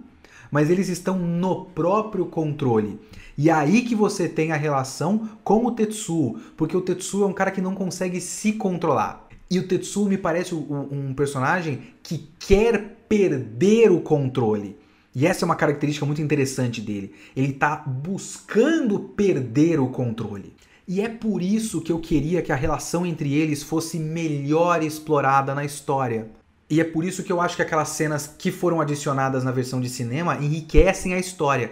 mas 0.51 0.69
eles 0.69 0.89
estão 0.89 1.17
no 1.17 1.65
próprio 1.65 2.25
controle. 2.25 2.99
E 3.37 3.49
é 3.49 3.53
aí 3.53 3.81
que 3.81 3.95
você 3.95 4.29
tem 4.29 4.51
a 4.51 4.57
relação 4.57 5.29
com 5.43 5.65
o 5.65 5.71
Tetsuo, 5.71 6.39
porque 6.55 6.75
o 6.75 6.81
Tetsuo 6.81 7.23
é 7.23 7.27
um 7.27 7.33
cara 7.33 7.51
que 7.51 7.61
não 7.61 7.75
consegue 7.75 8.21
se 8.21 8.53
controlar. 8.53 9.27
E 9.49 9.59
o 9.59 9.67
Tetsuo 9.67 10.07
me 10.07 10.17
parece 10.17 10.55
um, 10.55 10.87
um 10.91 11.13
personagem 11.13 11.81
que 12.01 12.29
quer 12.39 12.97
perder 13.07 13.91
o 13.91 14.01
controle. 14.01 14.77
E 15.13 15.25
essa 15.25 15.43
é 15.43 15.47
uma 15.47 15.55
característica 15.55 16.05
muito 16.05 16.21
interessante 16.21 16.81
dele. 16.81 17.13
Ele 17.35 17.51
está 17.51 17.77
buscando 17.77 18.99
perder 18.99 19.79
o 19.79 19.87
controle. 19.87 20.53
E 20.87 21.01
é 21.01 21.09
por 21.09 21.41
isso 21.41 21.81
que 21.81 21.91
eu 21.91 21.99
queria 21.99 22.41
que 22.41 22.51
a 22.51 22.55
relação 22.55 23.05
entre 23.05 23.33
eles 23.33 23.63
fosse 23.63 23.97
melhor 23.97 24.83
explorada 24.83 25.55
na 25.55 25.65
história. 25.65 26.27
E 26.69 26.79
é 26.79 26.83
por 26.83 27.03
isso 27.03 27.23
que 27.23 27.31
eu 27.31 27.41
acho 27.41 27.55
que 27.55 27.61
aquelas 27.61 27.89
cenas 27.89 28.27
que 28.27 28.51
foram 28.51 28.81
adicionadas 28.81 29.43
na 29.43 29.51
versão 29.51 29.81
de 29.81 29.89
cinema 29.89 30.37
enriquecem 30.37 31.13
a 31.13 31.19
história. 31.19 31.71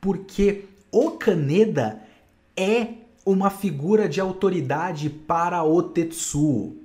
Porque 0.00 0.64
o 0.90 1.12
Kaneda 1.12 2.02
é 2.56 2.88
uma 3.24 3.50
figura 3.50 4.08
de 4.08 4.20
autoridade 4.20 5.08
para 5.08 5.62
o 5.62 5.82
Tetsuo. 5.82 6.76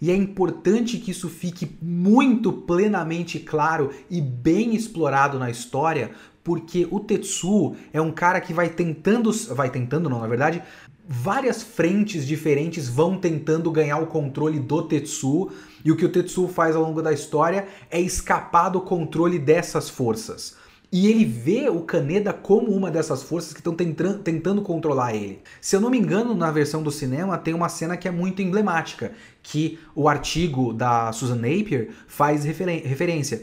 E 0.00 0.10
é 0.10 0.14
importante 0.14 0.98
que 0.98 1.10
isso 1.10 1.28
fique 1.28 1.76
muito 1.82 2.52
plenamente 2.52 3.38
claro 3.40 3.90
e 4.08 4.20
bem 4.20 4.76
explorado 4.76 5.38
na 5.38 5.50
história, 5.50 6.12
porque 6.44 6.86
o 6.90 7.00
Tetsuo 7.00 7.74
é 7.92 8.00
um 8.00 8.12
cara 8.12 8.40
que 8.40 8.54
vai 8.54 8.68
tentando, 8.68 9.32
vai 9.54 9.70
tentando 9.70 10.08
não, 10.08 10.20
na 10.20 10.28
verdade, 10.28 10.62
várias 11.10 11.62
frentes 11.62 12.26
diferentes 12.26 12.86
vão 12.86 13.16
tentando 13.16 13.70
ganhar 13.70 13.96
o 13.96 14.06
controle 14.06 14.60
do 14.60 14.82
Tetsuo, 14.82 15.50
e 15.82 15.90
o 15.90 15.96
que 15.96 16.04
o 16.04 16.12
Tetsuo 16.12 16.46
faz 16.46 16.76
ao 16.76 16.82
longo 16.82 17.00
da 17.00 17.12
história 17.12 17.66
é 17.90 17.98
escapar 17.98 18.68
do 18.68 18.82
controle 18.82 19.38
dessas 19.38 19.88
forças. 19.88 20.56
E 20.90 21.06
ele 21.06 21.24
vê 21.24 21.68
o 21.68 21.82
Kaneda 21.82 22.32
como 22.32 22.70
uma 22.72 22.90
dessas 22.90 23.22
forças 23.22 23.52
que 23.52 23.60
estão 23.60 23.74
tentando 23.74 24.62
controlar 24.62 25.14
ele. 25.14 25.40
Se 25.60 25.76
eu 25.76 25.80
não 25.80 25.90
me 25.90 25.98
engano, 25.98 26.34
na 26.34 26.50
versão 26.50 26.82
do 26.82 26.90
cinema 26.90 27.36
tem 27.36 27.52
uma 27.54 27.68
cena 27.68 27.96
que 27.96 28.08
é 28.08 28.10
muito 28.10 28.40
emblemática, 28.42 29.12
que 29.42 29.78
o 29.94 30.08
artigo 30.08 30.72
da 30.72 31.12
Susan 31.12 31.36
Napier 31.36 31.90
faz 32.06 32.44
referência, 32.44 33.42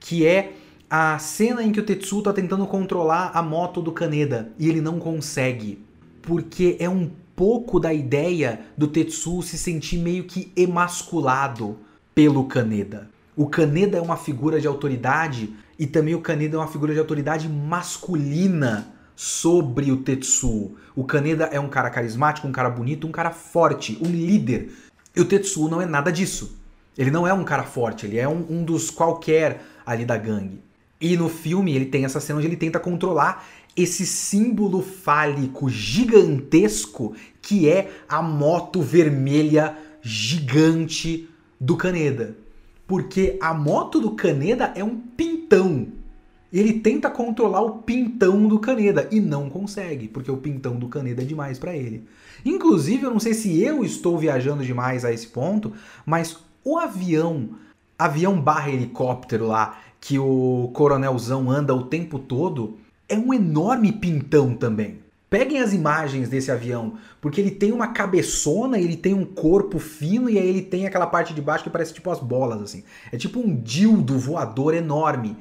que 0.00 0.26
é 0.26 0.52
a 0.88 1.18
cena 1.18 1.62
em 1.62 1.72
que 1.72 1.80
o 1.80 1.84
Tetsuo 1.84 2.20
está 2.20 2.32
tentando 2.32 2.66
controlar 2.66 3.30
a 3.34 3.42
moto 3.42 3.82
do 3.82 3.92
Kaneda 3.92 4.52
e 4.58 4.68
ele 4.68 4.80
não 4.80 4.98
consegue, 4.98 5.84
porque 6.26 6.76
é 6.80 6.88
um 6.88 7.08
pouco 7.36 7.78
da 7.78 7.94
ideia 7.94 8.60
do 8.76 8.88
Tetsuo 8.88 9.42
se 9.42 9.56
sentir 9.56 9.96
meio 9.98 10.24
que 10.24 10.52
emasculado 10.56 11.78
pelo 12.14 12.44
Kaneda. 12.44 13.08
O 13.36 13.46
Kaneda 13.46 13.96
é 13.96 14.00
uma 14.00 14.16
figura 14.16 14.60
de 14.60 14.66
autoridade 14.66 15.54
e 15.78 15.86
também 15.86 16.14
o 16.14 16.20
Kaneda 16.20 16.56
é 16.56 16.58
uma 16.58 16.66
figura 16.66 16.92
de 16.92 16.98
autoridade 16.98 17.48
masculina 17.48 18.88
sobre 19.14 19.92
o 19.92 19.98
Tetsuo. 19.98 20.74
O 20.96 21.04
Kaneda 21.04 21.44
é 21.44 21.60
um 21.60 21.68
cara 21.68 21.90
carismático, 21.90 22.48
um 22.48 22.52
cara 22.52 22.70
bonito, 22.70 23.06
um 23.06 23.12
cara 23.12 23.30
forte, 23.30 23.96
um 24.02 24.10
líder. 24.10 24.72
E 25.14 25.20
o 25.20 25.24
Tetsuo 25.24 25.68
não 25.68 25.80
é 25.80 25.86
nada 25.86 26.10
disso. 26.10 26.58
Ele 26.98 27.10
não 27.10 27.26
é 27.26 27.32
um 27.32 27.44
cara 27.44 27.62
forte, 27.62 28.06
ele 28.06 28.18
é 28.18 28.26
um, 28.26 28.44
um 28.50 28.64
dos 28.64 28.90
qualquer 28.90 29.62
ali 29.84 30.04
da 30.04 30.16
gangue. 30.16 30.60
E 31.00 31.16
no 31.16 31.28
filme 31.28 31.74
ele 31.76 31.86
tem 31.86 32.04
essa 32.04 32.20
cena 32.20 32.38
onde 32.38 32.48
ele 32.48 32.56
tenta 32.56 32.80
controlar 32.80 33.46
esse 33.76 34.06
símbolo 34.06 34.80
fálico 34.80 35.68
gigantesco 35.68 37.14
que 37.42 37.68
é 37.68 37.90
a 38.08 38.22
moto 38.22 38.80
vermelha 38.80 39.76
gigante 40.00 41.28
do 41.60 41.76
Kaneda. 41.76 42.36
Porque 42.86 43.36
a 43.40 43.52
moto 43.52 44.00
do 44.00 44.12
Kaneda 44.12 44.72
é 44.74 44.82
um 44.82 44.96
pintão. 44.96 45.88
Ele 46.52 46.74
tenta 46.74 47.10
controlar 47.10 47.60
o 47.60 47.78
pintão 47.78 48.46
do 48.48 48.58
Kaneda 48.58 49.08
e 49.10 49.20
não 49.20 49.50
consegue, 49.50 50.08
porque 50.08 50.30
o 50.30 50.36
pintão 50.36 50.76
do 50.76 50.88
Kaneda 50.88 51.22
é 51.22 51.24
demais 51.24 51.58
para 51.58 51.76
ele. 51.76 52.04
Inclusive, 52.44 53.02
eu 53.02 53.10
não 53.10 53.20
sei 53.20 53.34
se 53.34 53.60
eu 53.62 53.84
estou 53.84 54.16
viajando 54.16 54.64
demais 54.64 55.04
a 55.04 55.12
esse 55.12 55.26
ponto, 55.26 55.72
mas 56.06 56.38
o 56.64 56.78
avião, 56.78 57.50
avião 57.98 58.40
barra 58.40 58.70
helicóptero 58.70 59.48
lá, 59.48 59.80
que 60.00 60.18
o 60.18 60.70
coronelzão 60.72 61.50
anda 61.50 61.74
o 61.74 61.84
tempo 61.84 62.18
todo, 62.18 62.78
é 63.08 63.18
um 63.18 63.32
enorme 63.32 63.92
pintão 63.92 64.54
também. 64.54 65.00
Peguem 65.28 65.60
as 65.60 65.72
imagens 65.72 66.28
desse 66.28 66.52
avião, 66.52 66.94
porque 67.20 67.40
ele 67.40 67.50
tem 67.50 67.72
uma 67.72 67.88
cabeçona, 67.88 68.78
ele 68.78 68.96
tem 68.96 69.12
um 69.12 69.24
corpo 69.24 69.78
fino 69.78 70.30
e 70.30 70.38
aí 70.38 70.48
ele 70.48 70.62
tem 70.62 70.86
aquela 70.86 71.06
parte 71.06 71.34
de 71.34 71.42
baixo 71.42 71.64
que 71.64 71.70
parece 71.70 71.92
tipo 71.92 72.10
as 72.10 72.20
bolas 72.20 72.62
assim. 72.62 72.84
É 73.10 73.16
tipo 73.16 73.40
um 73.40 73.54
dildo 73.56 74.18
voador 74.18 74.72
enorme 74.72 75.36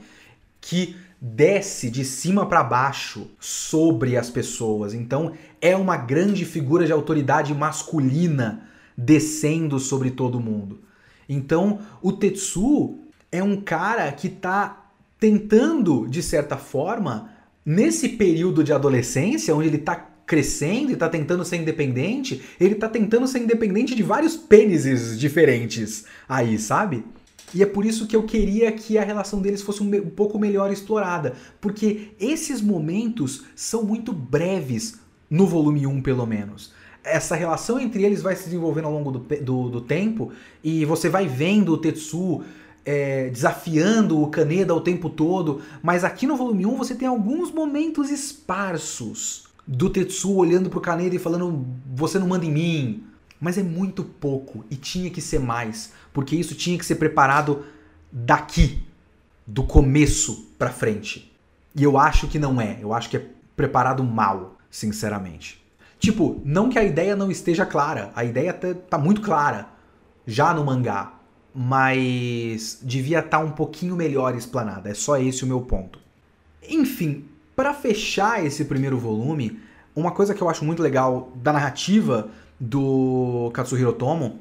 que 0.60 0.96
desce 1.22 1.90
de 1.90 2.04
cima 2.04 2.48
para 2.48 2.64
baixo 2.64 3.28
sobre 3.40 4.18
as 4.18 4.30
pessoas. 4.30 4.94
Então 4.94 5.34
é 5.62 5.76
uma 5.76 5.98
grande 5.98 6.46
figura 6.46 6.86
de 6.86 6.92
autoridade 6.92 7.54
masculina 7.54 8.64
descendo 8.98 9.80
sobre 9.80 10.10
todo 10.10 10.40
mundo. 10.40 10.80
Então 11.30 11.80
o 12.02 12.12
Tetsu 12.12 12.98
é 13.32 13.44
um 13.44 13.62
cara 13.62 14.12
que 14.12 14.28
está 14.28 14.90
tentando 15.20 16.08
de 16.08 16.24
certa 16.24 16.58
forma 16.58 17.35
nesse 17.66 18.10
período 18.10 18.64
de 18.64 18.72
adolescência, 18.72 19.56
onde 19.56 19.68
ele 19.68 19.78
tá 19.78 19.96
crescendo 20.26 20.92
e 20.92 20.96
tá 20.96 21.08
tentando 21.10 21.46
ser 21.46 21.58
independente, 21.58 22.42
ele 22.60 22.76
tá 22.76 22.90
tentando 22.90 23.28
ser 23.28 23.40
independente 23.40 23.96
de 23.96 24.04
vários 24.04 24.36
pênises 24.36 25.20
diferentes 25.20 26.06
aí, 26.28 26.58
sabe? 26.58 27.04
E 27.54 27.62
é 27.62 27.66
por 27.66 27.86
isso 27.86 28.08
que 28.08 28.16
eu 28.16 28.24
queria 28.24 28.72
que 28.72 28.98
a 28.98 29.04
relação 29.04 29.42
deles 29.42 29.62
fosse 29.62 29.82
um, 29.82 29.96
um 29.96 30.10
pouco 30.10 30.40
melhor 30.40 30.72
explorada, 30.72 31.36
porque 31.62 32.10
esses 32.20 32.62
momentos 32.62 33.46
são 33.56 33.84
muito 33.84 34.12
breves 34.12 35.00
no 35.30 35.46
volume 35.46 35.88
1, 35.88 36.02
pelo 36.02 36.26
menos 36.26 36.74
essa 37.06 37.36
relação 37.36 37.80
entre 37.80 38.04
eles 38.04 38.22
vai 38.22 38.36
se 38.36 38.46
desenvolvendo 38.46 38.86
ao 38.86 38.92
longo 38.92 39.12
do, 39.12 39.20
do, 39.20 39.70
do 39.70 39.82
tempo 39.82 40.32
e 40.64 40.84
você 40.86 41.08
vai 41.08 41.28
vendo 41.28 41.72
o 41.72 41.78
Tetsu 41.78 42.44
é, 42.86 43.30
desafiando 43.30 44.22
o 44.22 44.28
Kaneda 44.28 44.76
o 44.76 44.82
tempo 44.82 45.10
todo, 45.10 45.62
mas 45.82 46.04
aqui 46.04 46.28
no 46.28 46.38
volume 46.38 46.66
1 46.66 46.78
você 46.78 46.94
tem 46.94 47.08
alguns 47.08 47.52
momentos 47.52 48.12
esparsos 48.12 49.46
do 49.66 49.90
Tetsu 49.90 50.36
olhando 50.36 50.70
pro 50.70 50.80
Kaneda 50.80 51.16
e 51.16 51.20
falando 51.20 51.66
você 51.96 52.20
não 52.20 52.28
manda 52.28 52.46
em 52.46 52.52
mim, 52.52 53.04
mas 53.42 53.58
é 53.58 53.64
muito 53.64 54.04
pouco 54.04 54.64
e 54.70 54.76
tinha 54.76 55.10
que 55.10 55.22
ser 55.22 55.40
mais, 55.40 55.92
porque 56.14 56.36
isso 56.36 56.54
tinha 56.54 56.78
que 56.78 56.86
ser 56.86 56.96
preparado 56.96 57.66
daqui, 58.12 58.84
do 59.48 59.64
começo 59.64 60.50
para 60.58 60.72
frente. 60.72 61.32
E 61.76 61.84
eu 61.84 61.98
acho 61.98 62.28
que 62.28 62.40
não 62.40 62.62
é, 62.62 62.78
eu 62.82 62.94
acho 62.94 63.10
que 63.10 63.18
é 63.18 63.26
preparado 63.56 64.04
mal, 64.04 64.58
sinceramente. 64.70 65.64
Tipo, 66.00 66.42
não 66.46 66.70
que 66.70 66.78
a 66.78 66.84
ideia 66.84 67.16
não 67.16 67.32
esteja 67.32 67.66
clara, 67.66 68.12
a 68.16 68.24
ideia 68.24 68.54
tá, 68.54 68.74
tá 68.74 68.98
muito 68.98 69.22
clara 69.22 69.68
já 70.26 70.54
no 70.54 70.64
mangá, 70.64 71.15
mas 71.56 72.80
devia 72.82 73.20
estar 73.20 73.40
tá 73.40 73.44
um 73.44 73.52
pouquinho 73.52 73.96
melhor 73.96 74.36
explanada. 74.36 74.90
É 74.90 74.94
só 74.94 75.18
esse 75.18 75.44
o 75.46 75.48
meu 75.48 75.62
ponto. 75.62 75.98
Enfim, 76.68 77.26
para 77.56 77.74
fechar 77.74 78.46
esse 78.46 78.66
primeiro 78.66 78.98
volume, 78.98 79.60
uma 79.96 80.12
coisa 80.12 80.34
que 80.34 80.42
eu 80.42 80.50
acho 80.50 80.66
muito 80.66 80.84
legal 80.84 81.32
da 81.36 81.54
narrativa 81.54 82.30
do 82.60 83.50
Katsuhiro 83.54 83.94
Tomo 83.94 84.40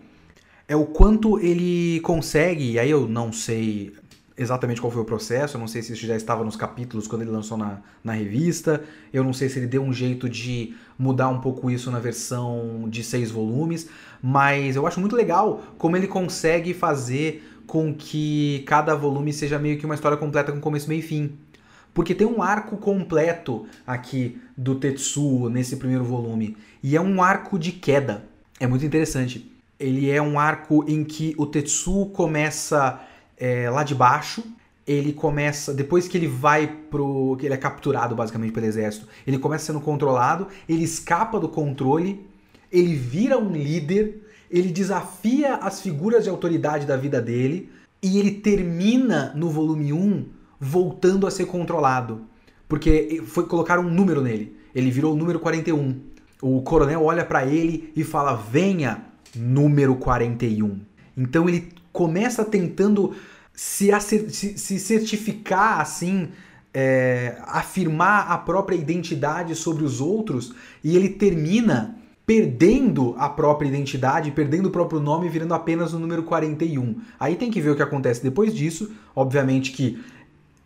é 0.67 0.75
o 0.75 0.87
quanto 0.87 1.39
ele 1.39 2.01
consegue, 2.01 2.73
e 2.73 2.79
aí 2.79 2.91
eu 2.91 3.07
não 3.07 3.33
sei 3.33 3.93
exatamente 4.37 4.81
qual 4.81 4.91
foi 4.91 5.03
o 5.03 5.05
processo, 5.05 5.57
eu 5.57 5.61
não 5.61 5.69
sei 5.69 5.81
se 5.83 5.93
isso 5.93 6.07
já 6.07 6.17
estava 6.17 6.45
nos 6.45 6.57
capítulos 6.57 7.07
quando 7.07 7.23
ele 7.23 7.31
lançou 7.31 7.57
na, 7.57 7.79
na 8.03 8.13
revista, 8.13 8.83
eu 9.13 9.23
não 9.23 9.33
sei 9.33 9.49
se 9.49 9.59
ele 9.59 9.67
deu 9.67 9.83
um 9.83 9.93
jeito 9.93 10.29
de 10.29 10.75
mudar 10.99 11.29
um 11.29 11.41
pouco 11.41 11.71
isso 11.71 11.91
na 11.91 12.01
versão 12.01 12.87
de 12.89 13.05
seis 13.05 13.31
volumes, 13.31 13.89
mas 14.23 14.75
eu 14.75 14.87
acho 14.87 14.99
muito 15.01 15.15
legal 15.15 15.63
como 15.79 15.97
ele 15.97 16.09
consegue 16.09 16.75
fazer 16.75 17.49
com 17.67 17.95
que 17.95 18.65
cada 18.67 18.95
volume 18.95 19.33
seja 19.33 19.59
meio 19.59 19.79
que 19.79 19.87
uma 19.87 19.95
história 19.95 20.19
completa 20.19 20.53
com 20.53 20.61
começo, 20.61 20.89
meio 20.89 20.99
e 20.99 21.03
fim. 21.03 21.33
Porque 21.93 22.15
tem 22.15 22.27
um 22.27 22.43
arco 22.43 22.77
completo 22.77 23.67
aqui 23.87 24.41
do 24.57 24.75
Tetsuo 24.75 25.49
nesse 25.49 25.77
primeiro 25.77 26.05
volume, 26.05 26.57
e 26.83 26.97
é 26.97 27.01
um 27.01 27.23
arco 27.23 27.57
de 27.57 27.71
queda. 27.71 28.25
É 28.59 28.67
muito 28.67 28.85
interessante. 28.85 29.51
Ele 29.79 30.11
é 30.11 30.21
um 30.21 30.39
arco 30.39 30.85
em 30.89 31.05
que 31.05 31.35
o 31.39 31.47
Tetsuo 31.47 32.07
começa 32.11 33.01
é, 33.39 33.69
lá 33.71 33.83
de 33.83 33.95
baixo. 33.95 34.43
Ele 34.87 35.13
começa, 35.13 35.73
depois 35.73 36.07
que 36.07 36.19
ele 36.19 36.29
vai 36.29 36.67
pro. 36.67 37.37
que 37.39 37.47
ele 37.47 37.55
é 37.55 37.57
capturado 37.57 38.15
basicamente 38.15 38.53
pelo 38.53 38.67
exército, 38.67 39.09
ele 39.27 39.39
começa 39.39 39.67
sendo 39.67 39.81
controlado, 39.81 40.49
ele 40.69 40.85
escapa 40.85 41.41
do 41.41 41.49
controle, 41.49 42.27
ele 42.71 42.95
vira 42.95 43.39
um 43.39 43.51
líder, 43.51 44.23
ele 44.51 44.71
desafia 44.71 45.55
as 45.55 45.81
figuras 45.81 46.25
de 46.25 46.31
autoridade 46.31 46.87
da 46.87 46.99
vida 46.99 47.21
dele 47.21 47.71
e 48.03 48.19
ele 48.19 48.33
termina 48.33 49.33
no 49.35 49.49
volume 49.49 49.91
1 49.91 50.27
voltando 50.61 51.27
a 51.27 51.31
ser 51.31 51.47
controlado. 51.47 52.23
Porque 52.69 53.23
foi 53.27 53.47
colocar 53.47 53.79
um 53.79 53.91
número 53.91 54.21
nele. 54.21 54.57
Ele 54.75 54.91
virou 54.91 55.15
o 55.15 55.17
número 55.17 55.41
41. 55.41 56.01
O 56.43 56.61
coronel 56.63 57.03
olha 57.03 57.25
para 57.25 57.47
ele 57.47 57.91
e 57.97 58.05
fala: 58.05 58.35
"Venha, 58.35 59.05
número 59.35 59.97
41". 59.97 60.81
Então 61.17 61.49
ele 61.49 61.73
começa 61.95 62.45
tentando 62.45 63.15
se, 63.55 63.89
se, 64.01 64.59
se 64.59 64.79
certificar 64.81 65.81
assim, 65.81 66.29
é, 66.75 67.37
afirmar 67.47 68.33
a 68.33 68.37
própria 68.37 68.75
identidade 68.75 69.55
sobre 69.55 69.85
os 69.85 70.01
outros, 70.01 70.53
e 70.83 70.97
ele 70.97 71.09
termina 71.09 71.97
perdendo 72.27 73.15
a 73.17 73.29
própria 73.29 73.69
identidade, 73.69 74.33
perdendo 74.33 74.67
o 74.67 74.71
próprio 74.71 74.99
nome, 74.99 75.29
virando 75.29 75.55
apenas 75.55 75.93
o 75.93 75.99
número 75.99 76.25
41. 76.25 77.01
Aí 77.21 77.37
tem 77.37 77.51
que 77.51 77.61
ver 77.61 77.71
o 77.71 77.77
que 77.77 77.83
acontece 77.83 78.23
depois 78.23 78.53
disso. 78.53 78.93
Obviamente 79.15 79.73
que 79.73 80.03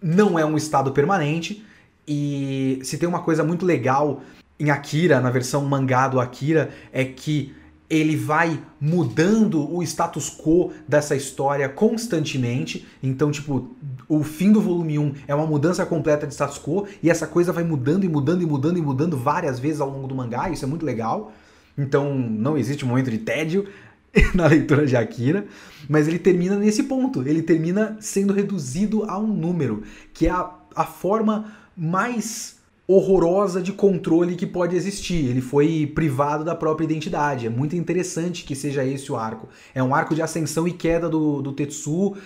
não 0.00 0.38
é 0.38 0.46
um 0.46 0.56
estado 0.56 0.92
permanente. 0.92 1.64
E 2.06 2.78
se 2.82 2.96
tem 2.96 3.08
uma 3.08 3.22
coisa 3.22 3.42
muito 3.42 3.66
legal 3.66 4.22
em 4.58 4.70
Akira, 4.70 5.20
na 5.20 5.30
versão 5.30 5.64
mangá 5.64 6.08
do 6.08 6.20
Akira, 6.20 6.70
é 6.92 7.04
que 7.04 7.54
ele 7.90 8.16
vai 8.16 8.60
mudando 8.80 9.72
o 9.74 9.82
status 9.82 10.30
quo 10.30 10.72
dessa 10.86 11.16
história 11.16 11.68
constantemente. 11.68 12.86
Então, 13.02 13.30
tipo, 13.30 13.74
o 14.08 14.22
fim 14.22 14.52
do 14.52 14.60
volume 14.60 14.98
1 14.98 15.14
é 15.26 15.34
uma 15.34 15.46
mudança 15.46 15.86
completa 15.86 16.26
de 16.26 16.34
status 16.34 16.58
quo 16.58 16.86
e 17.02 17.08
essa 17.08 17.26
coisa 17.26 17.52
vai 17.52 17.64
mudando 17.64 18.04
e 18.04 18.08
mudando 18.08 18.42
e 18.42 18.46
mudando 18.46 18.78
e 18.78 18.82
mudando 18.82 19.16
várias 19.16 19.58
vezes 19.58 19.80
ao 19.80 19.88
longo 19.88 20.06
do 20.06 20.14
mangá. 20.14 20.50
Isso 20.50 20.64
é 20.64 20.68
muito 20.68 20.84
legal. 20.84 21.32
Então, 21.76 22.14
não 22.14 22.58
existe 22.58 22.84
um 22.84 22.88
momento 22.88 23.10
de 23.10 23.18
tédio 23.18 23.66
na 24.34 24.46
leitura 24.46 24.86
de 24.86 24.96
Akira, 24.96 25.46
mas 25.88 26.06
ele 26.08 26.18
termina 26.18 26.56
nesse 26.56 26.82
ponto. 26.82 27.26
Ele 27.26 27.42
termina 27.42 27.96
sendo 28.00 28.34
reduzido 28.34 29.04
a 29.04 29.18
um 29.18 29.28
número, 29.28 29.82
que 30.12 30.26
é 30.26 30.30
a, 30.30 30.50
a 30.74 30.84
forma 30.84 31.52
mais 31.74 32.57
horrorosa 32.88 33.60
de 33.60 33.70
controle 33.70 34.34
que 34.34 34.46
pode 34.46 34.74
existir. 34.74 35.26
Ele 35.26 35.42
foi 35.42 35.86
privado 35.94 36.42
da 36.42 36.54
própria 36.54 36.86
identidade. 36.86 37.46
É 37.46 37.50
muito 37.50 37.76
interessante 37.76 38.44
que 38.44 38.56
seja 38.56 38.82
esse 38.82 39.12
o 39.12 39.16
arco. 39.16 39.46
É 39.74 39.82
um 39.82 39.94
arco 39.94 40.14
de 40.14 40.22
ascensão 40.22 40.66
e 40.66 40.72
queda 40.72 41.06
do, 41.06 41.42
do 41.42 41.52
Tetsu 41.52 42.16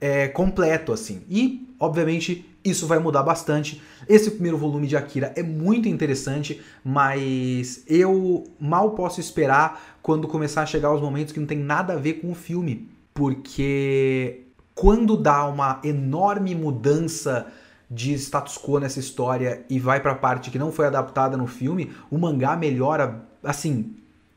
é, 0.00 0.28
completo, 0.28 0.92
assim. 0.92 1.22
E, 1.28 1.66
obviamente, 1.78 2.46
isso 2.64 2.86
vai 2.86 3.00
mudar 3.00 3.24
bastante. 3.24 3.82
Esse 4.08 4.30
primeiro 4.30 4.56
volume 4.56 4.86
de 4.86 4.96
Akira 4.96 5.32
é 5.34 5.42
muito 5.42 5.88
interessante, 5.88 6.62
mas 6.84 7.82
eu 7.88 8.44
mal 8.60 8.92
posso 8.92 9.18
esperar 9.18 9.98
quando 10.00 10.28
começar 10.28 10.62
a 10.62 10.66
chegar 10.66 10.94
os 10.94 11.02
momentos 11.02 11.32
que 11.32 11.40
não 11.40 11.46
tem 11.48 11.58
nada 11.58 11.94
a 11.94 11.96
ver 11.96 12.14
com 12.14 12.30
o 12.30 12.34
filme. 12.36 12.88
Porque 13.12 14.42
quando 14.72 15.16
dá 15.16 15.44
uma 15.46 15.80
enorme 15.82 16.54
mudança 16.54 17.48
de 17.92 18.14
status 18.14 18.56
quo 18.56 18.78
nessa 18.78 18.98
história 18.98 19.64
e 19.68 19.78
vai 19.78 20.00
para 20.00 20.12
a 20.12 20.14
parte 20.14 20.50
que 20.50 20.58
não 20.58 20.72
foi 20.72 20.86
adaptada 20.86 21.36
no 21.36 21.46
filme, 21.46 21.92
o 22.10 22.16
mangá 22.16 22.56
melhora 22.56 23.22
assim 23.44 23.94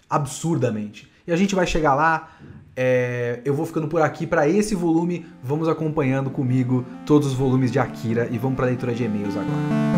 absurdamente. 0.09 1.09
E 1.25 1.31
a 1.31 1.35
gente 1.35 1.55
vai 1.55 1.65
chegar 1.65 1.95
lá. 1.95 2.29
É, 2.77 3.39
eu 3.45 3.53
vou 3.53 3.65
ficando 3.65 3.87
por 3.87 4.01
aqui 4.01 4.27
para 4.27 4.47
esse 4.47 4.75
volume. 4.75 5.25
Vamos 5.41 5.69
acompanhando 5.69 6.29
comigo 6.29 6.85
todos 7.05 7.29
os 7.29 7.33
volumes 7.33 7.71
de 7.71 7.79
Akira 7.79 8.27
e 8.29 8.37
vamos 8.37 8.57
para 8.57 8.65
a 8.65 8.69
leitura 8.69 8.93
de 8.93 9.05
e-mails 9.05 9.37
agora. 9.37 9.95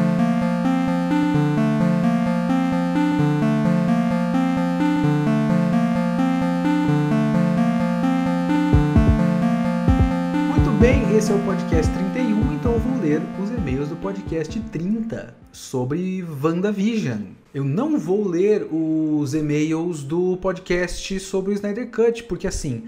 esse 11.18 11.32
é 11.32 11.36
o 11.36 11.39
podcast 11.39 11.91
31, 11.91 12.53
então 12.53 12.74
eu 12.74 12.80
vou 12.80 13.01
ler 13.01 13.24
os 13.41 13.47
e-mails 13.68 13.89
do 13.89 13.97
podcast 13.97 14.57
30 14.72 15.36
sobre 15.51 16.24
WandaVision. 16.24 17.20
Eu 17.53 17.65
não 17.65 17.99
vou 17.99 18.26
ler 18.26 18.65
os 18.72 19.34
e-mails 19.34 20.03
do 20.03 20.38
podcast 20.38 21.20
sobre 21.20 21.51
o 21.51 21.53
Snyder 21.53 21.91
Cut, 21.91 22.24
porque 22.24 22.47
assim, 22.47 22.86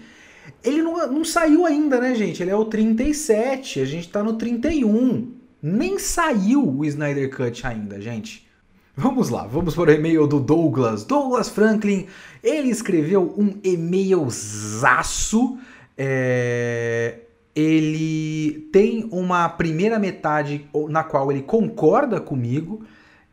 ele 0.63 0.81
não, 0.81 1.11
não 1.11 1.25
saiu 1.25 1.65
ainda, 1.65 1.99
né, 1.99 2.15
gente? 2.15 2.41
Ele 2.41 2.51
é 2.51 2.55
o 2.55 2.63
37, 2.63 3.81
a 3.81 3.85
gente 3.85 4.07
tá 4.07 4.23
no 4.23 4.35
31. 4.37 5.33
Nem 5.61 5.99
saiu 5.99 6.65
o 6.65 6.85
Snyder 6.85 7.29
Cut 7.29 7.67
ainda, 7.67 7.99
gente. 7.99 8.47
Vamos 8.95 9.27
lá, 9.27 9.45
vamos 9.45 9.75
para 9.75 9.91
o 9.91 9.93
e-mail 9.93 10.25
do 10.27 10.39
Douglas. 10.39 11.03
Douglas 11.03 11.49
Franklin, 11.49 12.07
ele 12.41 12.69
escreveu 12.69 13.35
um 13.37 13.59
e-mailzaço. 13.61 15.57
É, 15.97 17.19
ele 17.59 18.69
tem 18.71 19.09
uma 19.11 19.49
primeira 19.49 19.99
metade 19.99 20.65
na 20.87 21.03
qual 21.03 21.31
ele 21.31 21.41
concorda 21.41 22.21
comigo. 22.21 22.85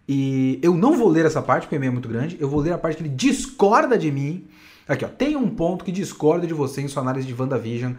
E 0.09 0.59
eu 0.63 0.75
não 0.75 0.97
vou 0.97 1.09
ler 1.09 1.27
essa 1.27 1.41
parte, 1.41 1.63
porque 1.63 1.77
o 1.77 1.79
e-mail 1.79 1.91
é 1.91 1.93
muito 1.93 2.09
grande. 2.09 2.37
Eu 2.41 2.49
vou 2.49 2.61
ler 2.61 2.73
a 2.73 2.79
parte 2.79 2.97
que 2.97 3.03
ele 3.05 3.15
discorda 3.15 3.97
de 3.97 4.11
mim. 4.11 4.45
Aqui, 4.89 5.05
ó. 5.05 5.09
Tem 5.09 5.37
um 5.37 5.49
ponto 5.49 5.85
que 5.85 5.93
discorda 5.93 6.47
de 6.47 6.55
você 6.55 6.81
em 6.81 6.89
sua 6.89 7.03
análise 7.03 7.27
de 7.27 7.35
WandaVision. 7.41 7.93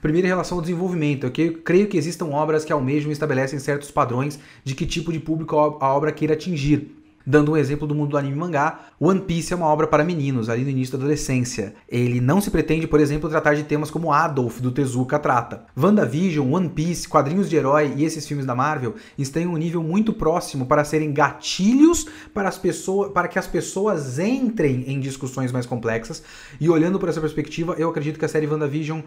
Primeiro, 0.00 0.26
em 0.26 0.30
relação 0.30 0.58
ao 0.58 0.62
desenvolvimento. 0.62 1.26
Eu 1.26 1.52
creio 1.62 1.86
que 1.86 1.96
existam 1.96 2.26
obras 2.26 2.64
que 2.64 2.72
almejam 2.72 3.10
e 3.10 3.12
estabelecem 3.12 3.58
certos 3.58 3.90
padrões 3.90 4.38
de 4.62 4.74
que 4.74 4.86
tipo 4.86 5.12
de 5.12 5.18
público 5.18 5.56
a 5.56 5.94
obra 5.94 6.12
queira 6.12 6.34
atingir. 6.34 7.03
Dando 7.26 7.52
um 7.52 7.56
exemplo 7.56 7.86
do 7.86 7.94
mundo 7.94 8.10
do 8.10 8.18
anime 8.18 8.34
e 8.34 8.38
mangá, 8.38 8.80
One 9.00 9.20
Piece 9.20 9.52
é 9.52 9.56
uma 9.56 9.66
obra 9.66 9.86
para 9.86 10.04
meninos, 10.04 10.50
ali 10.50 10.62
no 10.62 10.68
início 10.68 10.92
da 10.92 11.02
adolescência. 11.02 11.74
Ele 11.88 12.20
não 12.20 12.38
se 12.38 12.50
pretende, 12.50 12.86
por 12.86 13.00
exemplo, 13.00 13.30
tratar 13.30 13.54
de 13.54 13.62
temas 13.62 13.90
como 13.90 14.12
Adolf, 14.12 14.60
do 14.60 14.70
Tezuka, 14.70 15.18
trata. 15.18 15.64
WandaVision, 15.74 16.52
One 16.52 16.68
Piece, 16.68 17.08
quadrinhos 17.08 17.48
de 17.48 17.56
herói 17.56 17.94
e 17.96 18.04
esses 18.04 18.26
filmes 18.26 18.44
da 18.44 18.54
Marvel 18.54 18.94
estão 19.16 19.40
em 19.40 19.46
um 19.46 19.56
nível 19.56 19.82
muito 19.82 20.12
próximo 20.12 20.66
para 20.66 20.84
serem 20.84 21.14
gatilhos 21.14 22.06
para, 22.34 22.48
as 22.48 22.58
pessoas, 22.58 23.10
para 23.12 23.26
que 23.26 23.38
as 23.38 23.46
pessoas 23.46 24.18
entrem 24.18 24.84
em 24.86 25.00
discussões 25.00 25.50
mais 25.50 25.64
complexas. 25.64 26.22
E 26.60 26.68
olhando 26.68 26.98
por 26.98 27.08
essa 27.08 27.20
perspectiva, 27.20 27.74
eu 27.78 27.88
acredito 27.88 28.18
que 28.18 28.24
a 28.26 28.28
série 28.28 28.46
WandaVision 28.46 29.00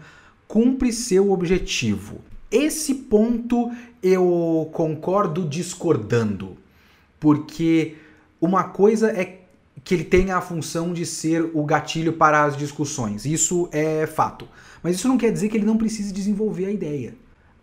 cumpre 0.48 0.92
seu 0.92 1.30
objetivo. 1.30 2.20
Esse 2.50 2.94
ponto 2.94 3.70
eu 4.02 4.70
concordo 4.72 5.46
discordando, 5.46 6.56
porque 7.20 7.96
uma 8.40 8.64
coisa 8.64 9.10
é 9.10 9.40
que 9.84 9.94
ele 9.94 10.04
tenha 10.04 10.36
a 10.36 10.40
função 10.40 10.92
de 10.92 11.06
ser 11.06 11.50
o 11.54 11.64
gatilho 11.64 12.12
para 12.12 12.44
as 12.44 12.56
discussões. 12.56 13.24
Isso 13.24 13.68
é 13.72 14.06
fato. 14.06 14.48
Mas 14.82 14.96
isso 14.96 15.08
não 15.08 15.18
quer 15.18 15.32
dizer 15.32 15.48
que 15.48 15.56
ele 15.56 15.66
não 15.66 15.76
precise 15.76 16.12
desenvolver 16.12 16.66
a 16.66 16.70
ideia. 16.70 17.14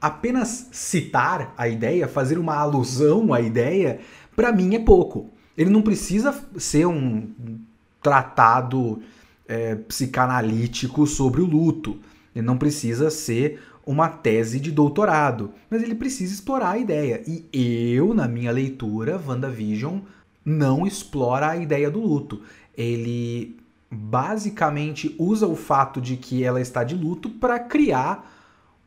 Apenas 0.02 0.70
citar 0.72 1.54
a 1.58 1.68
ideia, 1.68 2.08
fazer 2.08 2.38
uma 2.38 2.56
alusão 2.56 3.34
à 3.34 3.42
ideia, 3.42 4.00
para 4.36 4.52
mim 4.52 4.76
é 4.76 4.80
pouco. 4.80 5.30
Ele 5.58 5.70
não 5.70 5.82
precisa 5.82 6.34
ser 6.58 6.86
um 6.86 7.30
tratado 8.02 9.02
é, 9.48 9.76
psicanalítico 9.76 11.08
sobre 11.08 11.42
o 11.42 11.46
luto. 11.46 11.98
Ele 12.36 12.46
não 12.46 12.58
precisa 12.58 13.10
ser 13.10 13.62
uma 13.86 14.10
tese 14.10 14.60
de 14.60 14.72
doutorado, 14.72 15.52
mas 15.70 15.84
ele 15.84 15.96
precisa 15.96 16.34
explorar 16.34 16.72
a 16.72 16.78
ideia. 16.78 17.24
E 17.26 17.94
eu, 17.94 18.14
na 18.14 18.28
minha 18.28 18.52
leitura, 18.52 19.22
WandaVision 19.26 20.00
não 20.46 20.86
explora 20.86 21.50
a 21.50 21.58
ideia 21.58 21.90
do 21.90 22.00
luto. 22.00 22.42
Ele 22.78 23.58
basicamente 23.90 25.16
usa 25.18 25.48
o 25.48 25.56
fato 25.56 26.00
de 26.00 26.16
que 26.16 26.44
ela 26.44 26.62
está 26.62 26.84
de 26.84 26.96
luto 26.96 27.30
para 27.30 27.60
criar 27.60 28.32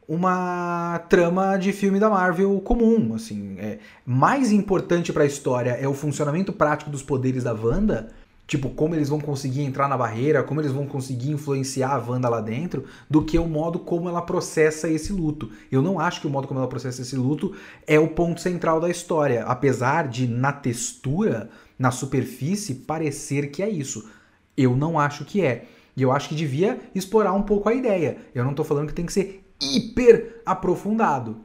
uma 0.07 1.01
trama 1.11 1.59
de 1.59 1.71
filme 1.71 2.01
da 2.01 2.09
Marvel 2.09 2.59
comum, 2.61 3.15
assim, 3.15 3.57
é 3.59 3.79
mais 4.07 4.51
importante 4.51 5.13
para 5.13 5.25
a 5.25 5.27
história 5.27 5.73
é 5.73 5.87
o 5.87 5.93
funcionamento 5.93 6.51
prático 6.51 6.91
dos 6.91 7.03
poderes 7.03 7.45
da 7.45 7.53
Wanda 7.53 8.09
tipo, 8.49 8.70
como 8.70 8.94
eles 8.94 9.11
vão 9.11 9.20
conseguir 9.20 9.61
entrar 9.61 9.86
na 9.86 9.96
barreira, 9.96 10.42
como 10.42 10.61
eles 10.61 10.72
vão 10.72 10.86
conseguir 10.86 11.30
influenciar 11.30 11.90
a 11.90 11.99
Wanda 11.99 12.30
lá 12.30 12.40
dentro, 12.40 12.86
do 13.09 13.22
que 13.22 13.38
o 13.38 13.46
modo 13.46 13.78
como 13.78 14.09
ela 14.09 14.22
processa 14.22 14.88
esse 14.88 15.12
luto. 15.12 15.53
Eu 15.70 15.82
não 15.82 16.01
acho 16.01 16.22
que 16.22 16.26
o 16.26 16.30
modo 16.30 16.49
como 16.49 16.59
ela 16.59 16.68
processa 16.68 17.03
esse 17.03 17.14
luto 17.14 17.55
é 17.86 18.01
o 18.01 18.09
ponto 18.09 18.40
central 18.40 18.80
da 18.80 18.88
história, 18.88 19.44
apesar 19.44 20.09
de 20.09 20.26
na 20.26 20.51
textura, 20.51 21.51
na 21.78 21.90
superfície, 21.90 22.74
parecer 22.74 23.51
que 23.51 23.62
é 23.62 23.68
isso. 23.68 24.09
Eu 24.57 24.74
não 24.74 24.99
acho 24.99 25.26
que 25.26 25.42
é. 25.44 25.66
E 25.94 26.01
eu 26.01 26.11
acho 26.11 26.30
que 26.30 26.34
devia 26.34 26.80
explorar 26.94 27.34
um 27.34 27.42
pouco 27.42 27.68
a 27.68 27.74
ideia. 27.74 28.16
Eu 28.34 28.44
não 28.44 28.55
tô 28.55 28.64
falando 28.64 28.88
que 28.88 28.94
tem 28.94 29.05
que 29.05 29.12
ser 29.12 29.44
hiper 29.61 30.40
aprofundado. 30.46 31.36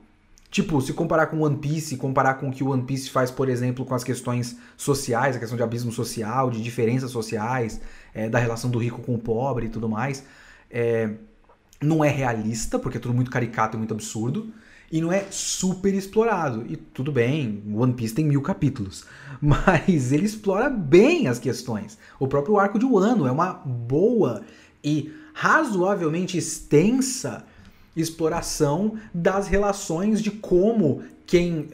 Tipo, 0.54 0.80
se 0.84 0.94
comparar 0.94 1.26
com 1.26 1.40
One 1.40 1.58
Piece, 1.58 1.98
comparar 1.98 2.36
com 2.36 2.50
o 2.50 2.52
que 2.52 2.64
o 2.64 2.70
One 2.70 2.84
Piece 2.84 3.10
faz, 3.10 3.32
por 3.32 3.50
exemplo, 3.50 3.84
com 3.84 3.96
as 3.96 4.04
questões 4.04 4.56
sociais, 4.78 5.36
a 5.36 5.40
questão 5.40 5.58
de 5.58 5.64
abismo 5.64 5.92
social, 5.92 6.52
de 6.52 6.62
diferenças 6.62 7.10
sociais, 7.10 7.82
é, 8.14 8.30
da 8.30 8.38
relação 8.38 8.70
do 8.70 8.78
rico 8.78 9.02
com 9.02 9.16
o 9.16 9.18
pobre 9.18 9.66
e 9.66 9.70
tudo 9.70 9.90
mais, 9.90 10.24
é, 10.70 11.10
não 11.82 12.06
é 12.06 12.10
realista, 12.10 12.78
porque 12.78 13.00
é 13.00 13.02
tudo 13.02 13.16
muito 13.16 13.32
caricato 13.32 13.76
e 13.76 13.80
muito 13.80 13.96
absurdo, 13.96 14.54
e 14.92 15.02
não 15.02 15.12
é 15.12 15.26
super 15.32 15.92
explorado. 15.92 16.64
E 16.70 16.76
tudo 16.78 17.12
bem, 17.12 17.64
One 17.76 17.94
Piece 17.94 18.14
tem 18.14 18.24
mil 18.24 18.44
capítulos, 18.44 19.06
mas 19.42 20.12
ele 20.12 20.28
explora 20.28 20.70
bem 20.70 21.26
as 21.28 21.40
questões. 21.40 21.98
O 22.20 22.28
próprio 22.28 22.60
arco 22.60 22.78
de 22.78 22.86
Wano 22.86 23.26
é 23.26 23.32
uma 23.32 23.54
boa 23.54 24.44
e 24.84 25.12
razoavelmente 25.34 26.38
extensa 26.38 27.44
exploração 27.96 28.96
das 29.14 29.48
relações 29.48 30.22
de 30.22 30.32
como 30.32 31.04
quem 31.26 31.70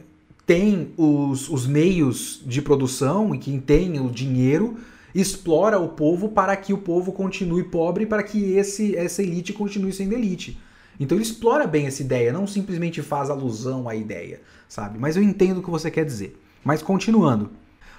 tem 0.46 0.92
os, 0.96 1.48
os 1.48 1.66
meios 1.66 2.42
de 2.44 2.60
produção 2.60 3.34
e 3.34 3.38
quem 3.38 3.60
tem 3.60 4.00
o 4.00 4.10
dinheiro 4.10 4.78
explora 5.14 5.78
o 5.78 5.88
povo 5.88 6.28
para 6.28 6.56
que 6.56 6.72
o 6.72 6.78
povo 6.78 7.12
continue 7.12 7.64
pobre 7.64 8.06
para 8.06 8.22
que 8.22 8.52
esse, 8.54 8.96
essa 8.96 9.22
elite 9.22 9.52
continue 9.52 9.92
sendo 9.92 10.14
elite. 10.14 10.58
Então 10.98 11.16
ele 11.16 11.24
explora 11.24 11.66
bem 11.66 11.86
essa 11.86 12.02
ideia, 12.02 12.32
não 12.32 12.46
simplesmente 12.46 13.00
faz 13.00 13.30
alusão 13.30 13.88
à 13.88 13.96
ideia, 13.96 14.40
sabe? 14.68 14.98
Mas 14.98 15.16
eu 15.16 15.22
entendo 15.22 15.58
o 15.58 15.62
que 15.62 15.70
você 15.70 15.90
quer 15.90 16.04
dizer. 16.04 16.38
Mas 16.64 16.82
continuando. 16.82 17.50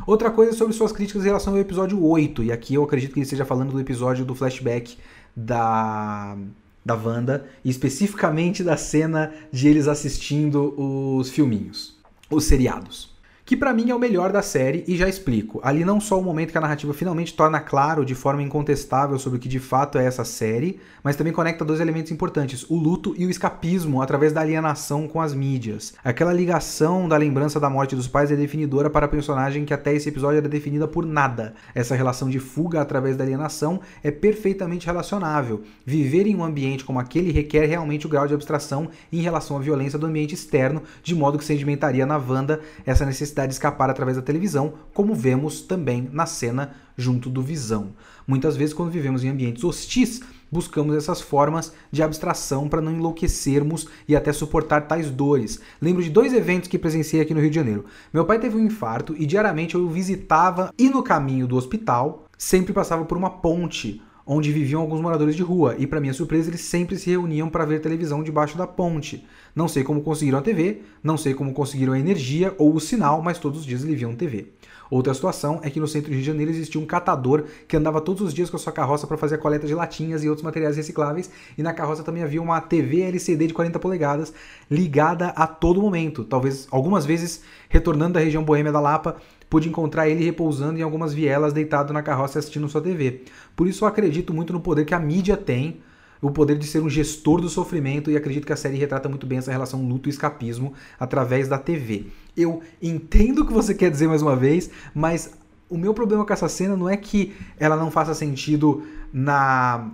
Outra 0.05 0.32
coisa 0.32 0.53
sobre 0.53 0.74
suas 0.74 0.91
críticas 0.91 1.24
em 1.24 1.28
relação 1.28 1.53
ao 1.53 1.59
episódio 1.59 2.03
8, 2.03 2.43
e 2.43 2.51
aqui 2.51 2.74
eu 2.74 2.84
acredito 2.84 3.13
que 3.13 3.19
ele 3.19 3.24
esteja 3.24 3.45
falando 3.45 3.72
do 3.72 3.80
episódio 3.80 4.26
do 4.26 4.36
flashback 4.36 4.97
da 5.36 6.38
da 6.84 6.95
Wanda, 6.95 7.45
e 7.63 7.69
especificamente 7.69 8.63
da 8.63 8.77
cena 8.77 9.34
de 9.51 9.67
eles 9.67 9.88
assistindo 9.88 10.73
os 10.77 11.29
filminhos, 11.29 11.97
os 12.29 12.45
seriados 12.45 13.11
que 13.52 13.58
para 13.58 13.74
mim 13.74 13.89
é 13.89 13.93
o 13.93 13.99
melhor 13.99 14.32
da 14.32 14.41
série 14.41 14.82
e 14.88 14.95
já 14.95 15.10
explico. 15.10 15.60
Ali 15.62 15.84
não 15.84 15.99
só 15.99 16.18
o 16.18 16.24
momento 16.24 16.54
que 16.54 16.58
a 16.58 16.62
narrativa 16.62 16.93
finalmente 16.93 17.34
torna 17.34 17.60
claro 17.60 18.06
de 18.06 18.16
forma 18.16 18.41
incontestável 18.41 19.20
sobre 19.20 19.38
o 19.38 19.41
que 19.41 19.49
de 19.49 19.60
fato 19.60 19.97
é 19.97 20.06
essa 20.06 20.24
série, 20.24 20.80
mas 21.04 21.18
também 21.18 21.34
conecta 21.34 21.66
dois 21.66 21.82
elementos 21.82 22.14
importantes: 22.14 22.66
o 22.70 22.78
luto 22.78 23.14
e 23.18 23.26
o 23.26 23.30
escapismo 23.30 24.02
através 24.02 24.32
da 24.32 24.39
alienação 24.39 25.06
com 25.06 25.20
as 25.20 25.34
mídias. 25.34 25.93
Aquela 26.02 26.32
ligação 26.32 27.10
da 27.10 27.18
lembrança 27.18 27.60
da 27.60 27.70
morte 27.70 27.93
dos 27.93 28.08
pais 28.08 28.32
é 28.32 28.38
definidora 28.38 28.89
para 28.89 29.06
a 29.06 29.10
personagem 29.10 29.66
que 29.66 29.74
até 29.74 29.93
esse 29.93 30.08
episódio 30.08 30.38
era 30.38 30.47
definida 30.47 30.88
por 30.88 31.06
nada. 31.06 31.54
Essa 31.76 31.93
relação 31.93 32.30
de 32.30 32.39
fuga 32.39 32.80
através 32.80 33.18
da 33.18 33.26
alienação 33.26 33.82
é 34.02 34.12
perfeitamente 34.12 34.86
relacionável. 34.86 35.62
Viver 35.86 36.26
em 36.26 36.38
um 36.38 36.43
ambiente 36.45 36.86
como 36.86 37.02
aquele 37.02 37.34
requer 37.34 37.66
realmente 37.66 38.06
o 38.06 38.10
grau 38.10 38.30
de 38.30 38.34
abstração 38.34 38.88
em 39.12 39.20
relação 39.20 39.58
à 39.58 39.60
violência 39.60 39.99
do 39.99 40.06
ambiente 40.06 40.36
externo, 40.36 40.84
de 41.04 41.14
modo 41.14 41.38
que 41.38 41.43
sedimentaria 41.43 42.06
na 42.06 42.16
Wanda 42.16 42.62
essa 42.86 43.06
necessidade 43.06 43.41
de 43.48 43.54
escapar 43.54 43.89
através 43.89 44.18
da 44.18 44.24
televisão, 44.24 44.74
como 44.94 45.16
vemos 45.16 45.62
também 45.62 46.10
na 46.12 46.26
cena 46.26 46.74
junto 46.96 47.30
do 47.30 47.42
Visão. 47.42 47.94
Muitas 48.28 48.56
vezes, 48.56 48.74
quando 48.74 48.92
vivemos 48.92 49.24
em 49.24 49.30
ambientes 49.30 49.64
hostis, 49.64 50.22
buscamos 50.52 50.96
essas 50.96 51.22
formas 51.22 51.74
de 51.92 52.04
abstração 52.04 52.68
para 52.68 52.82
não 52.82 52.92
enlouquecermos 52.92 53.88
e 54.08 54.16
até 54.16 54.34
suportar 54.34 54.82
tais 54.82 55.10
dores. 55.10 55.60
Lembro 55.82 56.04
de 56.04 56.10
dois 56.10 56.34
eventos 56.34 56.70
que 56.70 56.78
presenciei 56.78 57.22
aqui 57.22 57.34
no 57.34 57.39
Rio 57.39 57.50
de 57.50 57.56
Janeiro. 57.56 57.86
Meu 58.14 58.26
pai 58.26 58.39
teve 58.39 58.58
um 58.58 58.66
infarto 58.66 59.16
e 59.18 59.26
diariamente 59.26 59.76
eu 59.76 59.82
o 59.82 59.89
visitava 59.89 60.74
e 60.78 60.89
no 60.89 61.02
caminho 61.02 61.48
do 61.48 61.56
hospital 61.56 62.26
sempre 62.38 62.74
passava 62.74 63.06
por 63.06 63.18
uma 63.18 63.30
ponte 63.30 64.02
onde 64.34 64.49
viviam 64.49 64.79
alguns 64.79 65.01
moradores 65.01 65.36
de 65.36 65.43
rua, 65.43 65.75
e 65.77 65.86
para 65.86 65.99
minha 65.99 66.13
surpresa 66.13 66.49
eles 66.49 66.61
sempre 66.61 66.97
se 66.97 67.09
reuniam 67.09 67.49
para 67.49 67.65
ver 67.65 67.82
televisão 67.82 68.23
debaixo 68.23 68.57
da 68.57 68.65
ponte. 68.65 69.27
Não 69.53 69.67
sei 69.67 69.84
como 69.84 70.01
conseguiram 70.01 70.39
a 70.39 70.41
TV, 70.41 70.84
não 71.03 71.17
sei 71.17 71.34
como 71.34 71.51
conseguiram 71.53 71.91
a 71.91 71.99
energia 71.99 72.55
ou 72.57 72.73
o 72.73 72.79
sinal, 72.79 73.21
mas 73.21 73.38
todos 73.38 73.59
os 73.59 73.65
dias 73.65 73.84
eles 73.84 73.99
viam 73.99 74.15
TV. 74.15 74.47
Outra 74.89 75.13
situação 75.13 75.59
é 75.63 75.69
que 75.69 75.82
no 75.82 75.88
centro 75.88 76.11
de 76.11 76.23
Janeiro 76.23 76.49
existia 76.49 76.79
um 76.79 76.86
catador 76.86 77.43
que 77.67 77.75
andava 77.75 77.99
todos 77.99 78.21
os 78.21 78.34
dias 78.34 78.49
com 78.49 78.55
a 78.55 78.59
sua 78.59 78.71
carroça 78.71 79.05
para 79.05 79.17
fazer 79.17 79.36
a 79.36 79.38
coleta 79.38 79.67
de 79.67 79.75
latinhas 79.75 80.23
e 80.23 80.29
outros 80.29 80.45
materiais 80.45 80.77
recicláveis, 80.77 81.29
e 81.57 81.61
na 81.61 81.73
carroça 81.73 82.01
também 82.01 82.23
havia 82.23 82.41
uma 82.41 82.61
TV 82.61 83.01
LCD 83.01 83.47
de 83.47 83.53
40 83.53 83.79
polegadas 83.79 84.34
ligada 84.69 85.27
a 85.29 85.45
todo 85.45 85.82
momento, 85.82 86.23
talvez 86.23 86.69
algumas 86.71 87.05
vezes 87.05 87.41
retornando 87.67 88.13
da 88.13 88.21
região 88.21 88.43
boêmia 88.43 88.71
da 88.71 88.79
Lapa, 88.79 89.17
pude 89.52 89.68
encontrar 89.68 90.08
ele 90.08 90.24
repousando 90.24 90.80
em 90.80 90.82
algumas 90.82 91.14
vielas, 91.14 91.52
deitado 91.52 91.91
na 91.91 92.02
carroça 92.02 92.39
assistindo 92.39 92.70
sua 92.70 92.80
TV. 92.80 93.24
Por 93.54 93.68
isso 93.68 93.84
eu 93.84 93.88
acredito 93.89 94.34
muito 94.34 94.54
no 94.54 94.62
poder 94.62 94.86
que 94.86 94.93
a 94.93 94.99
mídia 94.99 95.36
tem, 95.36 95.82
o 96.22 96.32
poder 96.32 96.58
de 96.58 96.66
ser 96.66 96.80
um 96.80 96.89
gestor 96.89 97.41
do 97.41 97.49
sofrimento, 97.49 98.10
e 98.10 98.16
acredito 98.16 98.47
que 98.47 98.54
a 98.54 98.56
série 98.56 98.78
retrata 98.78 99.10
muito 99.10 99.28
bem 99.28 99.39
essa 99.39 99.52
relação 99.52 99.86
luto 99.86 100.08
e 100.08 100.10
escapismo 100.10 100.74
através 100.97 101.49
da 101.49 101.58
TV. 101.58 102.06
Eu 102.38 102.62
entendo 102.82 103.39
o 103.39 103.45
que 103.45 103.52
você 103.52 103.74
quer 103.76 103.91
dizer 103.91 104.08
mais 104.08 104.22
uma 104.22 104.38
vez, 104.38 104.70
mas 104.95 105.34
o 105.70 105.78
meu 105.78 105.93
problema 105.93 106.24
com 106.24 106.32
essa 106.32 106.47
cena 106.47 106.78
não 106.78 106.88
é 106.88 106.95
que 106.95 107.34
ela 107.60 107.76
não 107.76 107.91
faça 107.91 108.14
sentido 108.14 108.84
na, 109.12 109.89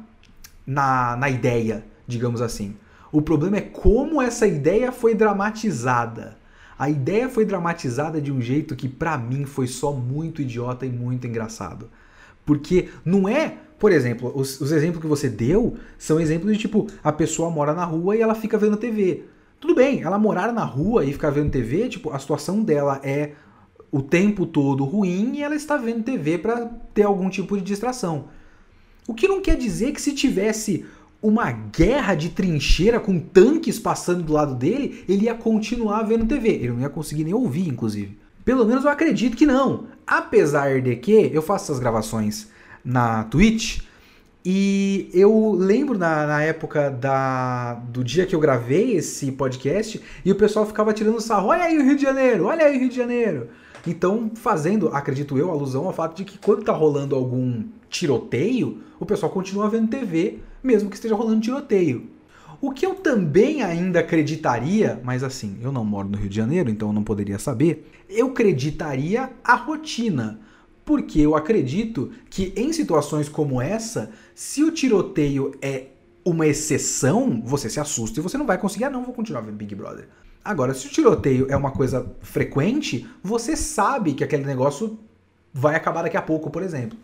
na, 0.67 1.15
na 1.15 1.29
ideia, 1.31 1.83
digamos 2.05 2.43
assim. 2.43 2.75
O 3.11 3.23
problema 3.23 3.57
é 3.57 3.61
como 3.61 4.21
essa 4.21 4.45
ideia 4.45 4.91
foi 4.91 5.15
dramatizada. 5.15 6.37
A 6.77 6.89
ideia 6.89 7.27
foi 7.27 7.43
dramatizada 7.43 8.21
de 8.21 8.31
um 8.31 8.39
jeito 8.39 8.75
que 8.75 8.87
para 8.87 9.17
mim 9.17 9.45
foi 9.45 9.67
só 9.67 9.91
muito 9.91 10.41
idiota 10.41 10.85
e 10.85 10.89
muito 10.89 11.25
engraçado. 11.25 11.89
Porque 12.45 12.89
não 13.03 13.27
é, 13.27 13.57
por 13.79 13.91
exemplo, 13.91 14.31
os, 14.35 14.61
os, 14.61 14.71
exemplos 14.71 15.01
que 15.01 15.07
você 15.07 15.27
deu 15.27 15.75
são 15.97 16.19
exemplos 16.19 16.53
de 16.53 16.59
tipo, 16.59 16.87
a 17.03 17.11
pessoa 17.11 17.49
mora 17.49 17.73
na 17.73 17.83
rua 17.83 18.15
e 18.15 18.21
ela 18.21 18.35
fica 18.35 18.57
vendo 18.57 18.77
TV. 18.77 19.25
Tudo 19.59 19.73
bem, 19.73 20.01
ela 20.03 20.19
morar 20.19 20.53
na 20.53 20.63
rua 20.63 21.03
e 21.03 21.11
ficar 21.11 21.31
vendo 21.31 21.49
TV, 21.49 21.89
tipo, 21.89 22.11
a 22.11 22.19
situação 22.19 22.63
dela 22.63 23.01
é 23.03 23.31
o 23.91 24.01
tempo 24.01 24.45
todo 24.45 24.85
ruim 24.85 25.37
e 25.37 25.43
ela 25.43 25.55
está 25.55 25.77
vendo 25.77 26.03
TV 26.03 26.37
para 26.37 26.65
ter 26.93 27.03
algum 27.03 27.29
tipo 27.29 27.57
de 27.57 27.63
distração. 27.63 28.25
O 29.07 29.13
que 29.13 29.27
não 29.27 29.41
quer 29.41 29.55
dizer 29.55 29.93
que 29.93 30.01
se 30.01 30.13
tivesse 30.13 30.85
uma 31.21 31.51
guerra 31.51 32.15
de 32.15 32.29
trincheira 32.29 32.99
com 32.99 33.19
tanques 33.19 33.79
passando 33.79 34.23
do 34.23 34.33
lado 34.33 34.55
dele, 34.55 35.03
ele 35.09 35.25
ia 35.25 35.35
continuar 35.35 36.03
vendo 36.03 36.27
TV. 36.27 36.49
Ele 36.49 36.69
não 36.69 36.81
ia 36.81 36.89
conseguir 36.89 37.23
nem 37.23 37.33
ouvir, 37.33 37.67
inclusive. 37.67 38.17
Pelo 38.45 38.65
menos 38.65 38.85
eu 38.85 38.91
acredito 38.91 39.35
que 39.35 39.45
não. 39.45 39.87
Apesar 40.05 40.81
de 40.81 40.95
que 40.95 41.29
eu 41.33 41.41
faço 41.41 41.65
essas 41.65 41.79
gravações 41.79 42.47
na 42.83 43.23
Twitch 43.25 43.81
e 44.45 45.09
eu 45.13 45.51
lembro 45.51 45.97
na, 45.97 46.25
na 46.25 46.41
época 46.41 46.89
da, 46.89 47.73
do 47.73 48.01
dia 48.01 48.25
que 48.25 48.33
eu 48.33 48.39
gravei 48.39 48.95
esse 48.95 49.29
podcast 49.33 50.01
e 50.23 50.31
o 50.31 50.35
pessoal 50.35 50.65
ficava 50.65 50.93
tirando 50.93 51.19
sarro: 51.19 51.49
olha 51.49 51.65
aí 51.65 51.77
o 51.77 51.83
Rio 51.83 51.97
de 51.97 52.03
Janeiro, 52.03 52.45
olha 52.45 52.65
aí 52.65 52.77
o 52.77 52.79
Rio 52.79 52.89
de 52.89 52.95
Janeiro. 52.95 53.49
Então, 53.87 54.29
fazendo, 54.35 54.89
acredito 54.89 55.37
eu, 55.37 55.49
alusão 55.49 55.85
ao 55.85 55.93
fato 55.93 56.17
de 56.17 56.25
que 56.25 56.37
quando 56.37 56.65
tá 56.65 56.73
rolando 56.73 57.15
algum 57.15 57.63
tiroteio, 57.89 58.81
o 58.99 59.05
pessoal 59.05 59.31
continua 59.31 59.69
vendo 59.69 59.87
TV, 59.87 60.39
mesmo 60.61 60.89
que 60.89 60.95
esteja 60.97 61.15
rolando 61.15 61.39
tiroteio. 61.39 62.09
O 62.59 62.71
que 62.71 62.85
eu 62.85 62.95
também 62.95 63.63
ainda 63.63 64.01
acreditaria, 64.01 64.99
mas 65.05 65.23
assim, 65.23 65.57
eu 65.61 65.71
não 65.71 65.85
moro 65.85 66.09
no 66.09 66.17
Rio 66.17 66.27
de 66.27 66.35
Janeiro, 66.35 66.69
então 66.69 66.89
eu 66.89 66.93
não 66.93 67.03
poderia 67.03 67.39
saber, 67.39 67.89
eu 68.09 68.27
acreditaria 68.27 69.31
a 69.41 69.55
rotina. 69.55 70.41
Porque 70.83 71.19
eu 71.21 71.35
acredito 71.35 72.11
que 72.29 72.53
em 72.55 72.73
situações 72.73 73.29
como 73.29 73.61
essa, 73.61 74.11
se 74.33 74.63
o 74.63 74.71
tiroteio 74.71 75.51
é 75.61 75.87
uma 76.25 76.45
exceção, 76.45 77.41
você 77.43 77.69
se 77.69 77.79
assusta 77.79 78.19
e 78.19 78.23
você 78.23 78.37
não 78.37 78.45
vai 78.45 78.57
conseguir, 78.57 78.85
ah, 78.85 78.89
não, 78.89 79.03
vou 79.03 79.13
continuar 79.13 79.41
vendo 79.41 79.55
Big 79.55 79.73
Brother. 79.75 80.09
Agora, 80.47 80.73
se 80.73 80.87
o 80.87 80.89
tiroteio 80.89 81.45
é 81.49 81.57
uma 81.57 81.71
coisa 81.71 82.09
frequente, 82.21 83.05
você 83.21 83.53
sabe 83.53 84.13
que 84.13 84.23
aquele 84.23 84.45
negócio 84.45 84.97
vai 85.53 85.75
acabar 85.75 86.03
daqui 86.03 86.15
a 86.15 86.21
pouco, 86.21 86.49
por 86.49 86.63
exemplo. 86.63 86.97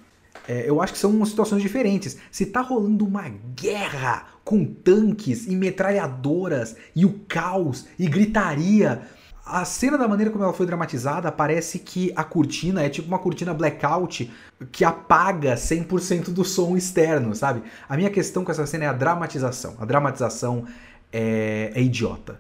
É, 0.48 0.64
eu 0.66 0.82
acho 0.82 0.94
que 0.94 1.00
são 1.00 1.26
situações 1.26 1.62
diferentes. 1.62 2.18
Se 2.32 2.46
tá 2.46 2.62
rolando 2.62 3.06
uma 3.06 3.28
guerra 3.54 4.28
com 4.46 4.64
tanques 4.64 5.46
e 5.46 5.58
metralhadoras 5.58 6.78
e 6.96 7.04
o 7.04 7.20
caos 7.28 7.86
e 8.00 8.08
gritaria, 8.08 9.02
a 9.46 9.66
cena 9.66 9.98
da 9.98 10.08
maneira 10.08 10.32
como 10.32 10.46
ela 10.46 10.54
foi 10.54 10.66
dramatizada 10.66 11.30
parece 11.30 11.80
que 11.80 12.14
a 12.16 12.24
cortina 12.24 12.82
é 12.82 12.88
tipo 12.88 13.10
uma 13.10 13.20
cortina 13.20 13.54
blackout 13.54 14.32
que 14.72 14.86
apaga 14.86 15.56
100% 15.56 16.30
do 16.30 16.46
som 16.46 16.78
externo, 16.78 17.36
sabe? 17.36 17.62
A 17.90 17.98
minha 17.98 18.10
questão 18.10 18.46
com 18.46 18.54
essa 18.54 18.66
cena 18.66 18.86
é 18.86 18.88
a 18.88 18.94
dramatização. 18.94 19.76
A 19.82 19.84
dramatização 19.84 20.66
é, 21.12 21.74
é 21.76 21.82
idiota. 21.82 22.40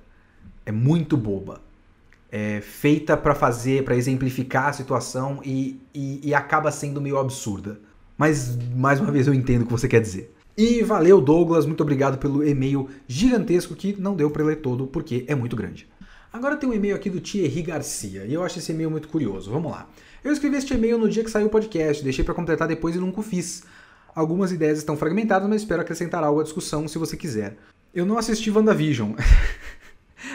É 0.65 0.71
muito 0.71 1.17
boba 1.17 1.61
é, 2.33 2.61
feita 2.61 3.15
para 3.15 3.35
fazer, 3.35 3.83
para 3.83 3.95
exemplificar 3.95 4.69
a 4.69 4.73
situação 4.73 5.39
e, 5.45 5.79
e, 5.93 6.29
e, 6.29 6.33
acaba 6.33 6.71
sendo 6.71 6.99
meio 6.99 7.19
absurda. 7.19 7.79
Mas, 8.17 8.57
mais 8.75 8.99
uma 8.99 9.11
vez, 9.11 9.27
eu 9.27 9.35
entendo 9.35 9.61
o 9.61 9.65
que 9.65 9.71
você 9.71 9.87
quer 9.87 10.01
dizer. 10.01 10.33
E 10.57 10.81
valeu, 10.81 11.21
Douglas, 11.21 11.67
muito 11.67 11.81
obrigado 11.81 12.17
pelo 12.17 12.43
e-mail 12.43 12.89
gigantesco 13.07 13.75
que 13.75 13.95
não 13.99 14.15
deu 14.15 14.31
para 14.31 14.43
ler 14.43 14.57
todo 14.57 14.87
porque 14.87 15.25
é 15.27 15.35
muito 15.35 15.55
grande. 15.55 15.87
Agora 16.31 16.57
tem 16.57 16.67
um 16.67 16.73
e-mail 16.73 16.95
aqui 16.95 17.07
do 17.07 17.21
Thierry 17.21 17.61
Garcia 17.61 18.25
e 18.25 18.33
eu 18.33 18.43
acho 18.43 18.57
esse 18.57 18.71
e-mail 18.71 18.89
muito 18.89 19.07
curioso. 19.07 19.51
Vamos 19.51 19.71
lá. 19.71 19.87
Eu 20.23 20.33
escrevi 20.33 20.57
este 20.57 20.73
e-mail 20.73 20.97
no 20.97 21.07
dia 21.07 21.23
que 21.23 21.29
saiu 21.29 21.45
o 21.45 21.49
podcast, 21.51 22.03
deixei 22.03 22.25
para 22.25 22.33
completar 22.33 22.67
depois 22.67 22.95
e 22.95 22.99
nunca 22.99 23.19
o 23.19 23.23
fiz. 23.23 23.63
Algumas 24.15 24.51
ideias 24.51 24.79
estão 24.79 24.97
fragmentadas, 24.97 25.47
mas 25.47 25.61
espero 25.61 25.81
acrescentar 25.81 26.23
algo 26.23 26.39
à 26.39 26.43
discussão 26.43 26.87
se 26.87 26.97
você 26.97 27.15
quiser. 27.15 27.57
Eu 27.93 28.07
não 28.07 28.17
assisti 28.17 28.49
WandaVision. 28.49 29.13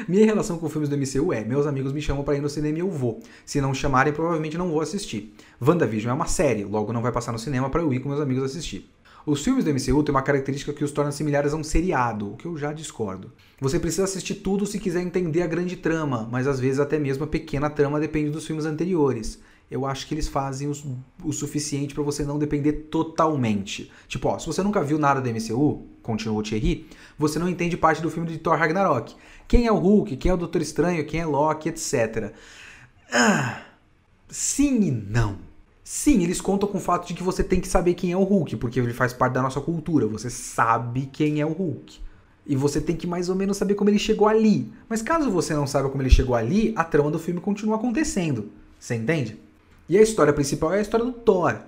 Minha 0.06 0.26
relação 0.26 0.58
com 0.58 0.68
filmes 0.68 0.88
do 0.88 0.96
MCU 0.96 1.32
é: 1.32 1.44
meus 1.44 1.66
amigos 1.66 1.92
me 1.92 2.02
chamam 2.02 2.22
para 2.22 2.36
ir 2.36 2.40
no 2.40 2.48
cinema 2.48 2.78
e 2.78 2.80
eu 2.80 2.90
vou. 2.90 3.20
Se 3.44 3.60
não 3.60 3.74
chamarem, 3.74 4.12
provavelmente 4.12 4.58
não 4.58 4.70
vou 4.70 4.80
assistir. 4.80 5.34
WandaVision 5.60 6.12
é 6.12 6.14
uma 6.14 6.26
série, 6.26 6.64
logo 6.64 6.92
não 6.92 7.02
vai 7.02 7.10
passar 7.10 7.32
no 7.32 7.38
cinema 7.38 7.70
para 7.70 7.80
eu 7.80 7.92
ir 7.92 8.00
com 8.00 8.08
meus 8.08 8.20
amigos 8.20 8.44
assistir. 8.44 8.88
Os 9.26 9.44
filmes 9.44 9.64
do 9.64 9.70
MCU 9.70 10.02
têm 10.02 10.14
uma 10.14 10.22
característica 10.22 10.72
que 10.72 10.82
os 10.82 10.90
torna 10.90 11.12
similares 11.12 11.52
a 11.52 11.56
um 11.56 11.62
seriado, 11.62 12.32
o 12.32 12.36
que 12.36 12.46
eu 12.46 12.56
já 12.56 12.72
discordo. 12.72 13.30
Você 13.60 13.78
precisa 13.78 14.04
assistir 14.04 14.36
tudo 14.36 14.64
se 14.64 14.78
quiser 14.78 15.02
entender 15.02 15.42
a 15.42 15.46
grande 15.46 15.76
trama, 15.76 16.26
mas 16.30 16.46
às 16.46 16.58
vezes 16.58 16.80
até 16.80 16.98
mesmo 16.98 17.24
a 17.24 17.26
pequena 17.26 17.68
trama 17.68 18.00
depende 18.00 18.30
dos 18.30 18.46
filmes 18.46 18.64
anteriores. 18.64 19.38
Eu 19.70 19.84
acho 19.84 20.06
que 20.06 20.14
eles 20.14 20.28
fazem 20.28 20.66
o, 20.66 20.72
o 21.22 21.30
suficiente 21.30 21.94
para 21.94 22.02
você 22.02 22.24
não 22.24 22.38
depender 22.38 22.72
totalmente. 22.90 23.92
Tipo, 24.06 24.28
ó, 24.28 24.38
se 24.38 24.46
você 24.46 24.62
nunca 24.62 24.82
viu 24.82 24.98
nada 24.98 25.20
do 25.20 25.28
MCU, 25.28 25.86
continuou 26.02 26.42
Thierry, 26.42 26.86
você 27.18 27.38
não 27.38 27.50
entende 27.50 27.76
parte 27.76 28.00
do 28.00 28.10
filme 28.10 28.30
de 28.30 28.38
Thor 28.38 28.56
Ragnarok. 28.56 29.14
Quem 29.48 29.66
é 29.66 29.72
o 29.72 29.78
Hulk, 29.78 30.18
quem 30.18 30.30
é 30.30 30.34
o 30.34 30.36
Doutor 30.36 30.60
Estranho, 30.60 31.06
quem 31.06 31.20
é 31.20 31.24
Loki, 31.24 31.70
etc. 31.70 32.34
Ah, 33.10 33.62
sim 34.28 34.82
e 34.82 34.90
não. 34.90 35.38
Sim, 35.82 36.22
eles 36.22 36.38
contam 36.38 36.68
com 36.68 36.76
o 36.76 36.80
fato 36.82 37.08
de 37.08 37.14
que 37.14 37.22
você 37.22 37.42
tem 37.42 37.58
que 37.58 37.66
saber 37.66 37.94
quem 37.94 38.12
é 38.12 38.16
o 38.16 38.24
Hulk, 38.24 38.56
porque 38.58 38.78
ele 38.78 38.92
faz 38.92 39.14
parte 39.14 39.32
da 39.32 39.42
nossa 39.42 39.58
cultura. 39.58 40.06
Você 40.06 40.28
sabe 40.28 41.08
quem 41.10 41.40
é 41.40 41.46
o 41.46 41.52
Hulk. 41.52 41.98
E 42.46 42.54
você 42.54 42.78
tem 42.78 42.94
que 42.94 43.06
mais 43.06 43.30
ou 43.30 43.34
menos 43.34 43.56
saber 43.56 43.74
como 43.74 43.88
ele 43.88 43.98
chegou 43.98 44.28
ali. 44.28 44.70
Mas 44.86 45.00
caso 45.00 45.30
você 45.30 45.54
não 45.54 45.66
saiba 45.66 45.88
como 45.88 46.02
ele 46.02 46.10
chegou 46.10 46.36
ali, 46.36 46.74
a 46.76 46.84
trama 46.84 47.10
do 47.10 47.18
filme 47.18 47.40
continua 47.40 47.76
acontecendo. 47.76 48.50
Você 48.78 48.96
entende? 48.96 49.38
E 49.88 49.96
a 49.96 50.02
história 50.02 50.34
principal 50.34 50.74
é 50.74 50.78
a 50.78 50.82
história 50.82 51.06
do 51.06 51.12
Thor. 51.12 51.58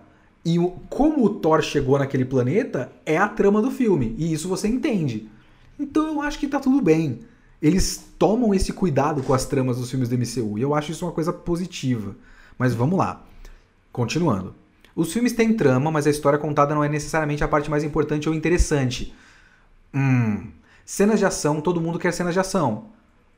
E 0.44 0.58
o, 0.58 0.72
como 0.90 1.24
o 1.24 1.30
Thor 1.30 1.62
chegou 1.62 1.98
naquele 1.98 2.26
planeta 2.26 2.92
é 3.06 3.16
a 3.16 3.26
trama 3.26 3.62
do 3.62 3.70
filme. 3.70 4.14
E 4.18 4.30
isso 4.34 4.50
você 4.50 4.68
entende. 4.68 5.30
Então 5.78 6.06
eu 6.08 6.20
acho 6.20 6.38
que 6.38 6.46
tá 6.46 6.60
tudo 6.60 6.82
bem 6.82 7.20
eles 7.60 8.04
tomam 8.18 8.54
esse 8.54 8.72
cuidado 8.72 9.22
com 9.22 9.34
as 9.34 9.44
tramas 9.44 9.78
dos 9.78 9.90
filmes 9.90 10.08
do 10.08 10.16
MCU. 10.16 10.58
E 10.58 10.62
eu 10.62 10.74
acho 10.74 10.92
isso 10.92 11.04
uma 11.04 11.12
coisa 11.12 11.32
positiva. 11.32 12.16
Mas 12.58 12.74
vamos 12.74 12.98
lá. 12.98 13.22
Continuando. 13.92 14.54
Os 14.94 15.12
filmes 15.12 15.32
têm 15.32 15.54
trama, 15.54 15.90
mas 15.90 16.06
a 16.06 16.10
história 16.10 16.38
contada 16.38 16.74
não 16.74 16.82
é 16.82 16.88
necessariamente 16.88 17.44
a 17.44 17.48
parte 17.48 17.70
mais 17.70 17.84
importante 17.84 18.28
ou 18.28 18.34
interessante. 18.34 19.14
Hum. 19.94 20.48
Cenas 20.84 21.18
de 21.18 21.26
ação, 21.26 21.60
todo 21.60 21.80
mundo 21.80 21.98
quer 21.98 22.12
cenas 22.12 22.34
de 22.34 22.40
ação. 22.40 22.86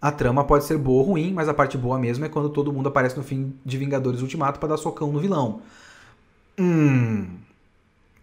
A 0.00 0.10
trama 0.10 0.44
pode 0.44 0.64
ser 0.64 0.78
boa 0.78 1.02
ou 1.02 1.10
ruim, 1.10 1.32
mas 1.32 1.48
a 1.48 1.54
parte 1.54 1.76
boa 1.76 1.98
mesmo 1.98 2.24
é 2.24 2.28
quando 2.28 2.48
todo 2.48 2.72
mundo 2.72 2.88
aparece 2.88 3.16
no 3.16 3.22
fim 3.22 3.54
de 3.64 3.78
Vingadores 3.78 4.20
Ultimato 4.20 4.58
para 4.58 4.70
dar 4.70 4.76
socão 4.76 5.12
no 5.12 5.20
vilão. 5.20 5.60
Hum. 6.58 7.26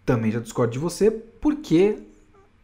Também 0.06 0.32
já 0.32 0.40
discordo 0.40 0.74
de 0.74 0.80
você, 0.80 1.12
porque 1.12 2.00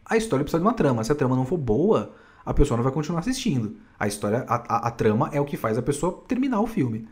a 0.05 0.17
história 0.17 0.43
precisa 0.43 0.59
de 0.59 0.65
uma 0.65 0.73
trama. 0.73 1.03
Se 1.03 1.11
a 1.11 1.15
trama 1.15 1.35
não 1.35 1.45
for 1.45 1.57
boa, 1.57 2.11
a 2.45 2.53
pessoa 2.53 2.77
não 2.77 2.83
vai 2.83 2.93
continuar 2.93 3.21
assistindo. 3.21 3.75
A 3.99 4.07
história, 4.07 4.45
a, 4.47 4.55
a, 4.75 4.87
a 4.87 4.91
trama 4.91 5.29
é 5.33 5.41
o 5.41 5.45
que 5.45 5.57
faz 5.57 5.77
a 5.77 5.81
pessoa 5.81 6.23
terminar 6.27 6.61
o 6.61 6.67
filme. 6.67 7.07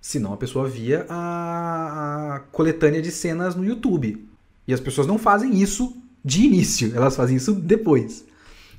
Senão 0.00 0.32
a 0.32 0.36
pessoa 0.36 0.68
via 0.68 1.06
a, 1.08 2.34
a 2.34 2.40
coletânea 2.50 3.00
de 3.00 3.10
cenas 3.10 3.54
no 3.54 3.64
YouTube. 3.64 4.28
E 4.66 4.74
as 4.74 4.80
pessoas 4.80 5.06
não 5.06 5.18
fazem 5.18 5.62
isso 5.62 5.96
de 6.24 6.42
início, 6.42 6.92
elas 6.94 7.14
fazem 7.14 7.36
isso 7.36 7.52
depois. 7.54 8.24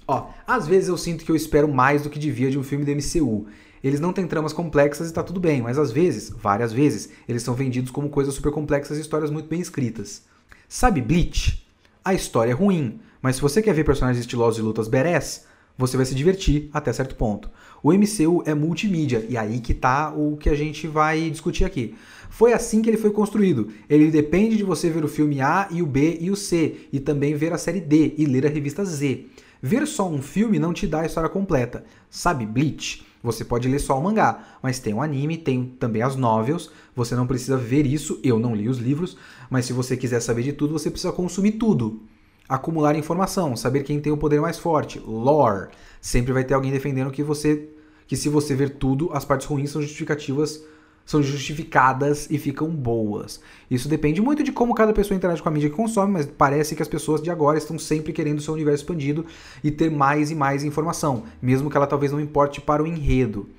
Ó, 0.08 0.30
às 0.46 0.68
vezes 0.68 0.90
eu 0.90 0.98
sinto 0.98 1.24
que 1.24 1.32
eu 1.32 1.36
espero 1.36 1.68
mais 1.68 2.04
do 2.04 2.10
que 2.10 2.20
devia 2.20 2.52
de 2.52 2.60
um 2.60 2.64
filme 2.64 2.86
do 2.86 2.92
MCU. 2.92 3.48
Eles 3.84 4.00
não 4.00 4.12
têm 4.12 4.28
tramas 4.28 4.52
complexas 4.52 5.10
e 5.10 5.14
tá 5.14 5.24
tudo 5.24 5.40
bem, 5.40 5.62
mas 5.62 5.78
às 5.78 5.92
vezes, 5.92 6.30
várias 6.30 6.74
vezes, 6.74 7.10
eles 7.28 7.44
são 7.44 7.54
vendidos 7.54 7.92
como 7.92 8.10
coisas 8.10 8.34
super 8.34 8.52
complexas 8.52 8.98
e 8.98 9.02
histórias 9.02 9.30
muito 9.30 9.48
bem 9.48 9.62
escritas. 9.62 10.24
Sabe 10.68 11.02
Bleach? 11.02 11.66
A 12.04 12.14
história 12.14 12.52
é 12.52 12.54
ruim, 12.54 13.00
mas 13.22 13.36
se 13.36 13.42
você 13.42 13.62
quer 13.62 13.74
ver 13.74 13.84
personagens 13.84 14.20
estilosos 14.20 14.60
e 14.60 14.64
lutas 14.64 14.88
badass, 14.88 15.46
você 15.78 15.98
vai 15.98 16.06
se 16.06 16.16
divertir 16.16 16.70
até 16.74 16.92
certo 16.94 17.16
ponto. 17.16 17.50
O 17.84 17.92
MCU 17.92 18.44
é 18.46 18.54
multimídia, 18.54 19.26
e 19.30 19.38
aí 19.38 19.60
que 19.60 19.74
tá 19.74 20.14
o 20.16 20.38
que 20.38 20.50
a 20.50 20.56
gente 20.56 20.88
vai 20.88 21.30
discutir 21.30 21.66
aqui. 21.66 21.96
Foi 22.30 22.54
assim 22.54 22.82
que 22.82 22.90
ele 22.90 22.98
foi 22.98 23.12
construído. 23.12 23.70
Ele 23.90 24.10
depende 24.10 24.58
de 24.58 24.64
você 24.64 24.90
ver 24.90 25.04
o 25.04 25.08
filme 25.08 25.42
A 25.42 25.68
e 25.70 25.82
o 25.82 25.86
B 25.86 26.18
e 26.20 26.32
o 26.32 26.36
C, 26.36 26.88
e 26.92 27.00
também 27.00 27.36
ver 27.36 27.54
a 27.54 27.58
série 27.58 27.82
D 27.82 28.14
e 28.18 28.26
ler 28.26 28.46
a 28.46 28.50
revista 28.50 28.84
Z. 28.84 29.26
Ver 29.62 29.86
só 29.86 30.10
um 30.10 30.22
filme 30.22 30.60
não 30.60 30.74
te 30.74 30.88
dá 30.88 31.02
a 31.02 31.06
história 31.06 31.30
completa. 31.30 31.84
Sabe 32.10 32.46
Bleach? 32.46 33.06
Você 33.22 33.44
pode 33.44 33.68
ler 33.68 33.80
só 33.80 33.98
o 34.00 34.04
mangá, 34.04 34.58
mas 34.62 34.80
tem 34.80 34.94
o 34.94 35.02
anime, 35.02 35.38
tem 35.38 35.66
também 35.80 36.04
as 36.04 36.16
novels. 36.16 36.70
Você 36.96 37.16
não 37.16 37.26
precisa 37.26 37.58
ver 37.58 37.86
isso, 37.86 38.20
eu 38.24 38.38
não 38.40 38.56
li 38.56 38.70
os 38.70 38.78
livros, 38.78 39.18
mas 39.50 39.66
se 39.66 39.74
você 39.74 39.98
quiser 39.98 40.20
saber 40.20 40.44
de 40.44 40.54
tudo, 40.54 40.74
você 40.74 40.92
precisa 40.92 41.12
consumir 41.12 41.54
tudo 41.54 42.04
acumular 42.48 42.96
informação, 42.96 43.56
saber 43.56 43.84
quem 43.84 44.00
tem 44.00 44.12
o 44.12 44.18
poder 44.18 44.40
mais 44.40 44.58
forte, 44.58 45.00
lore. 45.00 45.70
Sempre 46.00 46.34
vai 46.34 46.44
ter 46.44 46.54
alguém 46.54 46.72
defendendo 46.72 47.12
que 47.12 47.24
você 47.24 47.70
que 48.08 48.16
se 48.16 48.30
você 48.30 48.54
ver 48.54 48.78
tudo, 48.78 49.10
as 49.12 49.26
partes 49.26 49.48
ruins 49.48 49.72
são 49.72 49.82
justificativas, 49.82 50.64
são 51.04 51.24
justificadas 51.24 52.30
e 52.30 52.38
ficam 52.38 52.70
boas. 52.70 53.42
Isso 53.70 53.90
depende 53.90 54.22
muito 54.22 54.44
de 54.44 54.52
como 54.52 54.76
cada 54.76 54.94
pessoa 54.94 55.18
interage 55.18 55.42
com 55.42 55.50
a 55.50 55.52
mídia 55.52 55.72
que 55.72 55.76
consome, 55.76 56.14
mas 56.14 56.28
parece 56.28 56.76
que 56.76 56.84
as 56.84 56.88
pessoas 56.88 57.20
de 57.20 57.32
agora 57.32 57.58
estão 57.58 57.80
sempre 57.80 58.14
querendo 58.14 58.44
seu 58.44 58.54
universo 58.54 58.84
expandido 58.84 59.26
e 59.64 59.72
ter 59.72 59.90
mais 59.90 60.30
e 60.30 60.36
mais 60.36 60.64
informação, 60.64 61.24
mesmo 61.42 61.68
que 61.68 61.78
ela 61.78 61.88
talvez 61.88 62.12
não 62.12 62.20
importe 62.20 62.62
para 62.62 62.84
o 62.84 62.88
enredo. 62.88 63.50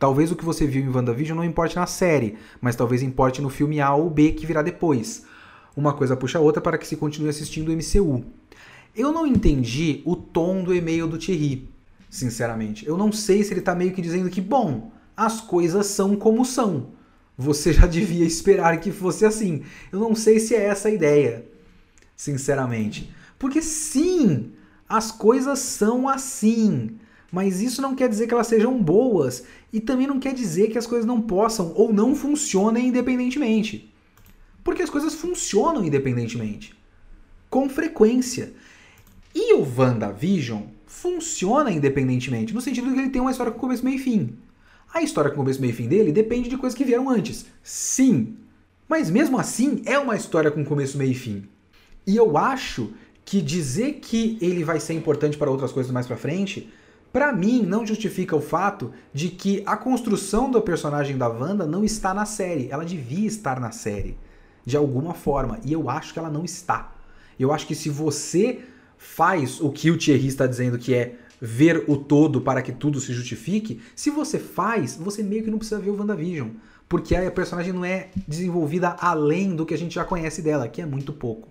Talvez 0.00 0.32
o 0.32 0.36
que 0.36 0.44
você 0.44 0.66
viu 0.66 0.82
em 0.82 0.88
WandaVision 0.88 1.36
não 1.36 1.44
importe 1.44 1.76
na 1.76 1.86
série, 1.86 2.36
mas 2.60 2.74
talvez 2.74 3.04
importe 3.04 3.40
no 3.40 3.48
filme 3.48 3.80
A 3.80 3.94
ou 3.94 4.10
B 4.10 4.32
que 4.32 4.46
virá 4.46 4.60
depois 4.60 5.24
uma 5.76 5.92
coisa 5.92 6.16
puxa 6.16 6.38
a 6.38 6.40
outra 6.40 6.60
para 6.60 6.78
que 6.78 6.86
se 6.86 6.96
continue 6.96 7.28
assistindo 7.28 7.68
o 7.68 7.72
MCU. 7.72 8.24
Eu 8.94 9.10
não 9.10 9.26
entendi 9.26 10.02
o 10.04 10.14
tom 10.14 10.62
do 10.62 10.74
e-mail 10.74 11.06
do 11.06 11.18
Thierry, 11.18 11.68
sinceramente. 12.10 12.86
Eu 12.86 12.98
não 12.98 13.10
sei 13.10 13.42
se 13.42 13.52
ele 13.52 13.60
está 13.60 13.74
meio 13.74 13.92
que 13.92 14.02
dizendo 14.02 14.28
que, 14.28 14.40
bom, 14.40 14.92
as 15.16 15.40
coisas 15.40 15.86
são 15.86 16.14
como 16.14 16.44
são. 16.44 16.88
Você 17.36 17.72
já 17.72 17.86
devia 17.88 18.24
esperar 18.24 18.78
que 18.80 18.92
fosse 18.92 19.24
assim. 19.24 19.62
Eu 19.90 19.98
não 19.98 20.14
sei 20.14 20.38
se 20.38 20.54
é 20.54 20.64
essa 20.64 20.88
a 20.88 20.92
ideia, 20.92 21.46
sinceramente. 22.14 23.10
Porque 23.38 23.62
sim, 23.62 24.52
as 24.86 25.10
coisas 25.10 25.58
são 25.58 26.06
assim. 26.06 26.96
Mas 27.30 27.62
isso 27.62 27.80
não 27.80 27.94
quer 27.94 28.10
dizer 28.10 28.26
que 28.26 28.34
elas 28.34 28.46
sejam 28.46 28.80
boas 28.82 29.44
e 29.72 29.80
também 29.80 30.06
não 30.06 30.20
quer 30.20 30.34
dizer 30.34 30.68
que 30.68 30.76
as 30.76 30.86
coisas 30.86 31.06
não 31.06 31.22
possam 31.22 31.72
ou 31.74 31.94
não 31.94 32.14
funcionem 32.14 32.88
independentemente. 32.88 33.91
Porque 34.64 34.82
as 34.82 34.90
coisas 34.90 35.14
funcionam 35.14 35.84
independentemente, 35.84 36.74
com 37.50 37.68
frequência. 37.68 38.52
E 39.34 39.54
o 39.54 39.66
WandaVision 39.76 40.62
funciona 40.86 41.70
independentemente, 41.70 42.54
no 42.54 42.60
sentido 42.60 42.88
de 42.88 42.94
que 42.94 43.00
ele 43.00 43.10
tem 43.10 43.20
uma 43.20 43.30
história 43.30 43.52
com 43.52 43.58
começo, 43.58 43.84
meio 43.84 43.96
e 43.96 43.98
fim. 43.98 44.36
A 44.92 45.02
história 45.02 45.30
com 45.30 45.38
começo, 45.38 45.60
meio 45.60 45.72
e 45.72 45.74
fim 45.74 45.88
dele 45.88 46.12
depende 46.12 46.48
de 46.48 46.58
coisas 46.58 46.76
que 46.76 46.84
vieram 46.84 47.08
antes. 47.08 47.46
Sim. 47.62 48.36
Mas 48.88 49.10
mesmo 49.10 49.38
assim, 49.38 49.82
é 49.86 49.98
uma 49.98 50.16
história 50.16 50.50
com 50.50 50.64
começo, 50.64 50.98
meio 50.98 51.12
e 51.12 51.14
fim. 51.14 51.48
E 52.06 52.16
eu 52.16 52.36
acho 52.36 52.92
que 53.24 53.40
dizer 53.40 53.94
que 53.94 54.36
ele 54.40 54.64
vai 54.64 54.78
ser 54.80 54.92
importante 54.92 55.38
para 55.38 55.50
outras 55.50 55.72
coisas 55.72 55.90
mais 55.90 56.06
para 56.06 56.16
frente, 56.16 56.70
para 57.12 57.32
mim 57.32 57.62
não 57.62 57.86
justifica 57.86 58.36
o 58.36 58.40
fato 58.40 58.92
de 59.12 59.28
que 59.28 59.62
a 59.64 59.76
construção 59.76 60.50
do 60.50 60.60
personagem 60.60 61.16
da 61.16 61.28
Wanda 61.28 61.66
não 61.66 61.84
está 61.84 62.12
na 62.12 62.24
série. 62.24 62.68
Ela 62.70 62.84
devia 62.84 63.26
estar 63.26 63.60
na 63.60 63.70
série 63.70 64.16
de 64.64 64.76
alguma 64.76 65.14
forma, 65.14 65.58
e 65.64 65.72
eu 65.72 65.88
acho 65.88 66.12
que 66.12 66.18
ela 66.18 66.30
não 66.30 66.44
está. 66.44 66.92
Eu 67.38 67.52
acho 67.52 67.66
que 67.66 67.74
se 67.74 67.88
você 67.88 68.60
faz 68.96 69.60
o 69.60 69.70
que 69.70 69.90
o 69.90 69.98
Thierry 69.98 70.28
está 70.28 70.46
dizendo 70.46 70.78
que 70.78 70.94
é 70.94 71.16
ver 71.40 71.84
o 71.88 71.96
todo 71.96 72.40
para 72.40 72.62
que 72.62 72.70
tudo 72.70 73.00
se 73.00 73.12
justifique, 73.12 73.80
se 73.96 74.10
você 74.10 74.38
faz, 74.38 74.96
você 74.96 75.24
meio 75.24 75.42
que 75.42 75.50
não 75.50 75.58
precisa 75.58 75.80
ver 75.80 75.90
o 75.90 75.98
WandaVision. 75.98 76.50
Porque 76.88 77.16
a 77.16 77.30
personagem 77.30 77.72
não 77.72 77.84
é 77.84 78.10
desenvolvida 78.28 78.96
além 79.00 79.56
do 79.56 79.66
que 79.66 79.74
a 79.74 79.78
gente 79.78 79.94
já 79.94 80.04
conhece 80.04 80.40
dela, 80.40 80.68
que 80.68 80.80
é 80.80 80.86
muito 80.86 81.12
pouco, 81.12 81.48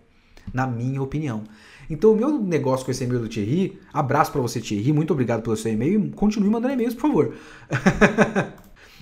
na 0.53 0.65
minha 0.65 1.01
opinião. 1.01 1.43
Então, 1.89 2.13
o 2.13 2.15
meu 2.15 2.39
negócio 2.39 2.85
com 2.85 2.91
esse 2.91 3.03
e-mail 3.03 3.21
do 3.21 3.27
Thierry, 3.27 3.77
abraço 3.91 4.31
para 4.31 4.39
você, 4.39 4.61
Thierry, 4.61 4.93
muito 4.93 5.11
obrigado 5.11 5.41
pelo 5.41 5.57
seu 5.57 5.73
e-mail, 5.73 6.09
continue 6.15 6.49
mandando 6.49 6.73
e-mails, 6.73 6.93
por 6.93 7.01
favor. 7.01 7.33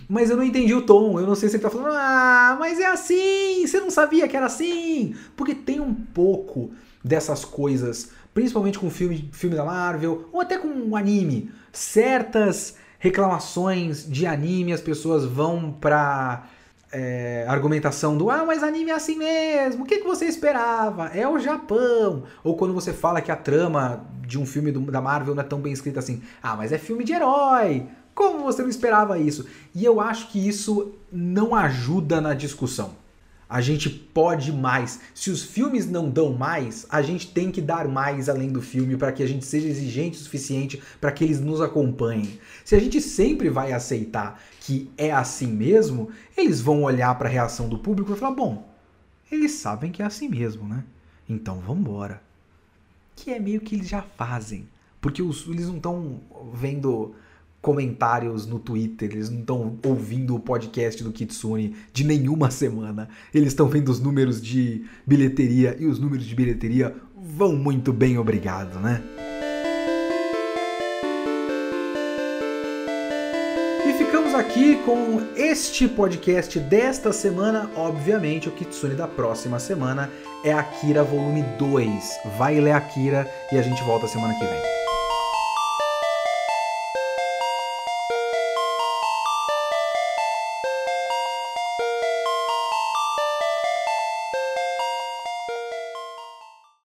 mas 0.10 0.30
eu 0.30 0.36
não 0.36 0.44
entendi 0.44 0.74
o 0.74 0.82
tom, 0.82 1.20
eu 1.20 1.28
não 1.28 1.36
sei 1.36 1.48
se 1.48 1.56
ele 1.56 1.64
tá 1.64 1.70
falando, 1.70 1.96
ah, 1.96 2.58
mas 2.60 2.80
é 2.80 2.88
assim, 2.88 3.66
você 3.66 3.80
não 3.80 3.90
sabia 3.90 4.28
que 4.28 4.36
era 4.36 4.48
assim, 4.48 5.16
porque 5.38 5.56
tem 5.56 5.80
um 5.80 5.94
pouco 5.94 6.72
dessas 7.02 7.46
coisas 7.46 8.10
principalmente 8.34 8.80
com 8.80 8.90
filme, 8.90 9.30
filme 9.34 9.56
da 9.56 9.66
Marvel, 9.66 10.30
ou 10.32 10.42
até 10.42 10.58
com 10.58 10.96
anime. 10.96 11.52
Certas 11.72 12.76
reclamações 12.98 14.10
de 14.10 14.26
anime, 14.26 14.74
as 14.74 14.82
pessoas 14.82 15.26
vão 15.26 15.72
pra 15.72 16.48
é, 16.92 17.46
argumentação 17.48 18.18
do 18.18 18.30
ah, 18.30 18.46
mas 18.46 18.64
anime 18.64 18.92
é 18.92 18.94
assim 18.94 19.18
mesmo, 19.18 19.84
o 19.84 19.86
que, 19.86 20.00
que 20.00 20.08
você 20.08 20.26
esperava? 20.26 21.08
É 21.08 21.28
o 21.28 21.40
Japão. 21.40 22.24
Ou 22.44 22.56
quando 22.56 22.74
você 22.74 22.94
fala 22.94 23.22
que 23.22 23.32
a 23.32 23.36
trama 23.36 24.06
de 24.26 24.40
um 24.40 24.46
filme 24.46 24.72
do, 24.72 24.80
da 24.92 25.02
Marvel 25.02 25.36
não 25.36 25.42
é 25.42 25.46
tão 25.46 25.60
bem 25.60 25.74
escrita 25.74 26.00
assim, 26.00 26.22
ah, 26.42 26.56
mas 26.56 26.72
é 26.72 26.78
filme 26.78 27.04
de 27.04 27.14
herói. 27.14 27.88
Como 28.20 28.44
você 28.44 28.62
não 28.62 28.70
esperava 28.70 29.18
isso? 29.18 29.46
E 29.74 29.86
eu 29.86 30.02
acho 30.02 30.28
que 30.28 30.46
isso 30.46 30.92
não 31.10 31.56
ajuda 31.56 32.20
na 32.20 32.34
discussão. 32.34 32.96
A 33.48 33.62
gente 33.62 33.90
pode 33.90 34.52
mais. 34.52 35.00
Se 35.16 35.32
os 35.32 35.42
filmes 35.42 35.90
não 35.90 36.10
dão 36.10 36.34
mais, 36.34 36.86
a 36.90 37.02
gente 37.02 37.32
tem 37.32 37.50
que 37.50 37.62
dar 37.62 37.88
mais 37.88 38.28
além 38.28 38.52
do 38.52 38.62
filme 38.62 38.98
para 38.98 39.14
que 39.14 39.24
a 39.24 39.26
gente 39.26 39.46
seja 39.46 39.70
exigente 39.70 40.18
o 40.18 40.22
suficiente 40.22 40.84
para 41.00 41.14
que 41.14 41.24
eles 41.24 41.40
nos 41.40 41.62
acompanhem. 41.62 42.38
Se 42.66 42.76
a 42.76 42.80
gente 42.80 43.00
sempre 43.00 43.50
vai 43.50 43.72
aceitar 43.72 44.44
que 44.60 44.92
é 44.98 45.14
assim 45.14 45.48
mesmo, 45.48 46.10
eles 46.36 46.60
vão 46.60 46.84
olhar 46.84 47.18
para 47.18 47.30
a 47.30 47.32
reação 47.32 47.70
do 47.70 47.80
público 47.80 48.12
e 48.12 48.18
falar: 48.18 48.36
bom, 48.36 48.70
eles 49.32 49.54
sabem 49.54 49.94
que 49.94 50.02
é 50.02 50.06
assim 50.06 50.28
mesmo, 50.28 50.68
né? 50.68 50.84
Então 51.30 51.62
vamos 51.62 51.88
embora. 51.88 52.22
Que 53.16 53.32
é 53.32 53.40
meio 53.40 53.62
que 53.62 53.76
eles 53.76 53.88
já 53.88 54.02
fazem. 54.02 54.68
Porque 55.00 55.22
os, 55.22 55.48
eles 55.48 55.68
não 55.68 55.78
estão 55.78 56.20
vendo 56.54 57.16
comentários 57.62 58.46
no 58.46 58.60
Twitter, 58.60 59.12
eles 59.12 59.30
não 59.30 59.40
estão 59.40 59.80
ouvindo 59.86 60.36
o 60.36 60.40
podcast 60.40 61.04
do 61.04 61.12
Kitsune 61.12 61.76
de 61.92 62.04
nenhuma 62.04 62.50
semana. 62.52 63.10
Eles 63.34 63.50
estão 63.50 63.68
vendo 63.68 63.90
os 63.90 64.00
números 64.00 64.42
de 64.42 64.86
bilheteria 65.06 65.76
e 65.80 65.86
os 65.86 66.00
números 66.00 66.26
de 66.26 66.36
bilheteria 66.36 66.96
vão 67.16 67.56
muito 67.56 67.92
bem, 67.92 68.18
obrigado, 68.18 68.80
né? 68.80 69.04
E 73.86 73.94
ficamos 73.94 74.34
aqui 74.34 74.78
com 74.86 75.22
este 75.36 75.88
podcast 75.88 76.60
desta 76.60 77.12
semana. 77.12 77.70
Obviamente, 77.76 78.48
o 78.48 78.52
Kitsune 78.52 78.96
da 78.96 79.08
próxima 79.08 79.60
semana 79.60 80.10
é 80.44 80.54
Akira 80.54 81.04
Volume 81.04 81.44
2. 81.58 82.04
Vai 82.38 82.60
ler 82.60 82.72
Akira 82.72 83.30
e 83.52 83.58
a 83.58 83.62
gente 83.62 83.84
volta 83.84 84.08
semana 84.08 84.34
que 84.36 84.46
vem. 84.46 84.79